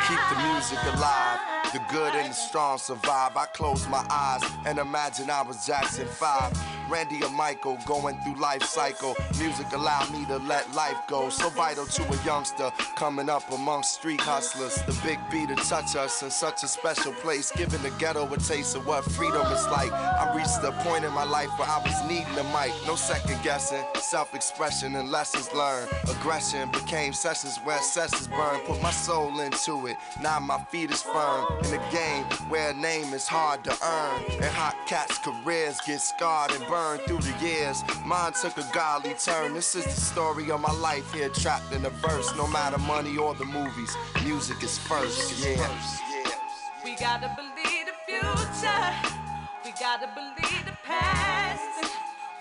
Keep 0.08 0.22
the 0.30 0.54
music 0.54 0.78
alive. 0.94 1.40
The 1.74 1.82
good 1.92 2.14
and 2.14 2.30
the 2.30 2.36
strong 2.36 2.78
survive. 2.78 3.36
I 3.36 3.48
close 3.48 3.88
my 3.88 4.06
eyes 4.12 4.44
and 4.68 4.78
imagine 4.78 5.32
I 5.32 5.42
was 5.42 5.66
Jackson 5.66 6.06
5. 6.06 6.77
Randy 6.90 7.22
or 7.24 7.30
Michael 7.30 7.78
going 7.86 8.18
through 8.22 8.36
life 8.36 8.64
cycle. 8.64 9.16
Music 9.40 9.68
allowed 9.74 10.12
me 10.12 10.26
to 10.26 10.38
let 10.38 10.72
life 10.74 10.98
go. 11.08 11.30
So 11.30 11.50
vital 11.50 11.86
to 11.86 12.04
a 12.04 12.24
youngster 12.24 12.72
coming 12.96 13.30
up 13.30 13.52
amongst 13.52 13.96
street 13.96 14.22
hustlers. 14.22 14.76
The 14.84 14.98
big 15.04 15.20
beat 15.30 15.50
to 15.50 15.56
touch 15.56 15.96
us 15.96 16.24
in 16.24 16.32
such 16.32 16.64
a 16.64 16.68
special 16.68 17.12
place. 17.14 17.52
Giving 17.52 17.82
the 17.82 17.92
ghetto 18.00 18.32
a 18.32 18.38
taste 18.38 18.76
of 18.76 18.88
what 18.88 19.04
freedom 19.04 19.46
is 19.52 19.66
like. 19.68 19.92
I 19.92 20.34
reached 20.36 20.62
the 20.62 20.72
point 20.84 21.04
in 21.04 21.12
my 21.12 21.26
life 21.26 21.50
where 21.58 21.68
I 21.68 21.82
was 21.84 22.10
needing 22.10 22.38
a 22.38 22.44
mic. 22.56 22.74
No 22.86 22.96
second 22.96 23.42
guessing. 23.44 23.84
Self 23.96 24.34
expression 24.34 24.96
and 24.96 25.10
lessons 25.12 25.52
learned. 25.54 25.90
Aggression 26.10 26.72
became 26.72 27.14
sessions 27.14 27.58
where 27.64 27.82
sessions 27.82 28.28
burn. 28.28 28.60
Put 28.66 28.82
my 28.82 28.92
soul 28.92 29.40
into 29.40 29.88
it. 29.88 29.98
Now 30.22 30.40
my 30.40 30.60
feet 30.72 30.92
is 30.92 31.02
firm. 31.02 31.46
In 31.66 31.74
a 31.74 31.92
game 31.92 32.24
where 32.50 32.72
a 32.72 32.74
name 32.74 33.14
is 33.14 33.28
hard 33.28 33.64
to 33.66 33.72
earn. 33.72 34.24
And 34.32 34.46
hot 34.46 34.76
cats' 34.88 35.18
careers 35.18 35.80
get 35.86 36.00
scarred 36.00 36.52
and 36.52 36.66
burned 36.68 36.77
through 37.08 37.20
the 37.20 37.34
years. 37.42 37.84
Mine 38.06 38.34
took 38.34 38.56
a 38.58 38.66
godly 38.72 39.16
turn. 39.16 39.54
This 39.54 39.76
is 39.76 39.84
the 39.86 40.00
story 40.00 40.52
of 40.52 40.62
my 40.62 40.72
life 40.74 41.12
here, 41.12 41.30
trapped 41.30 41.74
in 41.74 41.84
a 41.86 41.90
verse. 41.90 42.36
No 42.36 42.48
matter 42.48 42.78
money 42.78 43.18
or 43.18 43.34
the 43.34 43.46
movies, 43.46 43.96
music 44.24 44.62
is 44.64 44.78
first. 44.78 45.44
Yeah. 45.44 45.58
We 46.84 46.96
gotta 46.96 47.36
believe 47.36 47.86
the 47.90 47.98
future. 48.06 48.94
We 49.66 49.72
gotta 49.80 50.10
believe 50.14 50.66
the 50.66 50.78
past. 50.84 51.92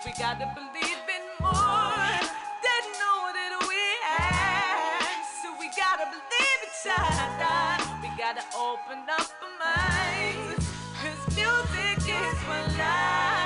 We 0.05 0.11
gotta 0.13 0.47
believe 0.53 1.01
in 1.17 1.23
more 1.41 2.21
than 2.65 2.83
all 3.09 3.33
that 3.33 3.53
we 3.67 3.83
have. 4.05 5.25
So 5.41 5.47
we 5.59 5.67
gotta 5.83 6.07
believe 6.13 6.59
each 6.67 6.85
other. 6.93 7.83
We 8.03 8.09
gotta 8.17 8.45
open 8.55 8.99
up 9.09 9.29
our 9.41 9.53
minds. 9.65 10.65
Cause 11.01 11.35
music 11.35 11.99
is 12.05 12.39
one 12.47 12.77
life. 12.77 13.36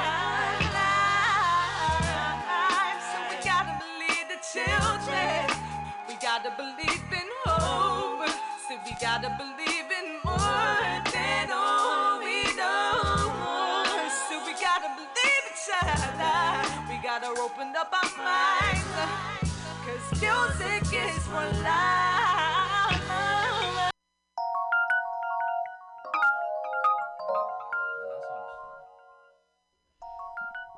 Gotta 6.43 6.57
believe 6.57 7.03
in 7.11 7.27
hope. 7.45 8.27
So 8.67 8.75
we 8.85 8.95
gotta 8.99 9.29
believe 9.37 9.91
in 9.99 10.17
more 10.25 11.01
than 11.13 11.51
all 11.51 12.19
we 12.19 12.41
know. 12.55 14.09
So 14.27 14.43
we 14.45 14.53
gotta 14.53 14.89
believe 14.95 15.43
each 15.51 15.69
other. 15.83 16.89
We 16.89 16.97
gotta 17.03 17.27
open 17.39 17.75
up 17.77 17.93
our 17.93 18.09
minds. 18.17 18.85
Cause 19.85 20.21
music 20.21 20.83
is 20.93 21.27
one 21.27 21.63
life. 21.63 23.01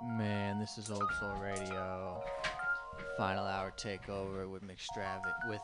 Man, 0.03 0.59
this 0.59 0.77
is 0.77 0.91
Old 0.91 1.09
Soul 1.19 1.35
Radio. 1.41 2.21
Final 3.17 3.45
hour 3.45 3.71
takeover 3.77 4.49
with 4.49 4.63
McStravic, 4.63 5.47
with 5.47 5.61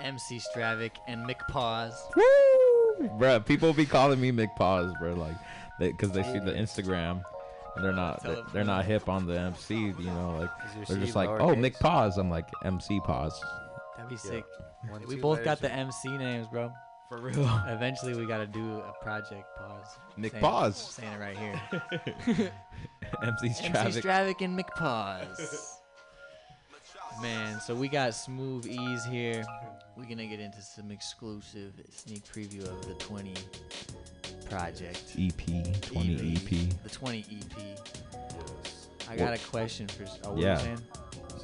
MC 0.00 0.38
Stravic 0.54 0.92
and 1.08 1.28
McPaws. 1.28 1.94
Woo 2.16 3.08
Bruh, 3.18 3.44
people 3.44 3.72
be 3.72 3.86
calling 3.86 4.20
me 4.20 4.30
McPaws, 4.30 4.96
bro, 5.00 5.14
like, 5.14 5.34
because 5.78 6.12
they, 6.12 6.22
see 6.22 6.38
the 6.38 6.52
Instagram. 6.52 7.22
And 7.74 7.84
they're 7.84 7.92
not 7.92 8.20
Tell 8.22 8.36
'em. 8.36 8.46
they're 8.52 8.64
not 8.64 8.84
hip 8.84 9.08
on 9.08 9.26
the 9.26 9.38
MC, 9.40 9.74
you 9.74 9.92
know, 10.04 10.36
like 10.38 10.86
they're 10.88 10.98
just 10.98 11.16
like, 11.16 11.28
oh, 11.30 11.38
lowercase? 11.48 11.72
McPaws. 11.78 12.18
I'm 12.18 12.28
like 12.30 12.46
MC 12.64 13.00
Pause. 13.00 13.42
That'd 13.96 14.10
be 14.10 14.14
Yeah. 14.16 14.20
sick. 14.20 14.44
One, 14.90 15.02
we 15.08 15.16
both 15.16 15.38
got 15.42 15.62
letters. 15.62 15.70
the 15.70 15.72
MC 15.72 16.18
names, 16.18 16.48
bro. 16.48 16.70
For 17.08 17.18
real. 17.20 17.48
Eventually, 17.68 18.14
we 18.14 18.26
gotta 18.26 18.46
do 18.46 18.78
a 18.80 18.92
project 19.02 19.44
pause. 19.56 19.96
Nick 20.18 20.32
Saying- 20.32 20.42
Pause. 20.42 20.76
Saying 20.76 21.12
it 21.14 21.18
right 21.18 21.36
here. 21.38 21.60
MC 23.22 23.46
MC 23.48 23.68
Stravic. 23.70 24.02
Stravic 24.02 24.40
and 24.44 24.58
McPaws. 24.58 25.78
Man, 27.22 27.60
so 27.60 27.72
we 27.72 27.86
got 27.86 28.10
Smoothies 28.10 29.08
here. 29.08 29.44
We're 29.96 30.06
gonna 30.06 30.26
get 30.26 30.40
into 30.40 30.60
some 30.60 30.90
exclusive 30.90 31.72
sneak 31.94 32.24
preview 32.24 32.66
of 32.66 32.84
the 32.84 32.94
20 32.94 33.34
project. 34.50 35.14
EP, 35.16 35.36
20 35.82 36.34
EP. 36.34 36.82
The 36.82 36.88
20 36.90 37.24
EP. 37.30 37.78
I 39.08 39.14
got 39.16 39.34
a 39.34 39.38
question 39.50 39.86
for. 39.86 40.04
Oh, 40.24 40.32
what 40.32 40.40
yeah. 40.40 40.56
saying? 40.56 40.80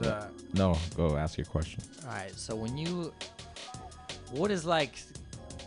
No, 0.00 0.26
no, 0.54 0.78
go 0.96 1.16
ask 1.16 1.38
your 1.38 1.44
question. 1.44 1.80
All 2.04 2.10
right. 2.10 2.32
So 2.34 2.56
when 2.56 2.76
you, 2.76 3.12
what 4.32 4.50
is 4.50 4.64
like 4.64 5.00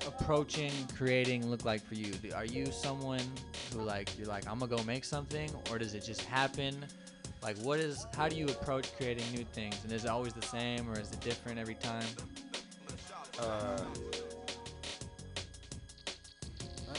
approaching 0.05 0.73
creating 0.93 1.49
look 1.49 1.63
like 1.63 1.81
for 1.85 1.95
you? 1.95 2.11
Are 2.35 2.43
you 2.45 2.65
someone 2.65 3.23
who 3.73 3.81
like 3.81 4.09
you're 4.17 4.27
like 4.27 4.45
I'm 4.45 4.59
gonna 4.59 4.75
go 4.75 4.83
make 4.83 5.05
something, 5.05 5.49
or 5.71 5.79
does 5.79 5.93
it 5.93 6.03
just 6.03 6.23
happen? 6.23 6.85
Like 7.41 7.57
what 7.59 7.79
is? 7.79 8.05
How 8.15 8.27
do 8.29 8.35
you 8.35 8.45
approach 8.45 8.95
creating 8.97 9.25
new 9.33 9.43
things? 9.45 9.75
And 9.83 9.91
is 9.91 10.05
it 10.05 10.09
always 10.09 10.33
the 10.33 10.45
same, 10.45 10.87
or 10.89 10.99
is 10.99 11.11
it 11.11 11.19
different 11.21 11.57
every 11.57 11.75
time? 11.75 12.05
Uh, 13.39 13.43
uh, 16.89 16.95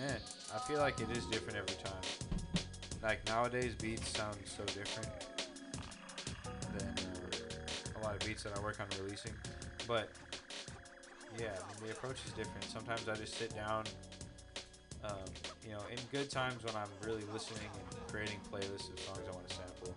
man, 0.00 0.18
I 0.54 0.58
feel 0.60 0.78
like 0.78 0.98
it 1.00 1.10
is 1.14 1.26
different 1.26 1.58
every 1.58 1.76
time. 1.84 2.02
Like 3.02 3.26
nowadays, 3.26 3.74
beats 3.74 4.08
sound 4.16 4.36
so 4.46 4.64
different 4.64 5.08
than 6.78 6.88
uh, 6.88 8.00
a 8.00 8.02
lot 8.02 8.14
of 8.14 8.26
beats 8.26 8.44
that 8.44 8.56
I 8.56 8.62
work 8.62 8.80
on 8.80 8.86
releasing. 9.04 9.32
But 9.86 10.08
yeah, 11.38 11.48
I 11.48 11.80
mean, 11.80 11.88
the 11.88 11.92
approach 11.92 12.24
is 12.24 12.32
different. 12.32 12.64
Sometimes 12.64 13.06
I 13.08 13.14
just 13.16 13.34
sit 13.34 13.54
down, 13.54 13.84
um, 15.06 15.18
you 15.64 15.72
know, 15.72 15.80
in 15.90 15.98
good 16.10 16.30
times 16.30 16.64
when 16.64 16.74
I'm 16.74 16.90
really 17.04 17.24
listening 17.32 17.70
and 17.72 18.08
creating 18.08 18.38
playlists 18.50 18.92
of 18.92 18.98
songs 19.00 19.24
I 19.26 19.34
want 19.34 19.48
to 19.48 19.54
sample, 19.54 19.94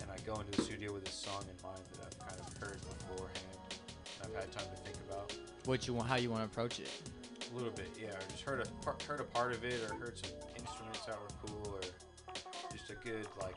and 0.00 0.10
I 0.10 0.16
go 0.26 0.34
into 0.40 0.50
the 0.52 0.62
studio 0.62 0.92
with 0.92 1.06
a 1.08 1.12
song 1.12 1.42
in 1.42 1.56
mind 1.62 1.82
that 1.92 2.06
I've 2.06 2.18
kind 2.18 2.40
of 2.40 2.46
heard 2.58 2.80
beforehand. 2.80 3.60
And 4.22 4.34
I've 4.34 4.42
had 4.42 4.52
time 4.52 4.66
to 4.74 4.80
think 4.82 4.96
about. 5.08 5.32
What 5.64 5.86
you 5.86 5.94
want, 5.94 6.08
how 6.08 6.16
you 6.16 6.30
want 6.30 6.42
to 6.42 6.50
approach 6.50 6.80
it. 6.80 6.90
A 7.52 7.56
little 7.56 7.72
bit, 7.72 7.88
yeah. 8.00 8.08
Or 8.08 8.20
just 8.30 8.42
heard 8.42 8.60
a 8.60 8.84
part, 8.84 9.02
heard 9.02 9.20
a 9.20 9.24
part 9.24 9.52
of 9.52 9.64
it, 9.64 9.80
or 9.90 9.94
heard 9.96 10.18
some 10.18 10.30
instruments 10.56 11.04
that 11.06 11.16
were 11.16 11.34
cool, 11.46 11.74
or 11.74 11.80
just 12.72 12.90
a 12.90 12.94
good 13.06 13.26
like. 13.40 13.56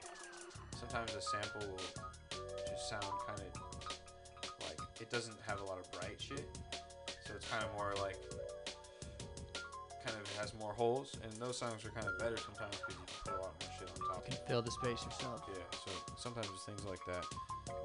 Sometimes 0.80 1.15
a 1.15 1.22
sample 1.22 1.61
will 1.61 1.78
just 2.70 2.90
sound 2.90 3.06
kind 3.26 3.40
of 3.40 4.68
like 4.68 4.80
it 4.99 5.10
doesn't 5.10 5.38
have 5.48 5.61
a 5.61 5.64
lot 5.64 5.80
of 5.80 5.90
bright 5.91 6.20
shit, 6.20 6.45
so 7.26 7.34
it's 7.36 7.48
kind 7.48 7.64
of 7.64 7.72
more 7.74 7.94
like 8.02 8.18
kind 10.04 10.20
of 10.20 10.28
has 10.38 10.54
more 10.60 10.74
holes, 10.74 11.16
and 11.24 11.32
those 11.40 11.58
songs 11.58 11.84
are 11.86 11.94
kind 11.96 12.08
of 12.08 12.20
better 12.20 12.38
sometimes 12.38 12.76
because 12.78 12.96
you 13.00 13.08
can 13.08 13.20
put 13.24 13.34
a 13.40 13.42
lot 13.42 13.56
more 13.56 13.72
shit 13.80 13.88
on 13.88 14.00
top. 14.08 14.28
You 14.28 14.36
can 14.36 14.44
fill 14.46 14.62
the 14.62 14.72
space 14.72 15.02
yourself. 15.04 15.48
Yeah, 15.48 15.64
so 15.72 15.92
sometimes 16.20 16.48
it's 16.54 16.66
things 16.68 16.84
like 16.84 17.00
that 17.08 17.24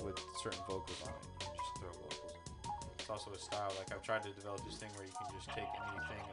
with 0.03 0.19
certain 0.43 0.61
vocals 0.67 0.99
on 1.07 1.15
it. 1.15 1.25
You 1.25 1.47
can 1.47 1.55
just 1.55 1.73
throw 1.79 1.93
vocals 1.95 2.33
in. 2.35 2.43
It's 2.99 3.11
also 3.11 3.31
a 3.33 3.39
style. 3.41 3.73
Like 3.79 3.95
I've 3.95 4.03
tried 4.03 4.23
to 4.27 4.33
develop 4.35 4.61
this 4.67 4.77
thing 4.77 4.91
where 4.99 5.07
you 5.07 5.15
can 5.15 5.31
just 5.33 5.49
take 5.55 5.71
anything 5.89 6.25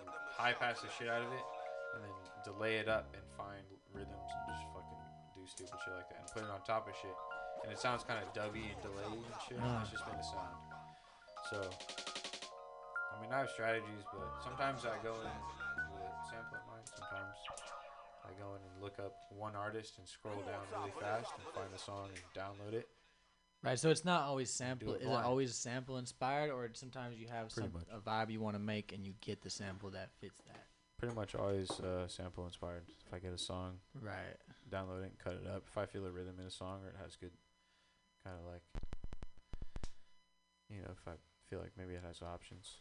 and 0.00 0.08
high 0.34 0.56
pass 0.56 0.80
the 0.80 0.90
shit 0.98 1.06
out 1.12 1.22
of 1.22 1.30
it, 1.30 1.44
and 1.94 2.00
then 2.02 2.14
delay 2.42 2.80
it 2.82 2.88
up 2.88 3.12
and 3.14 3.22
find 3.36 3.62
rhythms 3.92 4.30
and 4.34 4.42
just 4.50 4.64
fucking 4.74 5.04
do 5.36 5.44
stupid 5.46 5.78
shit 5.84 5.94
like 5.94 6.08
that 6.10 6.18
and 6.24 6.28
put 6.32 6.42
it 6.42 6.50
on 6.50 6.58
top 6.66 6.88
of 6.88 6.94
shit. 6.98 7.14
And 7.62 7.72
it 7.72 7.78
sounds 7.78 8.04
kind 8.04 8.20
of 8.20 8.28
dubby 8.36 8.68
and 8.72 8.78
delayed 8.84 9.20
and 9.24 9.40
shit. 9.48 9.56
and 9.56 9.80
It's 9.80 9.92
just 9.94 10.04
been 10.04 10.16
the 10.18 10.26
sound. 10.26 10.52
So, 11.48 11.58
I 13.16 13.20
mean, 13.22 13.32
I 13.32 13.38
have 13.40 13.50
strategies, 13.50 14.02
but 14.12 14.42
sometimes 14.42 14.84
I 14.84 14.96
go 15.02 15.14
in 15.14 15.30
with 15.94 16.12
sample 16.30 16.58
in 16.58 16.66
mind. 16.70 16.86
Sometimes 16.96 17.36
I 18.24 18.30
go 18.40 18.54
in 18.56 18.60
and 18.62 18.82
look 18.82 18.98
up 18.98 19.14
one 19.30 19.54
artist 19.54 19.98
and 19.98 20.08
scroll 20.08 20.40
down 20.42 20.64
really 20.78 20.92
fast 21.00 21.32
and 21.38 21.46
find 21.54 21.68
the 21.72 21.78
song 21.78 22.08
and 22.10 22.22
download 22.34 22.74
it. 22.74 22.88
Right, 23.62 23.78
so 23.78 23.88
it's 23.88 24.04
not 24.04 24.22
always 24.22 24.50
sample. 24.50 24.92
it 24.92 24.96
Is 24.96 25.02
it 25.02 25.08
blind. 25.08 25.24
always 25.26 25.54
sample 25.54 25.96
inspired, 25.96 26.50
or 26.50 26.68
sometimes 26.74 27.18
you 27.18 27.28
have 27.28 27.48
Pretty 27.48 27.70
some 27.70 27.80
much. 27.80 27.88
a 27.90 27.98
vibe 27.98 28.30
you 28.30 28.40
want 28.40 28.56
to 28.56 28.60
make 28.62 28.92
and 28.92 29.06
you 29.06 29.14
get 29.22 29.40
the 29.42 29.48
sample 29.48 29.90
that 29.90 30.10
fits 30.20 30.40
that? 30.46 30.66
Pretty 30.98 31.14
much 31.14 31.34
always 31.34 31.70
uh, 31.80 32.06
sample 32.08 32.44
inspired. 32.46 32.82
If 33.06 33.14
I 33.14 33.18
get 33.20 33.32
a 33.32 33.38
song, 33.38 33.78
Right. 34.02 34.36
download 34.70 35.00
it 35.02 35.04
and 35.10 35.18
cut 35.18 35.34
it 35.34 35.46
up. 35.48 35.64
If 35.66 35.78
I 35.78 35.86
feel 35.86 36.04
a 36.04 36.10
rhythm 36.10 36.34
in 36.38 36.44
a 36.46 36.50
song 36.50 36.80
or 36.84 36.88
it 36.88 36.96
has 37.02 37.16
good, 37.16 37.32
kind 38.22 38.36
of 38.38 38.52
like, 38.52 38.62
you 40.68 40.82
know, 40.82 40.90
if 40.92 41.08
I 41.08 41.12
feel 41.48 41.60
like 41.60 41.72
maybe 41.78 41.94
it 41.94 42.02
has 42.06 42.20
options. 42.20 42.76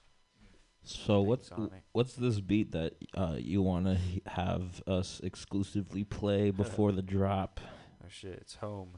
So 0.84 1.22
what's 1.22 1.50
things 1.50 1.60
on 1.60 1.78
it. 1.78 1.84
what's 1.94 2.14
this 2.14 2.40
beat 2.40 2.74
that 2.74 2.94
uh, 3.16 3.36
you 3.38 3.62
want 3.62 3.86
to 3.86 3.98
have 4.28 4.84
us 4.86 5.22
exclusively 5.24 6.04
play 6.04 6.50
before 6.52 6.92
the 6.92 7.02
drop? 7.02 7.62
Oh 8.04 8.08
shit, 8.10 8.34
it's 8.34 8.56
home, 8.56 8.98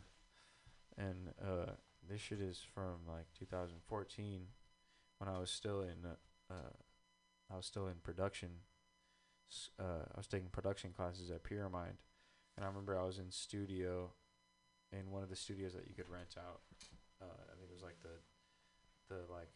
and 0.97 1.29
uh, 1.41 1.71
this 2.09 2.21
shit 2.21 2.41
is 2.41 2.61
from 2.73 3.05
like 3.07 3.27
2014, 3.37 4.47
when 5.19 5.29
I 5.29 5.39
was 5.39 5.49
still 5.49 5.81
in, 5.81 6.05
uh, 6.05 6.53
uh, 6.53 6.73
I 7.51 7.57
was 7.57 7.65
still 7.65 7.87
in 7.87 7.95
production. 8.03 8.49
Uh, 9.79 10.05
I 10.13 10.17
was 10.17 10.27
taking 10.27 10.49
production 10.49 10.91
classes 10.91 11.29
at 11.29 11.43
Pyramind, 11.43 11.97
and 12.57 12.65
I 12.65 12.67
remember 12.67 12.99
I 12.99 13.03
was 13.03 13.19
in 13.19 13.31
studio, 13.31 14.11
in 14.91 15.11
one 15.11 15.23
of 15.23 15.29
the 15.29 15.35
studios 15.35 15.73
that 15.73 15.87
you 15.87 15.93
could 15.95 16.09
rent 16.09 16.35
out. 16.37 16.61
Uh, 17.21 17.25
I 17.25 17.55
think 17.57 17.69
it 17.69 17.73
was 17.73 17.83
like 17.83 18.01
the, 18.01 19.13
the 19.13 19.21
like, 19.31 19.49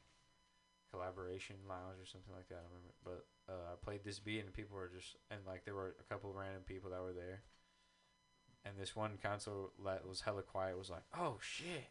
collaboration 0.92 1.56
lounge 1.68 2.02
or 2.02 2.06
something 2.06 2.34
like 2.34 2.50
that. 2.50 2.62
I 2.62 2.68
remember, 2.68 2.94
but 3.04 3.22
uh, 3.48 3.74
I 3.74 3.76
played 3.84 4.04
this 4.04 4.20
beat 4.20 4.44
and 4.44 4.54
people 4.54 4.78
were 4.78 4.92
just 4.94 5.16
and 5.30 5.42
like 5.46 5.66
there 5.66 5.76
were 5.76 5.96
a 6.00 6.08
couple 6.12 6.30
of 6.30 6.36
random 6.36 6.64
people 6.66 6.90
that 6.92 7.02
were 7.02 7.14
there, 7.14 7.44
and 8.66 8.78
this 8.78 8.96
one 8.96 9.18
console 9.22 9.72
that 9.86 10.08
was 10.08 10.22
hella 10.22 10.42
quiet 10.42 10.78
was 10.78 10.90
like, 10.90 11.06
"Oh 11.18 11.38
shit, 11.42 11.90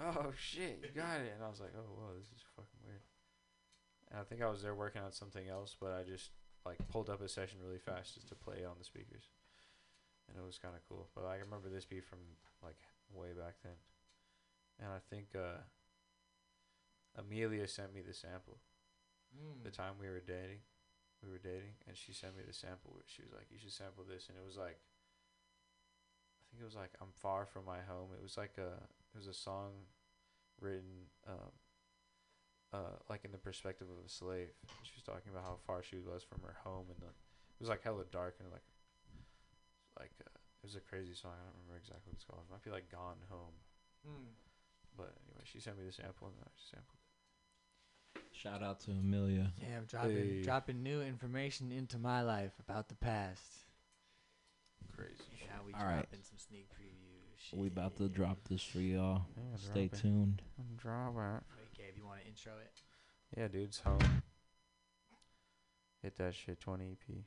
oh 0.00 0.32
shit, 0.36 0.80
you 0.82 0.90
got 0.94 1.20
it," 1.20 1.32
and 1.34 1.44
I 1.44 1.48
was 1.48 1.60
like, 1.60 1.72
"Oh 1.76 1.88
whoa, 1.88 2.16
this 2.18 2.28
is 2.28 2.44
fucking 2.56 2.82
weird." 2.84 3.04
And 4.10 4.20
I 4.20 4.24
think 4.24 4.42
I 4.42 4.50
was 4.50 4.62
there 4.62 4.74
working 4.74 5.02
on 5.02 5.12
something 5.12 5.48
else, 5.48 5.76
but 5.78 5.92
I 5.92 6.02
just 6.02 6.30
like 6.64 6.78
pulled 6.88 7.10
up 7.10 7.20
a 7.20 7.28
session 7.28 7.58
really 7.62 7.78
fast 7.78 8.14
just 8.14 8.28
to 8.28 8.34
play 8.34 8.64
on 8.64 8.76
the 8.78 8.84
speakers, 8.84 9.28
and 10.28 10.36
it 10.36 10.44
was 10.44 10.58
kind 10.58 10.74
of 10.74 10.82
cool. 10.88 11.08
But 11.14 11.26
I 11.26 11.36
remember 11.36 11.68
this 11.68 11.84
beat 11.84 12.04
from 12.04 12.20
like 12.62 12.78
way 13.12 13.32
back 13.36 13.56
then, 13.62 13.76
and 14.80 14.90
I 14.90 14.98
think 15.10 15.28
uh, 15.36 15.60
Amelia 17.16 17.66
sent 17.68 17.94
me 17.94 18.02
the 18.02 18.14
sample. 18.14 18.58
The 19.62 19.70
Mm. 19.70 19.72
time 19.72 19.98
we 19.98 20.08
were 20.08 20.20
dating, 20.20 20.62
we 21.22 21.28
were 21.28 21.38
dating, 21.38 21.74
and 21.86 21.96
she 21.96 22.12
sent 22.12 22.36
me 22.36 22.42
the 22.44 22.52
sample. 22.52 22.92
where 22.92 23.02
She 23.06 23.22
was 23.22 23.32
like, 23.32 23.50
"You 23.50 23.58
should 23.58 23.72
sample 23.72 24.04
this," 24.04 24.28
and 24.28 24.38
it 24.38 24.44
was 24.44 24.56
like, 24.56 24.78
I 26.40 26.44
think 26.50 26.62
it 26.62 26.64
was 26.64 26.76
like, 26.76 26.92
"I'm 27.00 27.12
far 27.12 27.46
from 27.46 27.64
my 27.64 27.80
home." 27.82 28.12
It 28.14 28.22
was 28.22 28.36
like 28.36 28.58
a, 28.58 28.88
it 29.12 29.16
was 29.16 29.26
a 29.26 29.34
song 29.34 29.86
written, 30.60 31.10
um, 31.26 31.52
uh, 32.72 32.96
like 33.08 33.24
in 33.24 33.32
the 33.32 33.38
perspective 33.38 33.88
of 33.90 34.04
a 34.04 34.08
slave. 34.08 34.54
She 34.82 34.92
was 34.96 35.02
talking 35.04 35.30
about 35.32 35.44
how 35.44 35.56
far 35.66 35.82
she 35.82 35.98
was 35.98 36.22
from 36.22 36.42
her 36.42 36.54
home, 36.62 36.86
and 36.90 37.00
the, 37.00 37.06
it 37.08 37.60
was 37.60 37.68
like 37.68 37.82
hella 37.82 38.04
dark 38.10 38.36
and 38.40 38.50
like, 38.50 38.66
like 39.98 40.12
uh, 40.20 40.30
it 40.62 40.62
was 40.66 40.76
a 40.76 40.80
crazy 40.80 41.14
song. 41.14 41.32
I 41.34 41.44
don't 41.44 41.54
remember 41.62 41.78
exactly 41.78 42.10
what 42.10 42.14
it's 42.14 42.24
called. 42.24 42.42
It 42.48 42.52
might 42.52 42.62
be 42.62 42.70
like 42.70 42.90
"Gone 42.90 43.22
Home." 43.30 43.54
Hmm. 44.06 44.30
But 44.96 45.14
anyway, 45.26 45.42
she 45.44 45.60
sent 45.60 45.78
me 45.78 45.84
the 45.84 45.92
sample, 45.92 46.28
and 46.28 46.36
I 46.40 46.48
sampled. 46.54 47.03
Shout 48.32 48.62
out 48.62 48.80
to 48.80 48.90
Amelia. 48.90 49.52
Yeah, 49.60 49.78
I'm 49.78 49.84
dropping 49.84 50.16
Hey. 50.16 50.42
dropping 50.42 50.82
new 50.82 51.00
information 51.00 51.72
into 51.72 51.98
my 51.98 52.20
life 52.22 52.52
about 52.60 52.88
the 52.88 52.94
past. 52.96 53.42
Crazy. 54.94 55.14
Now 55.48 55.62
we 55.66 55.72
All 55.72 55.84
right. 55.84 55.94
dropping 55.96 56.22
some 56.22 56.38
sneak 56.38 56.68
previews. 56.70 57.52
We 57.58 57.68
about 57.68 57.96
to 57.96 58.08
drop 58.08 58.38
this 58.48 58.62
for 58.62 58.80
y'all. 58.80 59.26
Yeah, 59.36 59.56
Stay 59.56 59.88
drop 59.88 59.98
it. 59.98 60.02
tuned. 60.02 60.42
Drop 60.76 61.14
it. 61.16 61.42
Wait, 61.56 61.74
Gabe, 61.76 61.96
you 61.96 62.06
want 62.06 62.20
to 62.22 62.26
intro 62.26 62.52
it? 62.58 62.82
Yeah, 63.36 63.48
dude, 63.48 63.68
it's 63.68 63.80
home. 63.80 64.22
Hit 66.02 66.16
that 66.16 66.34
shit, 66.34 66.60
20 66.60 66.92
EP. 66.92 67.24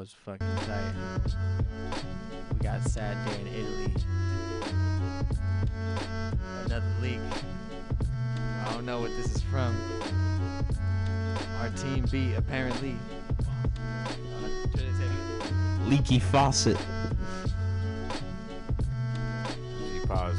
Was 0.00 0.14
fucking 0.24 0.56
tight. 0.64 0.94
We 2.54 2.58
got 2.60 2.80
Sad 2.84 3.22
Day 3.26 3.38
in 3.42 3.46
Italy. 3.48 3.92
Another 6.64 6.86
leak. 7.02 7.20
I 8.64 8.72
don't 8.72 8.86
know 8.86 9.02
what 9.02 9.10
this 9.10 9.36
is 9.36 9.42
from. 9.42 9.76
Our 11.58 11.68
team 11.76 12.06
beat 12.10 12.34
apparently. 12.34 12.96
Should 14.74 14.86
I 14.86 14.92
say 14.92 15.04
it? 15.04 15.86
Leaky 15.86 16.18
faucet. 16.18 16.78
Easy 19.84 20.06
pause. 20.06 20.34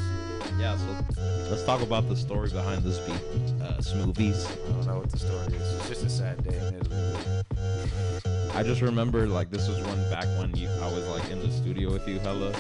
Yeah, 0.57 0.75
so 0.75 1.05
let's 1.51 1.63
talk 1.65 1.83
about 1.83 2.09
the 2.09 2.15
story 2.15 2.49
behind 2.49 2.83
this 2.83 2.97
beat. 2.97 3.61
Uh, 3.61 3.77
Smoothies. 3.77 4.43
I 4.49 4.71
don't 4.71 4.88
know 4.88 4.97
what 5.01 5.11
the 5.11 5.19
story 5.19 5.53
is. 5.53 5.75
It's 5.75 5.89
just 5.89 6.03
a 6.03 6.09
sad 6.09 6.43
day 6.43 6.57
in 6.57 6.73
Italy. 6.73 6.81
I 8.53 8.64
just 8.64 8.82
remember 8.82 9.28
like 9.28 9.49
this 9.49 9.68
was 9.68 9.80
one 9.80 9.98
back 10.10 10.26
when 10.40 10.56
you 10.56 10.69
I 10.82 10.91
was 10.91 11.07
like 11.07 11.30
in 11.32 11.40
the 11.40 11.49
studio 11.52 11.91
with 11.91 12.07
you 12.07 12.19
hella 12.19 12.53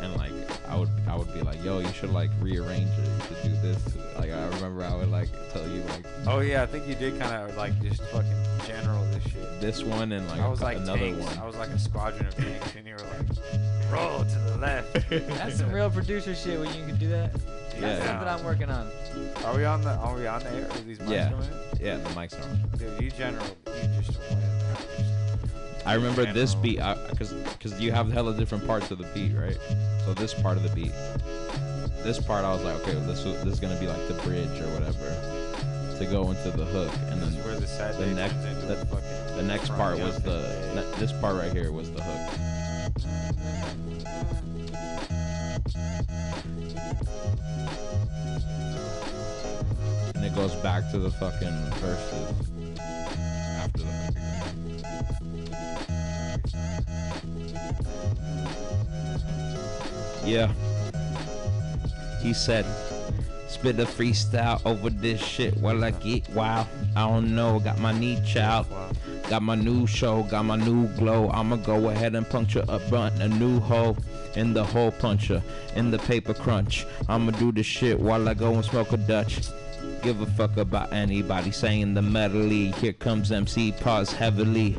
and 0.00 0.14
like 0.16 0.30
I 0.68 0.76
would 0.76 0.88
I 1.08 1.16
would 1.16 1.32
be 1.34 1.42
like, 1.42 1.62
yo, 1.64 1.80
you 1.80 1.92
should 1.92 2.12
like 2.12 2.30
rearrange 2.40 2.90
it. 2.98 3.08
You 3.08 3.36
should 3.36 3.42
do 3.42 3.60
this. 3.62 3.96
Like 4.16 4.30
I 4.30 4.46
remember 4.48 4.84
I 4.84 4.94
would 4.94 5.10
like 5.10 5.28
tell 5.52 5.66
you 5.68 5.82
like 5.84 6.04
Oh 6.26 6.40
yeah, 6.40 6.62
I 6.62 6.66
think 6.66 6.86
you 6.86 6.94
did 6.94 7.18
kind 7.18 7.34
of 7.50 7.56
like 7.56 7.78
just 7.82 8.02
fucking 8.04 8.44
general 8.66 9.04
this 9.06 9.24
shit. 9.24 9.60
this 9.60 9.82
one 9.82 10.12
and 10.12 10.26
like 10.28 10.40
I 10.40 10.48
was 10.48 10.60
like 10.60 10.76
another 10.76 10.98
tanks. 10.98 11.24
one. 11.26 11.38
I 11.38 11.46
was 11.46 11.56
like 11.56 11.70
a 11.70 11.78
squadron 11.78 12.26
of 12.26 12.34
tanks, 12.36 12.74
and 12.76 12.86
you 12.86 12.94
were 12.94 13.00
like, 13.00 13.90
roll 13.92 14.24
to 14.24 14.38
the 14.50 14.58
left. 14.58 14.92
That's 15.10 15.56
some 15.58 15.72
real 15.72 15.90
producer 15.90 16.34
shit 16.34 16.60
when 16.60 16.68
you 16.68 16.86
can 16.86 16.96
do 16.98 17.08
that. 17.08 17.32
Yeah. 17.74 17.80
That's 17.80 18.04
Yeah. 18.04 18.06
something 18.06 18.28
I'm 18.28 18.44
working 18.44 18.70
on. 18.70 18.88
Are 19.46 19.56
we 19.56 19.64
on 19.64 19.80
the? 19.82 19.90
Are 19.96 20.14
we 20.14 20.26
on 20.26 20.40
the 20.42 20.50
air? 20.52 20.70
Are 20.70 20.80
these 20.80 20.98
mics 20.98 21.10
Yeah. 21.10 21.30
going 21.30 21.42
in? 21.44 21.84
Yeah, 21.86 21.96
the 21.96 22.10
mics 22.10 22.38
are 22.38 22.48
on. 22.50 22.78
Dude, 22.78 23.02
you 23.02 23.10
general, 23.10 23.46
you 23.46 23.48
just 23.48 23.66
went. 23.68 23.69
I 25.90 25.94
remember 25.94 26.24
this 26.32 26.54
General. 26.54 26.94
beat 26.94 27.10
because 27.10 27.32
because 27.32 27.80
you 27.80 27.90
have 27.90 28.12
hella 28.12 28.32
different 28.34 28.64
parts 28.64 28.92
of 28.92 28.98
the 28.98 29.08
beat, 29.12 29.34
right? 29.34 29.58
So 30.04 30.14
this 30.14 30.32
part 30.32 30.56
of 30.56 30.62
the 30.62 30.68
beat, 30.68 30.92
this 32.04 32.20
part 32.20 32.44
I 32.44 32.52
was 32.52 32.62
like, 32.62 32.76
okay, 32.82 32.92
this 32.92 33.24
this 33.24 33.54
is 33.54 33.58
gonna 33.58 33.80
be 33.80 33.88
like 33.88 34.06
the 34.06 34.14
bridge 34.22 34.60
or 34.60 34.68
whatever 34.72 35.08
to 35.98 36.06
go 36.06 36.30
into 36.30 36.56
the 36.56 36.64
hook, 36.64 36.92
and 37.08 37.20
then 37.20 37.32
where 37.44 37.58
the 37.58 37.66
sad 37.66 37.98
the 37.98 38.06
next 38.06 38.36
into 38.36 38.66
the, 38.66 39.34
the 39.34 39.42
next 39.42 39.70
part 39.70 39.98
was 39.98 40.22
the 40.22 40.38
ne- 40.76 41.00
this 41.00 41.10
part 41.20 41.34
right 41.34 41.52
here 41.52 41.72
was 41.72 41.90
the 41.90 42.02
hook. 42.04 42.38
And 50.14 50.24
it 50.24 50.36
goes 50.36 50.54
back 50.62 50.88
to 50.92 51.00
the 51.00 51.10
fucking 51.10 51.48
verses 51.80 52.50
Yeah. 60.30 60.52
He 62.22 62.32
said, 62.32 62.64
spit 63.48 63.80
a 63.80 63.84
freestyle 63.84 64.64
over 64.64 64.88
this 64.88 65.20
shit 65.20 65.56
while 65.56 65.82
I 65.82 65.90
get 65.90 66.28
wild. 66.30 66.68
I 66.94 67.08
don't 67.08 67.34
know, 67.34 67.58
got 67.58 67.80
my 67.80 67.90
knee 67.98 68.20
child. 68.24 68.66
Got 69.28 69.42
my 69.42 69.56
new 69.56 69.88
show, 69.88 70.22
got 70.22 70.44
my 70.44 70.54
new 70.54 70.86
glow. 70.98 71.30
I'ma 71.30 71.56
go 71.56 71.88
ahead 71.88 72.14
and 72.14 72.28
puncture 72.28 72.64
a 72.68 72.78
blunt, 72.78 73.20
a 73.20 73.28
new 73.28 73.58
hole 73.58 73.96
in 74.36 74.54
the 74.54 74.62
hole 74.62 74.92
puncher, 74.92 75.42
in 75.74 75.90
the 75.90 75.98
paper 75.98 76.32
crunch. 76.32 76.86
I'ma 77.08 77.32
do 77.32 77.50
this 77.50 77.66
shit 77.66 77.98
while 77.98 78.28
I 78.28 78.34
go 78.34 78.54
and 78.54 78.64
smoke 78.64 78.92
a 78.92 78.98
Dutch. 78.98 79.40
Give 80.02 80.20
a 80.20 80.26
fuck 80.26 80.56
about 80.58 80.92
anybody 80.92 81.50
saying 81.50 81.94
the 81.94 82.02
medley. 82.02 82.70
Here 82.72 82.92
comes 82.92 83.32
MC 83.32 83.72
pause 83.72 84.12
heavily. 84.12 84.76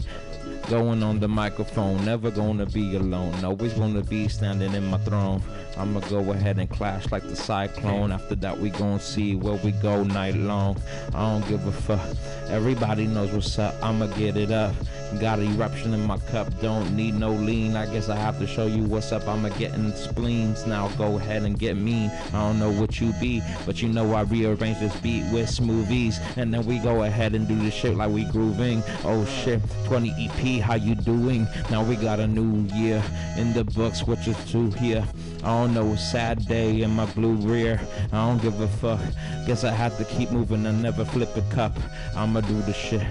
Going 0.69 1.03
on 1.03 1.19
the 1.19 1.27
microphone, 1.27 2.05
never 2.05 2.31
gonna 2.31 2.65
be 2.65 2.95
alone. 2.95 3.43
Always 3.43 3.73
gonna 3.73 4.01
be 4.01 4.27
standing 4.29 4.73
in 4.73 4.85
my 4.85 4.97
throne. 4.99 5.41
I'ma 5.77 5.99
go 6.01 6.31
ahead 6.31 6.57
and 6.59 6.69
clash 6.69 7.11
like 7.11 7.23
the 7.23 7.35
cyclone. 7.35 8.11
After 8.11 8.35
that, 8.35 8.57
we 8.57 8.69
gon' 8.69 8.99
see 8.99 9.35
where 9.35 9.55
we 9.55 9.71
go 9.71 10.03
night 10.03 10.35
long. 10.35 10.77
I 11.13 11.31
don't 11.31 11.47
give 11.47 11.65
a 11.65 11.71
fuck. 11.71 12.01
Everybody 12.49 13.07
knows 13.07 13.31
what's 13.31 13.57
up. 13.57 13.75
I'ma 13.81 14.07
get 14.07 14.37
it 14.37 14.51
up. 14.51 14.75
Got 15.19 15.39
an 15.39 15.53
eruption 15.55 15.93
in 15.93 16.05
my 16.05 16.17
cup. 16.17 16.47
Don't 16.61 16.95
need 16.95 17.15
no 17.15 17.31
lean. 17.31 17.75
I 17.75 17.85
guess 17.85 18.09
I 18.09 18.15
have 18.15 18.39
to 18.39 18.47
show 18.47 18.65
you 18.65 18.83
what's 18.83 19.11
up. 19.11 19.27
I'ma 19.27 19.49
get 19.49 19.73
in 19.73 19.93
spleens. 19.93 20.65
Now 20.65 20.87
go 20.89 21.17
ahead 21.17 21.43
and 21.43 21.57
get 21.57 21.77
mean. 21.77 22.09
I 22.33 22.39
don't 22.39 22.59
know 22.59 22.71
what 22.71 22.99
you 23.01 23.13
be, 23.19 23.41
but 23.65 23.81
you 23.81 23.89
know 23.89 24.13
I 24.13 24.21
rearrange 24.21 24.79
this 24.79 24.95
beat 25.01 25.23
with 25.31 25.49
smoothies. 25.49 26.19
And 26.37 26.53
then 26.53 26.65
we 26.65 26.79
go 26.79 27.03
ahead 27.03 27.35
and 27.35 27.47
do 27.47 27.55
this 27.55 27.73
shit 27.73 27.95
like 27.95 28.11
we 28.11 28.25
grooving. 28.25 28.83
Oh 29.03 29.25
shit, 29.25 29.61
20 29.85 30.13
EP, 30.17 30.61
how 30.61 30.75
you 30.75 30.95
doing? 30.95 31.47
Now 31.69 31.83
we 31.83 31.95
got 31.95 32.19
a 32.19 32.27
new 32.27 32.67
year 32.75 33.03
in 33.37 33.53
the 33.53 33.63
books, 33.63 34.03
which 34.03 34.27
is 34.27 34.37
two 34.51 34.71
here. 34.71 35.05
I 35.43 35.47
don't 35.47 35.73
know, 35.73 35.95
sad 35.95 36.45
day 36.47 36.83
in 36.83 36.91
my 36.91 37.05
blue 37.13 37.33
rear. 37.33 37.81
I 38.11 38.27
don't 38.27 38.41
give 38.41 38.61
a 38.61 38.67
fuck. 38.67 38.99
Guess 39.47 39.63
I 39.63 39.71
have 39.71 39.97
to 39.97 40.05
keep 40.05 40.31
moving 40.31 40.65
and 40.67 40.81
never 40.81 41.03
flip 41.03 41.35
a 41.35 41.41
cup. 41.53 41.75
I'ma 42.15 42.41
do 42.41 42.61
the 42.61 42.73
shit. 42.73 43.01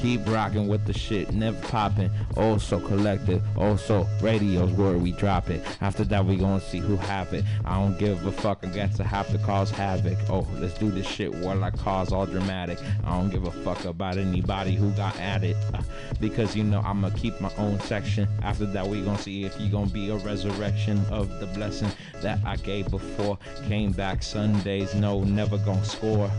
Keep 0.00 0.26
rocking 0.28 0.66
with 0.66 0.86
the 0.86 0.94
shit, 0.94 1.30
never 1.32 1.60
popping. 1.68 2.10
Also 2.38 2.80
collective, 2.80 3.42
also 3.58 4.06
radios 4.22 4.70
where 4.72 4.96
we 4.96 5.12
drop 5.12 5.50
it. 5.50 5.62
After 5.82 6.04
that, 6.04 6.24
we 6.24 6.36
gonna 6.36 6.58
see 6.58 6.78
who 6.78 6.96
have 6.96 7.34
it. 7.34 7.44
I 7.66 7.78
don't 7.78 7.98
give 7.98 8.24
a 8.24 8.32
fuck, 8.32 8.64
I 8.64 8.68
guess 8.68 8.98
I 8.98 9.04
have 9.04 9.30
to 9.32 9.38
cause 9.38 9.70
havoc. 9.70 10.16
Oh, 10.30 10.48
let's 10.54 10.72
do 10.78 10.90
this 10.90 11.06
shit 11.06 11.34
while 11.34 11.62
I 11.62 11.70
cause 11.70 12.12
all 12.12 12.24
dramatic. 12.24 12.78
I 13.04 13.10
don't 13.10 13.28
give 13.28 13.44
a 13.44 13.50
fuck 13.50 13.84
about 13.84 14.16
anybody 14.16 14.74
who 14.74 14.90
got 14.92 15.14
at 15.20 15.44
it. 15.44 15.56
Uh, 15.74 15.82
because 16.18 16.56
you 16.56 16.64
know 16.64 16.80
I'ma 16.80 17.10
keep 17.10 17.38
my 17.38 17.52
own 17.58 17.78
section. 17.80 18.26
After 18.42 18.64
that, 18.66 18.86
we 18.86 19.02
gonna 19.02 19.18
see 19.18 19.44
if 19.44 19.60
you 19.60 19.70
gonna 19.70 19.90
be 19.90 20.08
a 20.08 20.16
resurrection 20.16 21.04
of 21.10 21.40
the 21.40 21.46
blessing 21.48 21.90
that 22.22 22.38
I 22.46 22.56
gave 22.56 22.90
before. 22.90 23.36
Came 23.68 23.92
back 23.92 24.22
Sundays, 24.22 24.94
no, 24.94 25.24
never 25.24 25.58
gonna 25.58 25.84
score. 25.84 26.30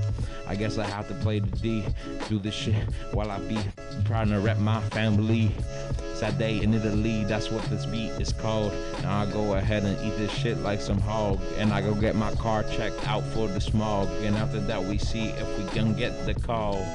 I 0.51 0.55
guess 0.55 0.77
I 0.77 0.85
have 0.85 1.07
to 1.07 1.13
play 1.13 1.39
the 1.39 1.47
D, 1.47 1.85
do 2.27 2.37
this 2.37 2.53
shit 2.53 2.75
while 3.13 3.31
I 3.31 3.39
be 3.39 3.57
trying 4.03 4.27
to 4.31 4.39
rep 4.41 4.57
my 4.57 4.81
family. 4.89 5.49
Sad 6.13 6.37
day 6.37 6.61
in 6.61 6.73
Italy, 6.73 7.23
that's 7.23 7.49
what 7.49 7.63
this 7.69 7.85
beat 7.85 8.09
is 8.19 8.33
called. 8.33 8.73
Now 9.01 9.21
I 9.21 9.31
go 9.31 9.53
ahead 9.53 9.83
and 9.83 9.97
eat 10.05 10.17
this 10.17 10.29
shit 10.29 10.57
like 10.57 10.81
some 10.81 10.99
hog. 10.99 11.39
And 11.57 11.71
I 11.71 11.79
go 11.79 11.95
get 11.95 12.17
my 12.17 12.35
car 12.35 12.63
checked 12.63 13.07
out 13.07 13.23
for 13.27 13.47
the 13.47 13.61
smog. 13.61 14.09
And 14.23 14.35
after 14.35 14.59
that, 14.59 14.83
we 14.83 14.97
see 14.97 15.29
if 15.29 15.57
we 15.57 15.63
can 15.69 15.95
get 15.95 16.25
the 16.25 16.33
call. 16.33 16.85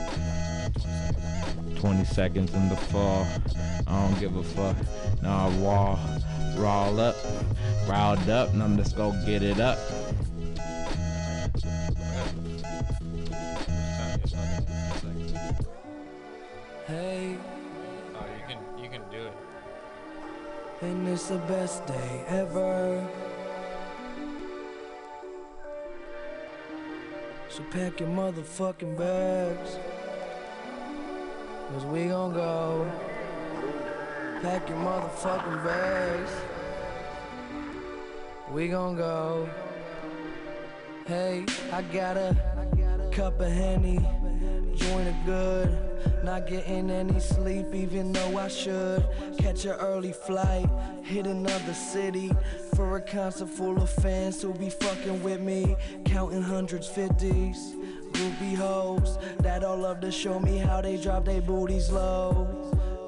20 1.76 2.04
seconds 2.04 2.52
in 2.52 2.68
the 2.68 2.76
fall. 2.76 3.26
I 3.86 4.06
don't 4.06 4.20
give 4.20 4.36
a 4.36 4.42
fuck. 4.42 4.76
Now 5.22 5.48
I 5.48 5.58
wall, 5.60 5.98
roll 6.58 7.00
up, 7.00 7.16
riled 7.88 8.28
up. 8.28 8.52
Now 8.52 8.66
let's 8.66 8.92
go 8.92 9.12
get 9.24 9.42
it 9.42 9.60
up. 9.60 9.78
Hey, 16.86 17.36
Oh, 18.14 18.24
you 18.38 18.44
can 18.48 18.58
you 18.82 18.88
can 18.88 19.02
do 19.10 19.26
it. 19.26 19.32
and 20.82 21.08
it's 21.08 21.28
the 21.28 21.38
best 21.38 21.84
day 21.86 22.24
ever. 22.28 23.04
So 27.48 27.62
pack 27.70 28.00
your 28.00 28.08
motherfucking 28.10 28.96
bags. 28.96 29.78
Cause 31.72 31.84
we 31.86 32.06
gon' 32.06 32.32
go. 32.32 32.88
Pack 34.42 34.68
your 34.68 34.78
motherfucking 34.78 35.64
bags. 35.64 36.30
We 38.52 38.68
gon' 38.68 38.96
go. 38.96 39.48
Hey, 41.06 41.44
I 41.72 41.82
got 41.82 42.16
a 42.16 42.36
cup 43.12 43.40
of 43.40 43.50
Henny, 43.50 43.98
joint 44.76 45.08
of 45.08 45.24
good. 45.24 45.78
Not 46.22 46.46
getting 46.46 46.90
any 46.90 47.18
sleep, 47.20 47.66
even 47.74 48.12
though 48.12 48.38
I 48.38 48.48
should. 48.48 49.04
Catch 49.38 49.64
an 49.64 49.72
early 49.72 50.12
flight, 50.12 50.68
hit 51.02 51.26
another 51.26 51.74
city 51.74 52.30
for 52.74 52.96
a 52.96 53.00
concert 53.00 53.48
full 53.48 53.80
of 53.80 53.90
fans 53.90 54.42
who 54.42 54.52
be 54.54 54.70
fucking 54.70 55.22
with 55.22 55.40
me. 55.40 55.76
Counting 56.04 56.42
hundreds, 56.42 56.88
fifties, 56.88 57.74
groupie 58.12 58.56
hoes 58.56 59.18
that 59.40 59.64
all 59.64 59.76
love 59.76 60.00
to 60.00 60.10
show 60.10 60.38
me 60.38 60.58
how 60.58 60.80
they 60.80 60.96
drop 60.96 61.24
their 61.24 61.40
booties 61.40 61.90
low. 61.90 62.46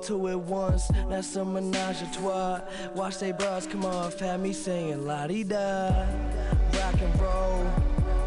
Two 0.02 0.28
at 0.28 0.38
once, 0.38 0.88
that's 1.08 1.34
a 1.36 1.44
menage 1.44 2.02
a 2.02 2.10
trois. 2.12 2.60
Watch 2.94 3.18
they 3.18 3.32
bras 3.32 3.66
come 3.66 3.84
off, 3.84 4.18
had 4.20 4.40
me 4.40 4.52
singing 4.52 5.06
la 5.06 5.26
di 5.26 5.42
da. 5.42 5.88
Rock 6.74 7.00
and 7.00 7.20
roll, 7.20 7.66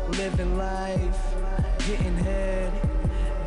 living 0.10 0.58
life, 0.58 1.18
getting 1.88 2.18
head, 2.18 2.91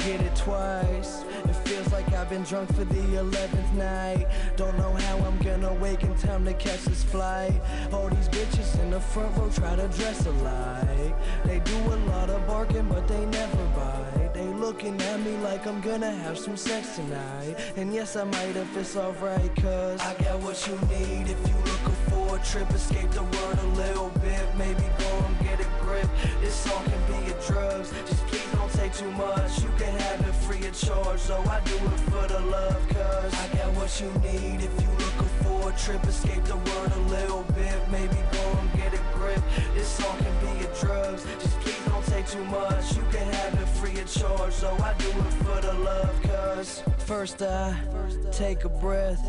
get 0.05 0.21
it 0.21 0.37
twice. 0.37 1.25
It 1.45 1.57
feels 1.67 1.91
like 1.91 2.13
I've 2.13 2.29
been 2.29 2.43
drunk 2.43 2.69
for 2.75 2.85
the 2.85 3.05
11th 3.25 3.73
night. 3.73 4.27
Don't 4.57 4.77
know 4.77 4.93
how 4.93 5.17
I'm 5.19 5.39
gonna 5.39 5.73
wake 5.75 6.03
in 6.03 6.15
time 6.17 6.45
to 6.45 6.53
catch 6.55 6.85
this 6.85 7.03
flight. 7.05 7.59
All 7.91 8.11
these 8.11 8.29
bitches 8.29 8.79
in 8.83 8.91
the 8.91 9.01
front 9.01 9.35
row 9.37 9.49
try 9.49 9.75
to 9.77 9.89
dress 9.89 10.27
alike. 10.27 11.15
They 11.45 11.61
do 11.61 11.77
a 11.77 11.99
lot 12.13 12.29
of 12.29 12.47
barking, 12.47 12.87
but 12.89 13.09
they 13.09 13.25
never 13.27 13.65
bite. 13.77 14.35
They 14.35 14.45
looking 14.45 15.01
at 15.01 15.21
me 15.21 15.37
like 15.39 15.67
I'm 15.67 15.81
gonna 15.81 16.11
have 16.11 16.39
some 16.39 16.57
sex 16.57 16.97
tonight. 16.97 17.57
And 17.77 17.95
yes, 17.95 18.17
I 18.17 18.25
might 18.25 18.57
if 18.57 18.77
it's 18.77 18.97
alright, 18.97 19.57
cause 19.57 20.01
I 20.01 20.15
got 20.23 20.39
what 20.41 20.59
you 20.67 20.77
need 20.95 21.31
if 21.31 21.41
you 21.49 21.57
looking 21.71 21.99
for 22.11 22.37
a 22.37 22.41
trip. 22.41 22.71
Escape 22.71 23.11
the 23.13 23.23
word 23.23 23.59
a 23.59 23.69
little 23.83 24.11
bit, 24.21 24.45
maybe 24.59 24.85
go 24.99 25.13
and 25.27 25.39
get 25.41 25.61
a 25.61 25.69
grip. 25.81 26.09
This 26.43 26.55
song 26.55 26.85
can 26.85 27.03
be 27.09 27.29
your 27.29 27.41
drugs, 27.47 27.91
just 28.07 28.24
take 28.75 28.93
too 28.93 29.11
much. 29.13 29.63
You 29.63 29.71
can 29.79 29.95
have 29.99 30.21
it 30.21 30.35
free 30.45 30.67
of 30.67 30.75
charge, 30.79 31.21
so 31.21 31.37
I 31.49 31.61
do 31.65 31.75
it 31.75 32.01
for 32.11 32.27
the 32.27 32.41
love, 32.41 32.89
cause 32.89 33.35
I 33.35 33.47
got 33.57 33.73
what 33.75 34.01
you 34.01 34.11
need 34.21 34.63
if 34.63 34.75
you 34.83 34.91
looking 34.99 35.34
for 35.45 35.71
a 35.71 35.77
trip. 35.77 36.03
Escape 36.05 36.45
the 36.45 36.57
word 36.57 36.93
a 36.93 37.05
little 37.17 37.43
bit, 37.55 37.79
maybe 37.91 38.19
go 38.33 38.45
and 38.61 38.73
get 38.75 38.93
a 38.95 39.03
grip. 39.15 39.43
This 39.75 39.97
can 39.97 40.35
be 40.41 40.67
drugs, 40.81 41.25
just 41.41 41.61
please 41.61 41.85
don't 41.87 42.05
take 42.07 42.27
too 42.27 42.45
much. 42.45 42.97
You 42.97 43.03
can 43.13 43.33
have 43.33 43.55
it 43.55 43.69
free 43.79 43.99
of 44.01 44.13
charge, 44.13 44.55
I 44.65 44.95
do 44.99 45.09
it 45.09 45.35
for 45.45 45.61
the 45.61 45.75
love, 45.75 46.23
cause 46.23 46.83
first 46.99 47.43
I 47.43 47.77
take 48.33 48.65
a 48.65 48.69
breath, 48.69 49.25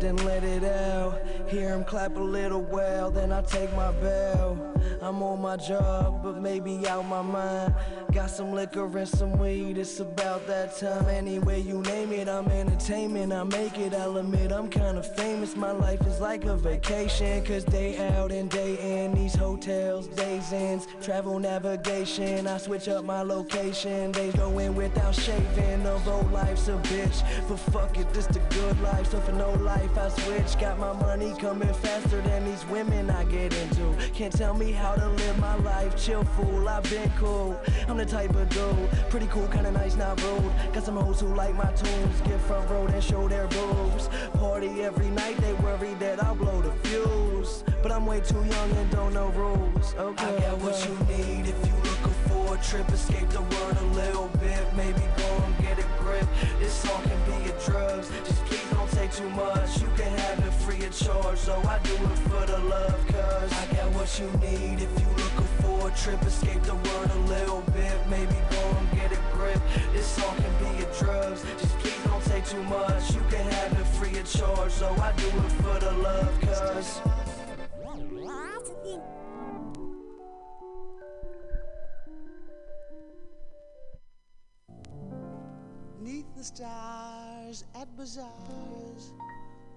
then 0.00 0.16
let 0.16 0.44
it 0.44 0.64
out. 0.64 1.20
Hear 1.48 1.70
him 1.70 1.84
clap 1.84 2.16
a 2.16 2.20
little 2.20 2.62
well, 2.62 3.10
then 3.10 3.32
I 3.32 3.42
take 3.42 3.74
my 3.74 3.92
bow. 3.92 4.58
I'm 5.00 5.22
on 5.22 5.40
my 5.40 5.56
job, 5.56 6.22
but 6.22 6.40
maybe 6.40 6.86
out 6.86 7.06
my 7.06 7.22
mind. 7.22 7.74
Got 8.12 8.30
some 8.30 8.52
liquor 8.52 8.86
and 8.98 9.08
some 9.08 9.32
weed, 9.38 9.78
it's 9.78 9.98
about 10.00 10.46
that 10.46 10.76
time. 10.76 11.08
Anyway, 11.08 11.60
you 11.60 11.80
name 11.82 12.12
it, 12.12 12.28
I'm 12.28 12.46
entertainment. 12.48 13.32
I 13.32 13.42
make 13.42 13.78
it, 13.78 13.94
I'll 13.94 14.16
admit 14.18 14.52
I'm 14.52 14.68
kinda 14.68 15.02
famous. 15.02 15.51
My 15.56 15.70
life 15.70 16.00
is 16.06 16.18
like 16.18 16.44
a 16.44 16.56
vacation, 16.56 17.44
cause 17.44 17.64
day 17.64 17.96
out 18.16 18.32
and 18.32 18.48
day 18.48 19.04
in. 19.04 19.14
These 19.14 19.34
hotels, 19.34 20.06
days 20.08 20.52
ends, 20.52 20.86
travel 21.02 21.38
navigation. 21.38 22.46
I 22.46 22.56
switch 22.56 22.88
up 22.88 23.04
my 23.04 23.22
location, 23.22 24.12
days 24.12 24.34
go 24.34 24.58
in 24.58 24.74
without 24.74 25.14
shaving. 25.14 25.82
The 25.82 26.00
road 26.06 26.32
life's 26.32 26.68
a 26.68 26.78
bitch, 26.78 27.22
but 27.48 27.58
fuck 27.58 27.98
it, 27.98 28.12
this 28.14 28.26
the 28.26 28.40
good 28.50 28.80
life. 28.80 29.10
So 29.10 29.20
for 29.20 29.32
no 29.32 29.52
life, 29.52 29.96
I 29.98 30.08
switch. 30.08 30.58
Got 30.58 30.78
my 30.78 30.94
money 30.94 31.34
coming 31.38 31.72
faster 31.74 32.20
than 32.22 32.44
these 32.44 32.64
women 32.66 33.10
I 33.10 33.24
get 33.24 33.54
into. 33.54 33.94
Can't 34.14 34.32
tell 34.32 34.54
me 34.54 34.72
how 34.72 34.94
to 34.94 35.08
live 35.08 35.38
my 35.38 35.56
life, 35.56 36.02
chill 36.02 36.24
fool. 36.24 36.68
I've 36.68 36.82
been 36.84 37.10
cool. 37.18 37.60
I'm 37.88 37.98
the 37.98 38.06
type 38.06 38.34
of 38.34 38.48
dude, 38.48 38.90
pretty 39.10 39.26
cool, 39.26 39.46
kinda 39.48 39.70
nice, 39.70 39.96
not 39.96 40.20
rude. 40.22 40.50
Got 40.72 40.84
some 40.84 40.96
hoes 40.96 41.20
who 41.20 41.34
like 41.34 41.54
my 41.54 41.70
tunes, 41.72 42.20
get 42.22 42.40
front 42.40 42.68
row 42.70 42.86
and 42.86 43.04
show 43.04 43.28
their 43.28 43.46
boobs. 43.48 44.08
Party 44.34 44.82
every 44.82 45.08
night, 45.08 45.41
they 45.42 45.52
worry 45.54 45.94
that 45.94 46.22
I'll 46.22 46.34
blow 46.34 46.62
the 46.62 46.72
fuse. 46.88 47.64
But 47.82 47.92
I'm 47.92 48.06
way 48.06 48.20
too 48.20 48.44
young 48.44 48.70
and 48.72 48.90
don't 48.90 49.12
know 49.12 49.28
rules. 49.30 49.94
Okay, 49.94 50.36
I 50.36 50.40
got 50.40 50.58
what 50.62 50.76
you 50.86 50.94
need 51.16 51.48
if 51.48 51.66
you 51.66 51.74
looking 51.82 52.11
a 52.52 52.62
trip. 52.62 52.88
Escape 52.90 53.28
the 53.30 53.40
word 53.40 53.76
a 53.78 53.84
little 53.94 54.28
bit, 54.40 54.62
maybe 54.74 55.00
go 55.16 55.30
and 55.44 55.58
get 55.58 55.78
a 55.78 55.86
grip. 55.98 56.26
This 56.58 56.72
song 56.72 57.02
can 57.02 57.20
be 57.24 57.48
your 57.48 57.58
drugs, 57.60 58.10
just 58.26 58.44
please 58.44 58.70
don't 58.70 58.90
take 58.90 59.12
too 59.12 59.28
much. 59.30 59.80
You 59.80 59.88
can 59.96 60.12
have 60.18 60.38
it 60.38 60.52
free 60.64 60.84
of 60.84 60.94
charge, 60.96 61.38
so 61.38 61.54
I 61.66 61.78
do 61.82 61.94
it 61.94 62.18
for 62.28 62.44
the 62.46 62.58
love, 62.58 63.06
cause 63.08 63.52
I 63.52 63.66
got 63.74 63.88
what 63.92 64.10
you 64.18 64.28
need 64.40 64.82
if 64.82 64.92
you 65.00 65.08
looking 65.22 65.52
for 65.62 65.88
a 65.88 65.92
trip. 65.92 66.22
Escape 66.22 66.62
the 66.62 66.74
word 66.74 67.10
a 67.10 67.20
little 67.34 67.62
bit, 67.72 67.96
maybe 68.10 68.36
go 68.50 68.62
and 68.78 68.90
get 68.92 69.12
a 69.12 69.20
grip. 69.32 69.60
This 69.92 70.06
song 70.06 70.36
can 70.36 70.54
be 70.60 70.80
your 70.80 70.92
drugs, 70.98 71.42
just 71.58 71.78
please 71.78 72.04
don't 72.04 72.24
take 72.24 72.44
too 72.44 72.62
much. 72.64 73.14
You 73.14 73.22
can 73.30 73.46
have 73.50 73.72
it 73.72 73.86
free 73.96 74.18
of 74.18 74.30
charge, 74.30 74.72
so 74.72 74.88
I 75.00 75.12
do 75.12 75.28
it 75.28 75.52
for 75.62 75.78
the 75.80 75.92
love, 75.92 76.40
cause. 76.42 77.31
Neath 86.02 86.34
the 86.36 86.42
stars 86.42 87.64
at 87.76 87.96
bazaars, 87.96 89.12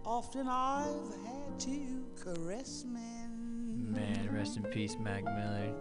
often 0.03 0.47
I've 0.47 1.13
had 1.23 1.59
to 1.59 2.03
caress 2.19 2.83
men. 2.87 3.93
Man, 3.93 4.29
rest 4.33 4.57
in 4.57 4.63
peace, 4.63 4.97
Mac 4.99 5.23
Miller. 5.23 5.71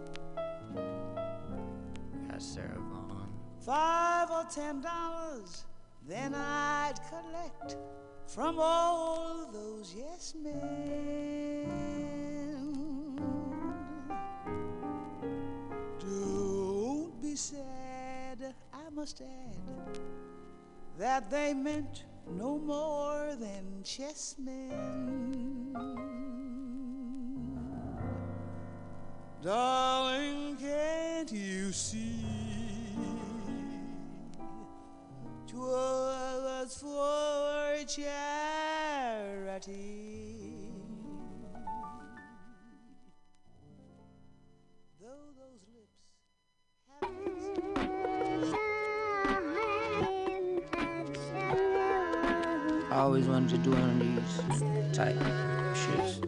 Got 2.29 2.41
Sarah 2.43 2.77
Vaughan. 2.77 3.27
Five 3.65 4.29
or 4.29 4.43
ten 4.43 4.81
dollars, 4.81 5.65
then 6.07 6.35
I'd 6.35 6.93
collect 7.09 7.77
from 8.27 8.59
all 8.59 9.49
those 9.51 9.95
yes 9.97 10.35
men. 10.39 10.53
Don't 15.99 17.19
be 17.19 17.35
sad, 17.35 18.53
I 18.71 18.89
must 18.91 19.21
add 19.21 19.55
that 20.97 21.29
they 21.29 21.53
meant 21.53 22.05
no 22.31 22.57
more 22.57 23.35
than 23.39 23.83
chessmen. 23.83 25.73
Darling, 29.43 30.57
can't 30.57 31.31
you 31.31 31.71
see? 31.71 32.25
Twas 35.47 36.77
for 36.81 37.85
charity. 37.87 39.05
I 52.95 52.99
always 52.99 53.27
wanted 53.27 53.49
to 53.49 53.57
do 53.57 53.71
one 53.71 53.89
of 53.89 53.99
these 53.99 54.95
type 54.95 55.17
shits. 55.73 56.23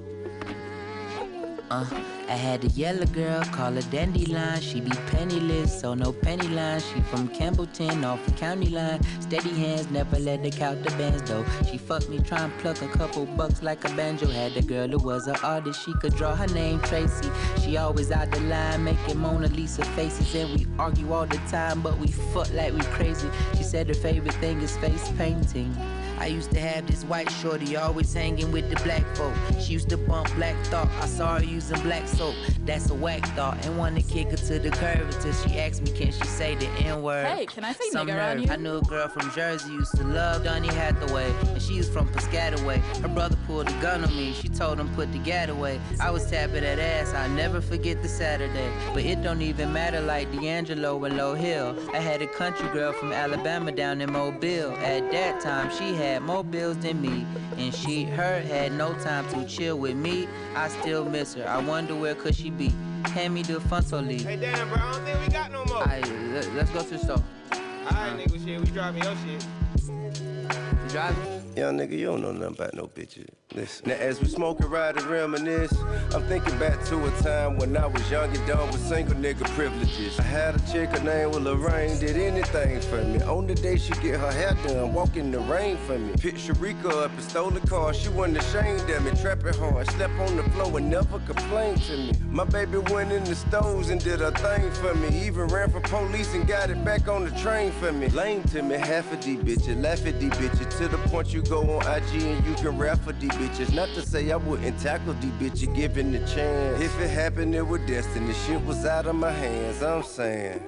Uh, 1.72 1.86
I 2.28 2.34
had 2.34 2.66
a 2.66 2.68
yellow 2.68 3.06
girl, 3.06 3.42
call 3.46 3.72
her 3.72 3.82
Dandelion. 3.84 4.60
She 4.60 4.82
be 4.82 4.92
penniless, 5.12 5.80
so 5.80 5.94
no 5.94 6.12
penny 6.12 6.50
line. 6.50 6.82
She 6.82 7.00
from 7.04 7.30
Campbellton, 7.30 8.04
off 8.04 8.26
the 8.26 8.32
county 8.32 8.68
line. 8.68 9.02
Steady 9.22 9.52
hands, 9.52 9.90
never 9.92 10.20
let 10.20 10.44
her 10.44 10.50
count 10.50 10.84
the 10.84 10.90
bands 10.98 11.22
though. 11.24 11.46
She 11.72 11.78
fucked 11.78 12.10
me, 12.10 12.20
try 12.20 12.40
and 12.42 12.58
pluck 12.58 12.82
a 12.82 12.90
couple 12.90 13.26
bucks 13.26 13.64
like 13.64 13.86
a 13.86 13.96
banjo. 13.96 14.28
Had 14.28 14.58
a 14.58 14.62
girl 14.62 14.90
who 14.90 14.98
was 14.98 15.28
an 15.28 15.38
artist, 15.44 15.86
she 15.86 15.94
could 16.02 16.18
draw 16.18 16.36
her 16.36 16.48
name 16.48 16.82
Tracy. 16.82 17.30
She 17.62 17.78
always 17.78 18.12
out 18.12 18.30
the 18.30 18.42
line, 18.42 18.84
making 18.84 19.20
Mona 19.20 19.48
Lisa 19.48 19.86
faces. 19.96 20.36
And 20.36 20.54
we 20.54 20.68
argue 20.78 21.14
all 21.14 21.28
the 21.28 21.38
time, 21.50 21.80
but 21.80 21.98
we 21.98 22.08
fuck 22.08 22.54
like 22.54 22.74
we 22.74 22.82
crazy. 22.98 23.30
She 23.56 23.64
said 23.64 23.88
her 23.88 23.94
favorite 23.94 24.36
thing 24.36 24.60
is 24.62 24.76
face 24.76 25.10
painting. 25.18 25.74
I 26.20 26.28
used 26.28 26.52
to 26.52 26.60
have 26.60 26.88
this 26.88 27.04
white 27.04 27.32
shorty 27.32 27.78
always 27.78 28.14
hanging 28.14 28.52
with 28.52 28.70
the 28.70 28.76
black 28.84 29.04
folk. 29.16 29.34
She 29.60 29.74
used 29.74 29.90
to 29.90 29.98
bump 29.98 30.34
black 30.36 30.56
thought. 30.66 30.90
I 31.02 31.06
saw 31.06 31.38
her 31.38 31.44
using 31.44 31.80
black 31.82 32.08
soap. 32.08 32.36
That's 32.66 32.90
a 32.90 32.96
whack 32.96 33.26
thought. 33.36 33.64
And 33.66 33.78
wanna 33.78 34.02
kick 34.02 34.32
her 34.32 34.38
to 34.38 34.60
the 34.60 34.72
curb 34.72 35.02
until 35.02 35.34
she 35.34 35.60
asked 35.60 35.84
me, 35.84 35.92
can 35.92 36.12
she 36.12 36.26
say 36.26 36.56
the 36.56 36.68
N 36.84 37.02
word? 37.02 37.28
Hey, 37.28 37.46
can 37.46 37.64
I 37.64 37.74
say 37.74 37.90
Some 37.92 38.08
nigger 38.08 38.18
around 38.18 38.42
you? 38.42 38.50
I 38.50 38.56
knew 38.56 38.78
a 38.78 38.82
girl 38.82 39.08
from 39.08 39.30
Jersey 39.32 39.72
used 39.72 39.96
to 39.98 40.04
love 40.04 40.44
Donny 40.44 40.70
Hathaway. 40.70 41.32
And 41.48 41.62
she 41.62 41.78
was 41.78 41.90
from 41.90 42.08
Piscataway. 42.10 42.80
Her 43.02 43.08
brother 43.10 43.38
pulled 43.46 43.70
a 43.70 43.82
gun 43.82 44.04
on 44.04 44.16
me. 44.16 44.34
She 44.34 44.50
told 44.50 44.80
him 44.80 44.90
put 44.96 45.12
the 45.12 45.20
gat 45.20 45.50
away. 45.50 45.80
I 46.00 46.10
was 46.10 46.30
tapping 46.30 46.62
that 46.62 46.80
ass. 46.80 47.14
I'll 47.14 47.30
never 47.30 47.62
forget 47.62 48.02
the 48.02 48.10
Saturday. 48.10 48.72
But 48.94 49.04
it 49.04 49.22
don't 49.22 49.42
even 49.42 49.72
matter 49.72 50.02
like 50.02 50.32
D'Angelo 50.32 51.04
and 51.06 51.16
Lauryn 51.16 51.38
Hill. 51.38 51.78
I 51.94 52.00
had 52.00 52.22
a 52.22 52.28
country 52.28 52.68
girl 52.70 52.92
from 52.94 53.14
Alabama 53.14 53.72
down 53.72 54.02
in 54.02 54.12
Mobile. 54.12 54.72
At 54.78 55.12
that 55.12 55.42
time, 55.42 55.70
she 55.78 55.94
had 55.94 56.07
more 56.22 56.44
bills 56.44 56.78
than 56.78 57.02
me. 57.02 57.26
And 57.58 57.74
she, 57.74 58.06
her, 58.06 58.42
had 58.42 58.72
no 58.74 58.94
time 58.96 59.28
to 59.30 59.46
chill 59.46 59.78
with 59.78 59.96
me. 59.96 60.28
I 60.56 60.70
still 60.70 61.06
miss 61.06 61.34
her. 61.36 61.48
I 61.48 61.60
wonder 61.60 61.96
where 61.96 62.16
could 62.16 62.36
she 62.36 62.50
be? 62.50 62.74
Hand 63.08 63.34
me 63.34 63.44
the 63.44 63.54
Funso 63.54 64.06
leaf. 64.06 64.24
Hey, 64.24 64.38
damn, 64.38 64.70
bro, 64.70 64.78
I 64.78 64.92
don't 64.92 65.06
think 65.06 65.20
we 65.20 65.28
got 65.34 65.52
no 65.52 65.66
more. 65.66 65.78
Alright, 65.78 66.08
let, 66.34 66.54
let's 66.54 66.70
go 66.72 66.84
to 66.84 66.90
the 66.90 67.00
store. 67.00 67.24
Alright, 67.52 68.18
nigga, 68.18 68.46
shit, 68.46 68.60
we 68.60 68.68
driving 68.68 69.04
your 69.04 69.16
shit. 69.16 69.46
You 69.88 70.90
driving? 70.90 71.37
Young 71.58 71.80
nigga, 71.80 71.98
you 71.98 72.06
don't 72.06 72.22
know 72.22 72.32
nothing 72.32 72.54
about 72.54 72.76
no 72.76 72.84
bitches. 72.84 73.28
Listen. 73.56 73.90
Now, 73.90 73.96
as 73.96 74.22
we 74.22 74.28
smoke 74.28 74.60
and 74.60 74.70
ride 74.70 74.96
and 74.96 75.08
reminisce, 75.08 75.74
I'm 76.14 76.22
thinking 76.26 76.56
back 76.60 76.86
to 76.86 77.04
a 77.04 77.12
time 77.22 77.58
when 77.58 77.76
I 77.76 77.88
was 77.88 78.12
young 78.12 78.36
and 78.36 78.46
dumb 78.46 78.68
with 78.68 78.80
single 78.80 79.16
nigga 79.16 79.44
privileges. 79.56 80.20
I 80.20 80.24
had 80.24 80.56
a 80.56 80.72
chick, 80.72 80.90
her 80.90 81.04
name 81.04 81.30
was 81.30 81.40
Lorraine, 81.40 81.98
did 81.98 82.16
anything 82.16 82.80
for 82.82 83.02
me. 83.04 83.22
On 83.24 83.48
the 83.48 83.56
day 83.56 83.78
she 83.78 83.92
get 83.94 84.20
her 84.20 84.32
hair 84.32 84.56
done, 84.68 84.94
walk 84.94 85.18
in 85.18 85.32
the 85.32 85.40
rain 85.40 85.78
for 85.78 85.98
me. 85.98 86.14
Picked 86.20 86.38
Sharika 86.38 87.06
up 87.06 87.12
and 87.12 87.24
stole 87.24 87.50
the 87.50 87.66
car, 87.66 87.92
she 87.92 88.10
wasn't 88.10 88.38
ashamed 88.38 88.88
of 88.92 89.04
me. 89.04 89.20
Trapping 89.20 89.54
hard, 89.56 89.90
slept 89.92 90.14
on 90.20 90.36
the 90.36 90.44
floor 90.52 90.78
and 90.78 90.92
never 90.92 91.18
complained 91.20 91.82
to 91.84 91.98
me. 91.98 92.12
My 92.30 92.44
baby 92.44 92.78
went 92.78 93.12
in 93.12 93.24
the 93.24 93.34
stores 93.34 93.90
and 93.90 94.04
did 94.04 94.22
a 94.22 94.32
thing 94.32 94.70
for 94.74 94.94
me. 94.94 95.26
Even 95.26 95.48
ran 95.48 95.72
for 95.72 95.82
police 95.82 96.36
and 96.36 96.46
got 96.48 96.70
it 96.70 96.86
back 96.86 97.08
on 97.08 97.24
the 97.26 97.32
train 97.32 97.72
for 97.72 97.92
me. 97.92 98.10
Lame 98.10 98.44
to 98.50 98.62
me, 98.62 98.76
half 98.76 99.12
of 99.12 99.24
these 99.24 99.40
bitches, 99.40 99.82
laugh 99.82 100.06
at 100.06 100.20
these 100.20 100.32
bitches. 100.32 100.78
To 100.78 100.88
the 100.88 100.98
point 101.10 101.34
you 101.34 101.47
go 101.50 101.62
on 101.80 101.82
IG 101.82 102.24
and 102.24 102.46
you 102.46 102.54
can 102.56 102.78
rap 102.78 103.00
for 103.00 103.14
these 103.14 103.32
bitches. 103.32 103.74
Not 103.74 103.90
to 103.90 104.02
say 104.02 104.32
I 104.32 104.36
wouldn't 104.36 104.80
tackle 104.80 105.14
these 105.16 105.32
bitches 105.34 105.76
given 105.76 106.12
the 106.12 106.20
chance. 106.20 106.82
If 106.82 107.00
it 107.00 107.10
happened, 107.10 107.56
it 107.56 107.62
was 107.62 107.82
destiny. 107.82 108.34
Shit 108.46 108.62
was 108.66 108.86
out 108.86 109.08
of 109.08 109.16
my 109.16 109.32
hands, 109.32 109.82
I'm 109.82 110.04
saying. 110.04 110.62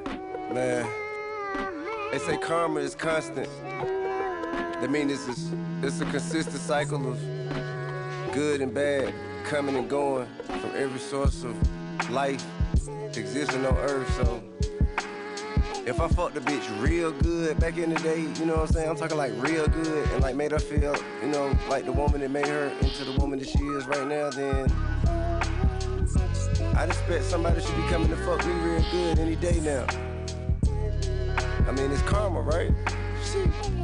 Man. 0.53 0.87
They 2.11 2.17
say 2.17 2.37
karma 2.37 2.79
is 2.79 2.95
constant. 2.95 3.47
That 3.61 4.89
means 4.89 5.11
it's 5.11 5.51
a, 5.51 5.85
it's 5.85 6.01
a 6.01 6.05
consistent 6.05 6.59
cycle 6.59 7.07
of 7.07 7.19
good 8.33 8.61
and 8.61 8.73
bad 8.73 9.13
coming 9.43 9.75
and 9.75 9.87
going 9.87 10.27
from 10.45 10.71
every 10.75 10.99
source 10.99 11.43
of 11.43 11.55
life 12.09 12.43
existing 13.15 13.63
on 13.65 13.77
earth. 13.77 14.11
So 14.15 14.41
if 15.89 15.99
I 15.99 16.07
fucked 16.07 16.37
a 16.37 16.41
bitch 16.41 16.81
real 16.81 17.11
good 17.11 17.59
back 17.59 17.77
in 17.77 17.89
the 17.89 17.99
day, 18.01 18.19
you 18.19 18.45
know 18.45 18.57
what 18.57 18.67
I'm 18.69 18.73
saying? 18.73 18.89
I'm 18.89 18.95
talking 18.95 19.17
like 19.17 19.33
real 19.37 19.67
good 19.67 20.07
and 20.11 20.21
like 20.21 20.35
made 20.35 20.51
her 20.51 20.59
feel, 20.59 20.95
you 21.23 21.29
know, 21.29 21.57
like 21.67 21.85
the 21.85 21.91
woman 21.91 22.21
that 22.21 22.29
made 22.29 22.45
her 22.45 22.71
into 22.81 23.03
the 23.05 23.19
woman 23.19 23.39
that 23.39 23.49
she 23.49 23.57
is 23.57 23.87
right 23.87 24.07
now, 24.07 24.29
then 24.29 24.71
I'd 26.75 26.89
expect 26.89 27.23
somebody 27.23 27.59
should 27.59 27.75
be 27.75 27.87
coming 27.89 28.07
to 28.09 28.15
fuck 28.17 28.45
me 28.45 28.53
real 28.53 28.85
good 28.91 29.17
any 29.17 29.35
day 29.35 29.59
now. 29.61 29.87
I 31.67 31.71
mean, 31.71 31.91
it's 31.91 32.03
karma, 32.03 32.41
right? 32.41 32.71
Shit. 33.25 33.78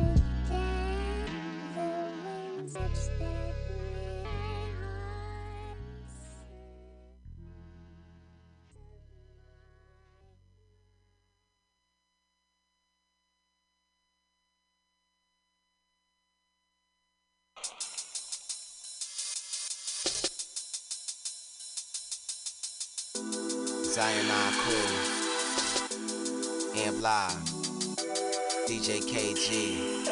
KG, 29.46 30.06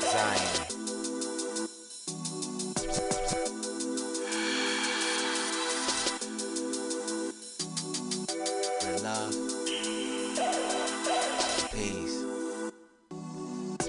Zion. 0.00 0.52
Love, 9.02 9.34
peace. 11.70 12.24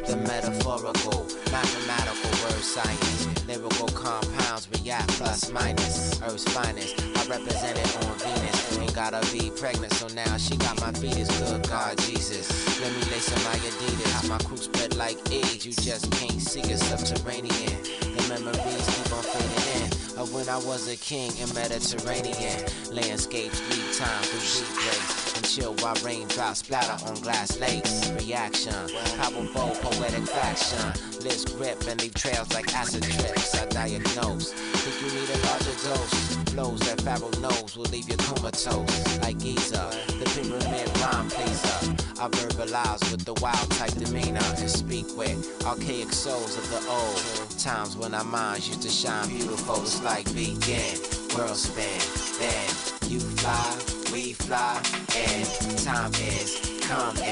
The 0.06 0.18
metaphorical, 0.18 1.28
mathematical 1.50 2.32
word 2.44 2.62
science, 2.62 3.48
lyrical 3.48 3.88
compounds 3.88 4.68
react 4.82 5.08
plus 5.12 5.50
minus. 5.50 6.22
Earth's 6.24 6.44
finest, 6.52 7.02
I 7.02 7.26
represent 7.30 7.80
it 7.80 8.06
on 8.06 8.18
Venus. 8.18 8.78
Ain't 8.78 8.94
gotta 8.94 9.22
be 9.32 9.50
pregnant, 9.52 9.94
so 9.94 10.08
now 10.10 10.36
she 10.36 10.58
got 10.58 10.78
you 15.78 15.84
just 15.84 16.12
can't 16.12 16.42
see 16.42 16.62
it 16.62 16.78
subterranean. 16.78 17.82
The 18.02 18.26
memories 18.30 18.86
keep 18.94 19.14
on 19.14 19.24
fading 19.24 19.82
in 19.82 20.20
of 20.20 20.34
when 20.34 20.48
I 20.50 20.58
was 20.58 20.88
a 20.88 20.98
king 20.98 21.32
in 21.38 21.52
Mediterranean 21.54 22.66
landscapes. 22.92 23.60
Lead 23.70 23.94
time 23.98 24.24
through 24.24 24.76
breaks 24.76 25.36
and 25.36 25.46
chill 25.46 25.74
while 25.82 25.96
raindrops 26.04 26.60
splatter 26.60 26.98
on 27.08 27.16
glass 27.22 27.60
lakes. 27.60 28.12
Reaction, 28.12 28.74
powerful 29.18 29.70
poetic 29.82 30.28
faction. 30.28 30.86
Lips 31.24 31.46
grip 31.46 31.82
and 31.88 32.02
leave 32.02 32.14
trails 32.14 32.54
like 32.54 32.74
acid 32.76 33.04
trips. 33.04 33.56
I 33.56 33.66
diagnose. 33.68 34.54
Think 34.54 34.96
you 35.02 35.20
need 35.20 35.30
a 35.30 35.40
larger 35.48 35.78
dose? 35.88 36.36
Blows 36.54 36.80
that 36.82 37.02
Pharaoh 37.02 37.32
knows 37.42 37.76
will 37.78 37.90
leave 37.90 38.10
you 38.10 38.18
comatose 38.18 39.20
like 39.20 39.40
Giza. 39.40 39.90
The 40.20 40.26
pyramid 40.36 40.90
rhyme 41.00 41.30
pleaser. 41.30 42.03
I 42.24 42.30
verbalize 42.30 43.12
with 43.12 43.26
the 43.26 43.34
wild 43.44 43.70
type 43.72 43.92
demeanor 43.96 44.40
and 44.40 44.70
speak 44.70 45.06
with 45.18 45.62
archaic 45.66 46.14
souls 46.14 46.58
of 46.58 46.70
the 46.70 46.80
old 46.90 47.60
times 47.60 47.98
when 47.98 48.16
our 48.16 48.24
minds 48.24 48.70
used 48.70 48.82
to 48.84 48.90
shine 48.90 49.28
beautiful. 49.28 49.82
It's 49.82 50.02
like 50.02 50.24
begin, 50.34 50.96
world 51.36 51.58
spin, 51.58 52.00
then 52.40 53.12
you 53.12 53.20
fly, 53.20 53.76
we 54.14 54.32
fly, 54.32 54.82
and 55.18 55.44
time 55.84 56.14
is 56.14 56.80
coming. 56.88 57.28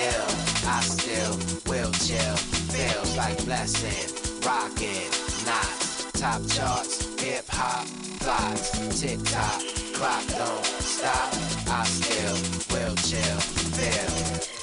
Ill, 0.00 0.32
I 0.64 0.80
still 0.80 1.36
will 1.70 1.92
chill. 1.92 2.36
Feels 2.72 3.14
like 3.18 3.36
blessing, 3.44 4.40
rocking, 4.48 5.12
knots, 5.44 6.10
top 6.12 6.40
charts, 6.48 7.20
hip 7.20 7.44
hop, 7.50 7.84
flies, 8.24 8.98
tick 8.98 9.22
tock, 9.24 9.60
clock 10.02 10.26
don't 10.26 10.64
stop. 10.82 11.32
I 11.68 11.84
still 11.84 12.36
will 12.72 12.94
chill, 12.96 13.40
feel. 13.76 14.61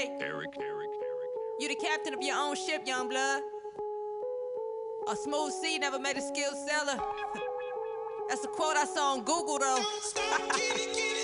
PSA. 0.00 0.12
Eric, 0.20 0.22
Eric, 0.22 0.56
Eric. 0.60 0.90
You 1.58 1.68
the 1.68 1.74
captain 1.74 2.14
of 2.14 2.22
your 2.22 2.36
own 2.36 2.56
ship, 2.56 2.86
young 2.86 3.08
blood. 3.08 3.42
A 5.08 5.16
smooth 5.16 5.52
sea 5.52 5.78
never 5.78 5.98
made 5.98 6.16
a 6.16 6.22
skilled 6.22 6.56
sailor. 6.66 6.98
That's 8.28 8.44
a 8.44 8.48
quote 8.48 8.76
I 8.76 8.84
saw 8.84 9.14
on 9.14 9.24
Google 9.24 9.58
though. 9.58 11.19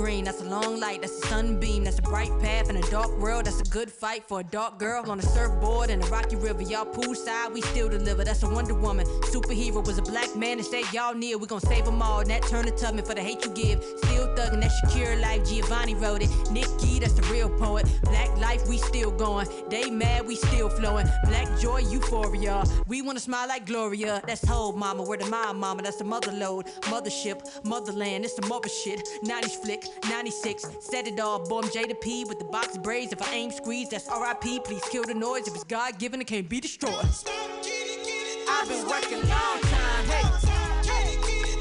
Green. 0.00 0.24
That's 0.24 0.40
a 0.40 0.44
long 0.44 0.80
light. 0.80 1.02
That's 1.02 1.22
a 1.22 1.26
sunbeam. 1.26 1.84
That's 1.84 1.98
a 1.98 2.02
bright 2.02 2.32
path 2.40 2.70
in 2.70 2.76
a 2.76 2.90
dark 2.90 3.10
world. 3.18 3.44
That's 3.44 3.60
a 3.60 3.64
good 3.64 3.90
fight 3.90 4.24
for 4.26 4.40
a 4.40 4.44
dark 4.44 4.78
girl 4.78 5.10
on 5.10 5.18
a 5.18 5.22
surfboard 5.22 5.90
in 5.90 6.02
a 6.02 6.06
rocky 6.06 6.36
river. 6.36 6.62
Y'all 6.62 6.86
poolside, 6.86 7.52
we 7.52 7.60
still 7.60 7.88
deliver. 7.88 8.24
That's 8.24 8.42
a 8.42 8.48
Wonder 8.48 8.74
Woman. 8.74 9.06
Superhero 9.32 9.84
was 9.86 9.98
a 9.98 10.02
black 10.02 10.34
man 10.34 10.56
and 10.58 10.66
said 10.66 10.84
y'all 10.94 11.14
near. 11.14 11.36
We 11.36 11.46
gon' 11.46 11.60
save 11.60 11.84
them 11.84 12.00
all. 12.00 12.24
Nat 12.24 12.42
Turner 12.48 12.70
Tubman 12.70 13.04
for 13.04 13.14
the 13.14 13.20
hate 13.20 13.44
you 13.44 13.50
give. 13.52 13.84
Still 13.98 14.29
thuggin'. 14.40 14.60
That 14.60 14.72
Shakira 14.72 15.20
life. 15.20 15.48
Giovanni 15.48 15.94
wrote 15.94 16.22
it. 16.22 16.30
Nikki, 16.50 16.98
that's 16.98 17.14
the 17.14 17.22
real 17.32 17.48
poet. 17.48 17.86
Black 18.02 18.36
life, 18.38 18.66
we 18.68 18.78
still 18.78 19.10
going. 19.10 19.46
They 19.68 19.90
mad, 19.90 20.26
we 20.26 20.36
still 20.36 20.68
flowing. 20.68 21.06
Black 21.24 21.48
joy, 21.58 21.80
euphoria. 21.80 22.64
We 22.86 23.02
wanna 23.02 23.20
smile 23.20 23.48
like 23.48 23.66
Gloria. 23.66 24.22
That's 24.26 24.46
whole 24.46 24.72
mama. 24.72 25.02
Where 25.02 25.18
the 25.18 25.26
my 25.26 25.52
mama? 25.52 25.82
That's 25.82 25.96
the 25.96 26.04
mother 26.04 26.32
load. 26.32 26.66
Mothership, 26.92 27.38
motherland. 27.64 28.24
It's 28.24 28.34
the 28.34 28.46
mother 28.46 28.68
shit. 28.68 29.00
90s 29.24 29.56
flick, 29.62 29.84
96. 30.08 30.66
Said 30.80 31.06
it 31.06 31.20
all. 31.20 31.38
Boy, 31.46 31.60
I'm 31.60 31.68
Jada 31.70 32.00
P 32.00 32.24
with 32.24 32.38
the 32.38 32.44
box 32.44 32.76
braids. 32.78 33.12
If 33.12 33.22
I 33.22 33.34
aim 33.34 33.50
squeeze, 33.50 33.88
that's 33.88 34.08
RIP. 34.08 34.64
Please 34.64 34.84
kill 34.90 35.04
the 35.04 35.14
noise. 35.14 35.48
If 35.48 35.54
it's 35.54 35.64
God 35.64 35.98
given, 35.98 36.20
it 36.20 36.26
can't 36.26 36.48
be 36.48 36.60
destroyed. 36.60 36.94
I've 36.94 38.68
been 38.68 38.86
working 38.88 39.20
long 39.28 39.60
time. 39.60 40.04
Hey, 40.06 41.16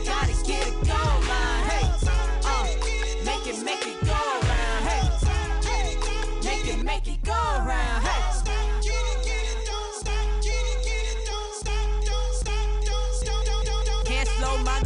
gotta 0.05 0.33
get 0.45 0.67
it 0.67 0.78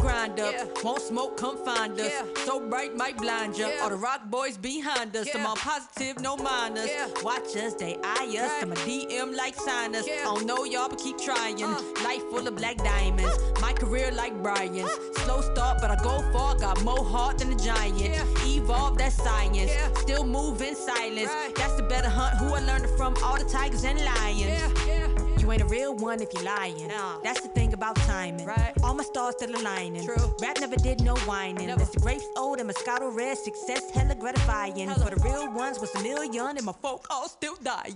grind 0.03 0.39
up. 0.39 0.84
Won't 0.84 1.01
smoke, 1.01 1.38
come 1.38 1.57
find 1.63 1.97
us. 1.99 2.11
So 2.45 2.59
bright, 2.59 2.95
might 2.95 3.17
blind 3.17 3.57
ya. 3.57 3.69
All 3.81 3.89
the 3.89 3.95
rock 3.95 4.30
boys 4.30 4.57
behind 4.57 5.15
us. 5.15 5.27
I'm 5.34 5.45
on 5.45 5.55
positive, 5.55 6.19
no 6.21 6.35
minus. 6.35 6.91
Watch 7.23 7.55
us, 7.55 7.73
they 7.75 7.97
eye 8.03 8.35
us. 8.39 8.51
I'm 8.61 8.73
a 8.73 8.75
DM 8.75 9.35
like 9.35 9.55
sinus. 9.55 10.05
I 10.05 10.23
don't 10.23 10.45
know 10.45 10.65
y'all, 10.65 10.89
but 10.89 10.99
keep 10.99 11.17
trying. 11.17 11.63
Uh. 11.63 11.81
Life 12.03 12.23
full 12.30 12.45
of 12.45 12.55
black 12.55 12.77
diamonds. 12.77 13.38
My 13.61 13.71
career 13.71 14.11
like 14.11 14.34
Brian's. 14.43 14.91
Slow 15.23 15.39
start, 15.41 15.80
but 15.81 15.89
I 15.89 15.95
go 16.03 16.21
far. 16.34 16.55
Got 16.55 16.84
more 16.84 17.05
heart 17.05 17.38
than 17.39 17.53
a 17.53 17.55
giant. 17.55 18.15
Evolve, 18.45 18.97
that's 18.97 19.15
science. 19.15 19.71
Still 20.01 20.25
move 20.25 20.61
in 20.61 20.75
silence. 20.75 21.31
That's 21.55 21.75
the 21.75 21.84
better 21.84 22.09
hunt. 22.09 22.38
Who 22.39 22.53
I 22.53 22.59
learned 22.59 22.85
it 22.85 22.97
from? 22.97 23.15
All 23.23 23.38
the 23.38 23.45
tigers 23.45 23.85
and 23.85 23.99
lions. 24.03 25.12
You 25.44 25.52
ain't 25.52 25.61
a 25.61 25.65
real 25.65 25.94
one 25.94 26.22
if 26.22 26.30
you're 26.34 26.44
lying. 26.44 26.88
Nah. 26.88 27.20
That's 27.22 27.41
the 27.41 27.49
thing 27.49 27.74
about 27.74 27.98
timing. 27.98 28.45
Right. 28.45 28.72
All 28.82 28.94
my 28.94 29.03
stars 29.03 29.36
still 29.36 29.53
aligning. 29.53 30.06
True. 30.06 30.34
Rap 30.41 30.57
never 30.61 30.78
did 30.78 31.02
no 31.02 31.18
whining. 31.28 31.68
Never. 31.68 31.82
It's 31.82 31.91
the 31.91 31.99
grapes 31.99 32.24
old 32.38 32.61
and 32.61 32.70
Moscato 32.70 33.14
red. 33.14 33.38
Success 33.38 33.91
hella 33.91 34.15
gratifying. 34.15 34.88
Hella. 34.88 35.03
For 35.03 35.14
the 35.14 35.22
real 35.22 35.52
ones 35.52 35.82
was 35.82 35.94
a 35.95 36.02
million 36.02 36.56
and 36.56 36.65
my 36.65 36.72
folk 36.72 37.07
all 37.10 37.28
still 37.28 37.57
dying. 37.61 37.94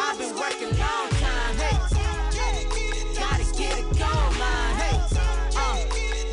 I've 0.00 0.18
been 0.18 0.34
working 0.34 0.76
long 0.80 1.10
time. 1.10 1.54
Hey. 1.62 1.78
Gotta 3.14 3.44
get 3.56 3.78
a 3.78 3.82
gold 3.82 4.36
line. 4.42 4.74
Hey. 4.82 4.98
Uh, 5.54 5.76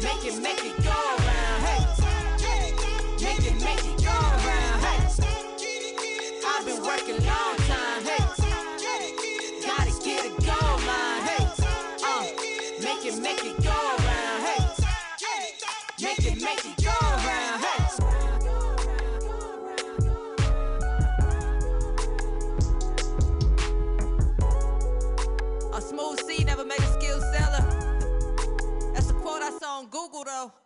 make 0.02 0.26
it, 0.26 0.42
make 0.42 0.66
it 0.66 0.76
go 0.84 1.18
round. 1.22 1.62
Hey. 1.70 1.86
Make 3.22 3.46
it, 3.46 3.64
make 3.64 3.86
it 3.86 4.04
go 4.04 4.10
round. 4.10 4.82
Hey. 4.82 5.06
I've 6.48 6.66
been 6.66 6.82
working 6.82 7.24
long 7.28 7.65
Google 29.86 30.24
though. 30.24 30.65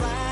alright. 0.00 0.23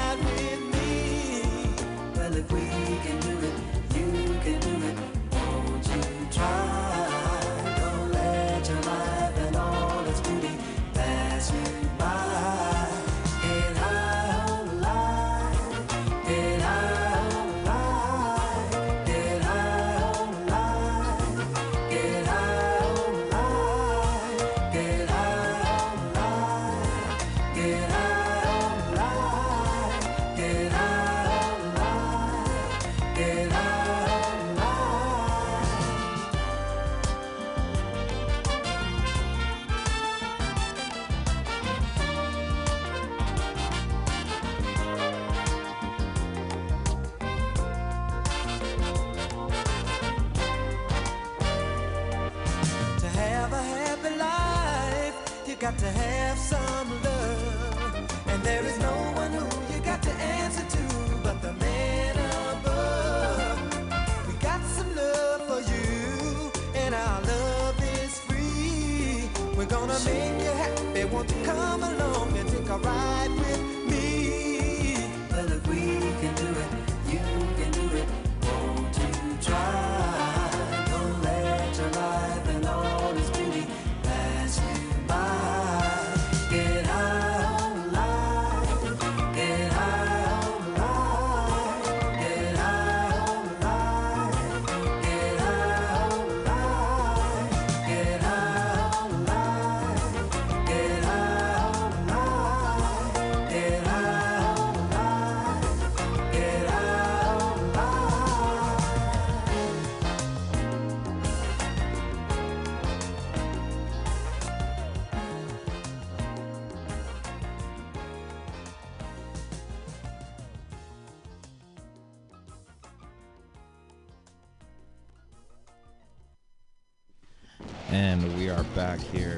back 128.74 129.00
here 129.00 129.36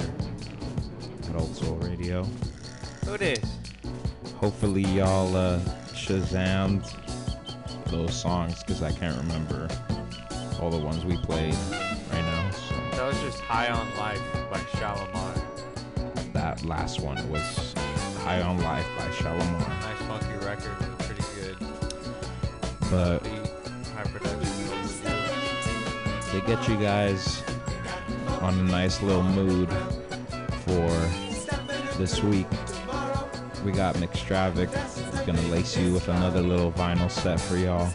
at 1.28 1.36
Old 1.36 1.56
Soul 1.56 1.74
Radio. 1.76 2.24
Who 3.04 3.18
this? 3.18 3.58
Hopefully 4.36 4.82
y'all 4.82 5.34
uh, 5.36 5.58
shazammed 5.88 6.88
those 7.86 8.14
songs 8.14 8.60
because 8.60 8.82
I 8.82 8.92
can't 8.92 9.16
remember 9.16 9.68
all 10.60 10.70
the 10.70 10.78
ones 10.78 11.04
we 11.04 11.16
played 11.16 11.54
right 12.12 12.22
now. 12.22 12.50
So. 12.50 12.74
That 12.96 13.06
was 13.06 13.20
just 13.22 13.40
High 13.40 13.70
on 13.70 13.96
Life 13.96 14.22
by 14.50 14.58
Shalamar. 14.78 16.32
That 16.32 16.64
last 16.64 17.00
one 17.00 17.16
was 17.28 17.74
High 18.18 18.40
on 18.40 18.58
Life 18.62 18.86
by 18.96 19.06
Shalamar. 19.08 19.68
Nice 19.80 19.98
funky 20.06 20.46
record, 20.46 20.98
pretty 21.00 21.24
good. 21.34 21.56
But 22.90 23.24
to 26.30 26.40
get 26.46 26.68
you 26.68 26.76
guys 26.76 27.43
on 28.44 28.58
a 28.58 28.62
nice 28.64 29.00
little 29.00 29.22
mood 29.22 29.70
for 30.66 30.86
this 31.96 32.22
week. 32.22 32.46
We 33.64 33.72
got 33.72 33.94
McStravick. 33.94 34.68
He's 35.12 35.20
gonna 35.22 35.40
lace 35.48 35.78
you 35.78 35.94
with 35.94 36.08
another 36.08 36.42
little 36.42 36.70
vinyl 36.70 37.10
set 37.10 37.40
for 37.40 37.56
y'all. 37.56 37.88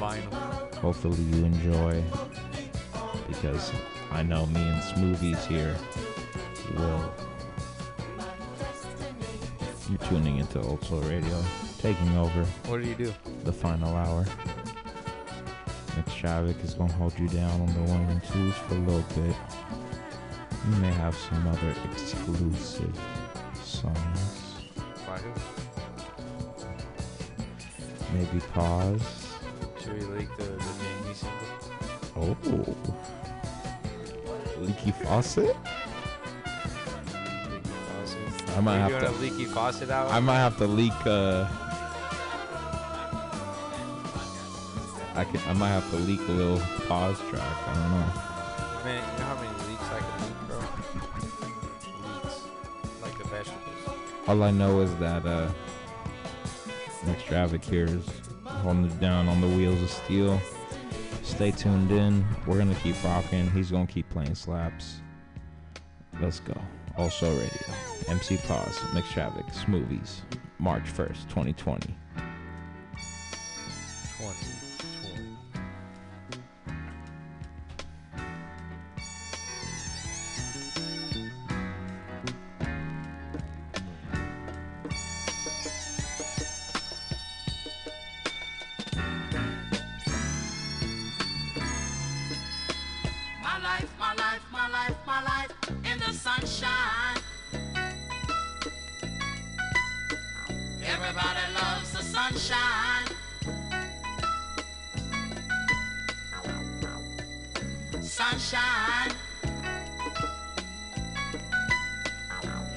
Vinyl. 0.00 0.74
Hopefully 0.76 1.20
you 1.20 1.44
enjoy, 1.44 2.02
because 3.28 3.72
I 4.10 4.22
know 4.22 4.46
me 4.46 4.62
and 4.62 4.82
Smoothies 4.82 5.44
here 5.46 5.76
will. 6.74 7.12
You're 9.90 10.08
tuning 10.08 10.38
into 10.38 10.62
Old 10.62 10.82
Soul 10.82 11.00
Radio, 11.02 11.44
taking 11.78 12.16
over. 12.16 12.44
What 12.68 12.80
do 12.80 12.88
you 12.88 12.94
do? 12.94 13.14
The 13.44 13.52
final 13.52 13.94
hour. 13.94 14.24
Shavik 16.26 16.64
is 16.64 16.74
gonna 16.74 16.92
hold 16.94 17.16
you 17.20 17.28
down 17.28 17.60
on 17.60 17.72
the 17.72 17.82
one 17.92 18.00
and 18.10 18.20
twos 18.24 18.52
for 18.54 18.74
a 18.74 18.78
little 18.78 19.04
bit. 19.14 19.36
You 20.68 20.76
may 20.80 20.90
have 20.90 21.14
some 21.16 21.46
other 21.46 21.72
exclusive 21.92 22.98
songs. 23.62 24.42
Maybe 28.12 28.40
pause. 28.52 29.00
Should 29.80 29.92
we 29.94 30.00
leak 30.18 30.36
the, 30.36 30.42
the 30.42 30.72
Jamie 30.80 31.14
single? 31.14 32.36
Oh. 32.56 32.76
Leaky 34.58 34.90
faucet? 34.90 35.54
I 38.56 38.60
might 38.60 38.78
Are 38.78 38.90
have 38.90 39.14
to. 39.14 39.20
leaky 39.22 39.44
faucet 39.44 39.90
hour? 39.90 40.08
I 40.08 40.18
might 40.18 40.38
have 40.38 40.58
to 40.58 40.66
leak. 40.66 40.92
Uh, 41.06 41.46
I 45.16 45.24
can. 45.24 45.40
I 45.48 45.54
might 45.54 45.70
have 45.70 45.88
to 45.90 45.96
leak 45.96 46.20
a 46.28 46.32
little 46.32 46.60
pause 46.86 47.18
track. 47.30 47.68
I 47.68 47.74
don't 47.74 47.90
know. 47.90 48.84
Man, 48.84 49.02
you 49.02 49.18
know 49.18 49.24
how 49.24 49.34
many 49.36 49.48
leaks 49.70 49.82
I 49.90 49.98
can 49.98 50.22
leak, 50.22 50.38
bro? 50.46 50.58
Leaks. 52.22 52.42
Like 53.00 53.16
the 53.16 53.24
vegetables. 53.24 53.98
All 54.28 54.42
I 54.42 54.50
know 54.50 54.80
is 54.80 54.94
that 54.96 55.24
uh, 55.24 55.48
Stravik 57.26 57.64
here 57.64 57.86
is 57.86 58.06
holding 58.44 58.84
it 58.84 59.00
down 59.00 59.28
on 59.28 59.40
the 59.40 59.48
wheels 59.48 59.80
of 59.80 59.90
steel. 59.90 60.38
Stay 61.22 61.50
tuned 61.50 61.90
in. 61.90 62.24
We're 62.46 62.58
gonna 62.58 62.74
keep 62.76 63.02
rocking. 63.02 63.50
He's 63.50 63.70
gonna 63.70 63.86
keep 63.86 64.08
playing 64.10 64.34
slaps. 64.34 65.00
Let's 66.20 66.40
go. 66.40 66.60
Also 66.98 67.30
radio. 67.30 67.74
MC 68.08 68.36
Pause. 68.36 68.78
Nick 68.94 69.04
Stravik. 69.04 69.50
Smoothies. 69.52 70.20
March 70.58 70.84
1st, 70.84 71.28
2020. 71.28 71.54
2020. 71.54 72.25
Sunshine. 96.40 97.16
Everybody 100.84 101.40
loves 101.54 101.92
the 101.92 102.02
sunshine. 102.02 103.06
Sunshine. 108.02 109.12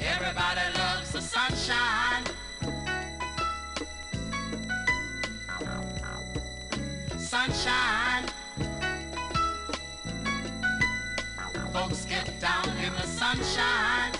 Everybody 0.01 0.77
loves 0.77 1.11
the 1.11 1.21
sunshine. 1.21 2.23
Sunshine. 7.17 8.38
In 13.31 13.37
the 13.37 13.43
sunshine. 13.43 14.13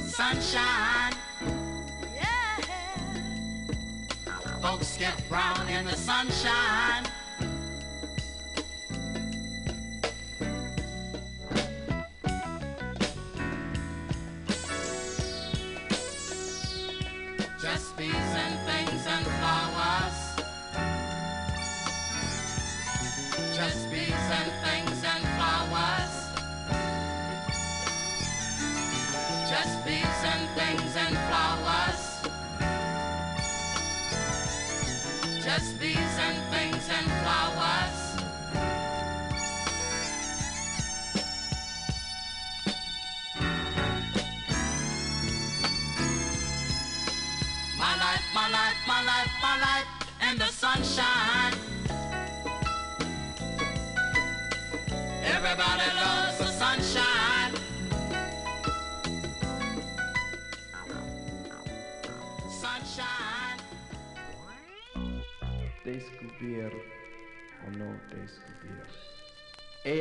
Sunshine. 0.00 1.12
Folks 4.60 4.96
get 4.96 5.28
brown 5.28 5.68
in 5.68 5.84
the 5.84 5.94
sunshine. 5.94 7.05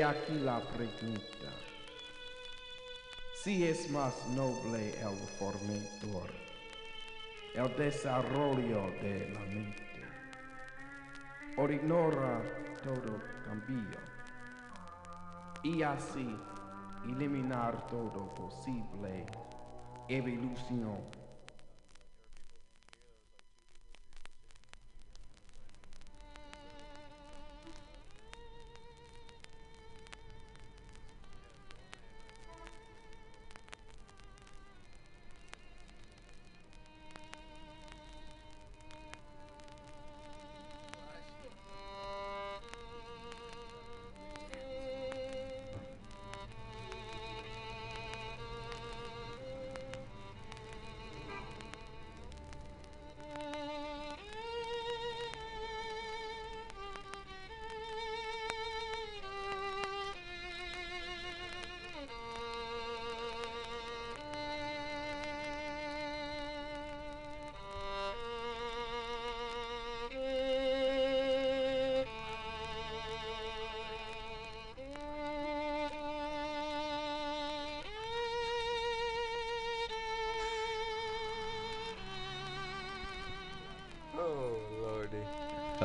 Aquí 0.05 0.33
la 0.39 0.59
pregunta. 0.61 1.49
Si 3.33 3.65
es 3.65 3.89
más 3.89 4.27
noble 4.27 4.99
el 4.99 5.17
formador, 5.39 6.31
el 7.55 7.75
desarrollo 7.75 8.91
de 9.01 9.29
la 9.33 9.39
mente, 9.41 10.03
o 11.57 11.69
ignora 11.69 12.41
todo 12.83 13.19
cambio, 13.45 13.99
y 15.63 15.81
así 15.81 16.35
eliminar 17.05 17.87
todo 17.87 18.33
posible 18.35 19.25
evolución. 20.07 21.24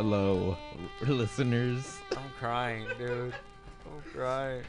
Hello, 0.01 0.57
listeners. 1.07 1.99
I'm 2.17 2.31
crying, 2.39 2.87
dude. 2.97 3.35
I'm 3.85 4.01
crying. 4.15 4.63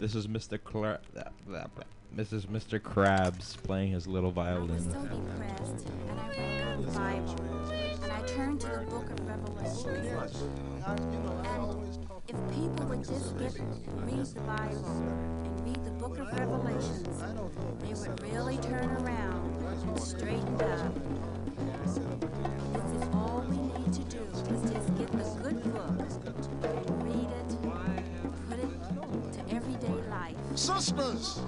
This 0.00 0.16
is 0.16 0.26
Mr. 0.26 0.58
Cla- 0.60 0.98
that- 1.14 1.32
that- 1.50 1.70
this 2.16 2.32
is 2.32 2.46
Mr. 2.46 2.80
Krabs 2.80 3.56
playing 3.62 3.92
his 3.92 4.08
little 4.08 4.32
violin. 4.32 4.80
so 4.82 4.90
depressed, 5.04 5.86
and 6.08 6.18
I 6.18 6.28
read 6.30 6.82
the 6.84 6.90
Bible, 6.98 7.36
and 8.02 8.10
I 8.12 8.22
turned 8.26 8.60
to 8.62 8.66
the 8.66 8.78
book 8.90 9.08
of 9.08 9.20
Revelation. 9.24 9.90
And 9.94 10.16
if 12.26 12.36
people 12.52 12.86
would 12.86 13.04
just 13.04 13.38
get 13.38 13.56
read 13.60 14.26
the 14.34 14.40
Bible 14.40 14.84
and 14.88 15.64
read 15.64 15.84
the 15.84 15.92
book 15.92 16.18
of 16.18 16.26
Revelations, 16.36 17.22
they 17.78 17.94
would 17.94 18.20
really 18.24 18.56
turn 18.58 18.90
around 18.90 19.62
and 19.62 20.00
straighten 20.00 20.60
up. 20.60 20.92
Sisters, 30.62 31.40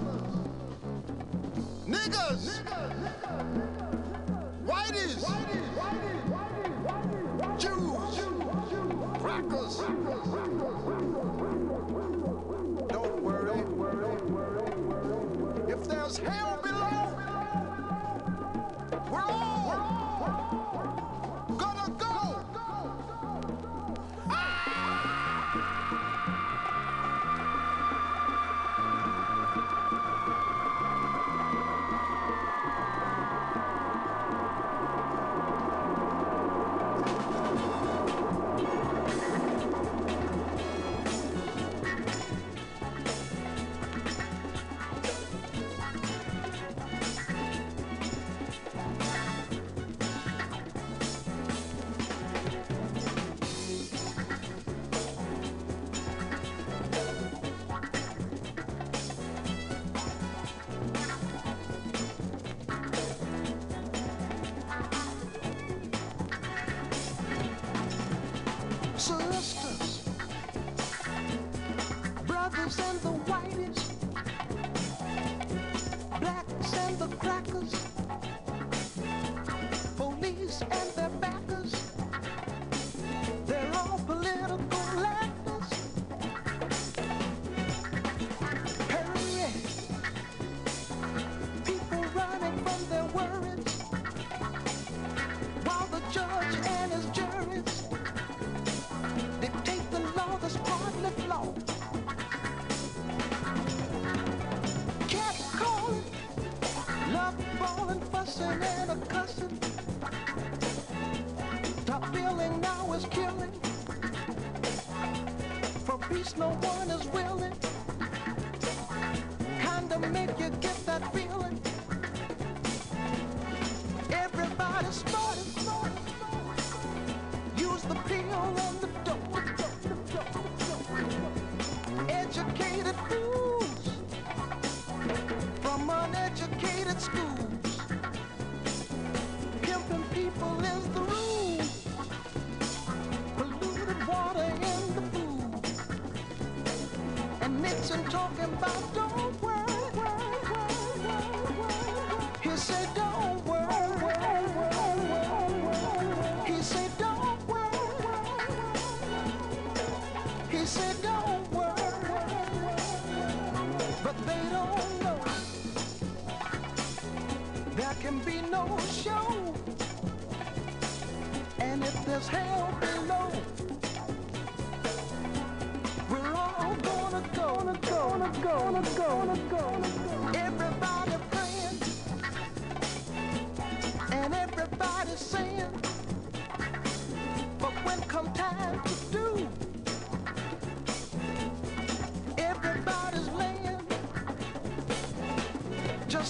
no 116.37 116.49
one 116.49 116.84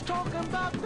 talking 0.05 0.39
about 0.39 0.84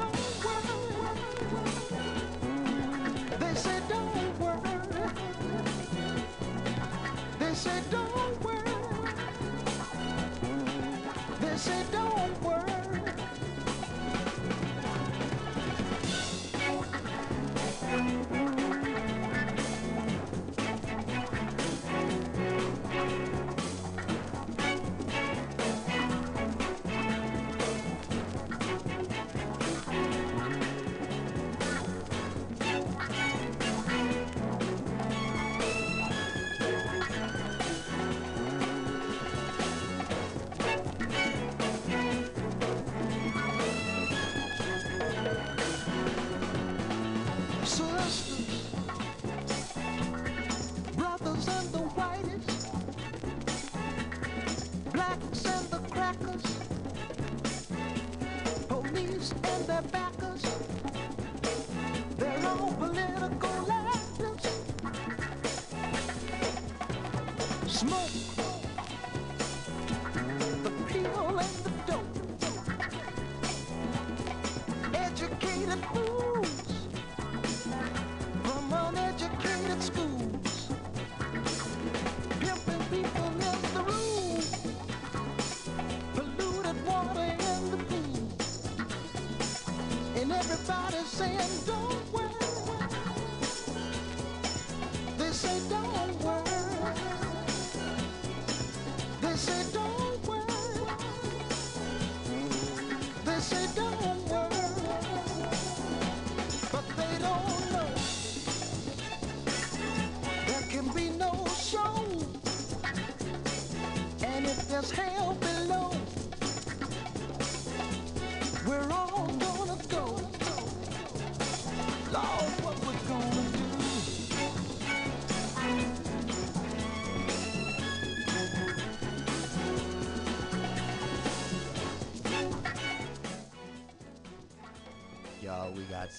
everybody's 91.21 91.58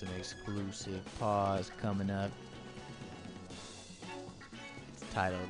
some 0.00 0.08
exclusive 0.16 1.02
pause 1.18 1.70
coming 1.78 2.10
up. 2.10 2.30
It's 4.94 5.04
titled 5.12 5.49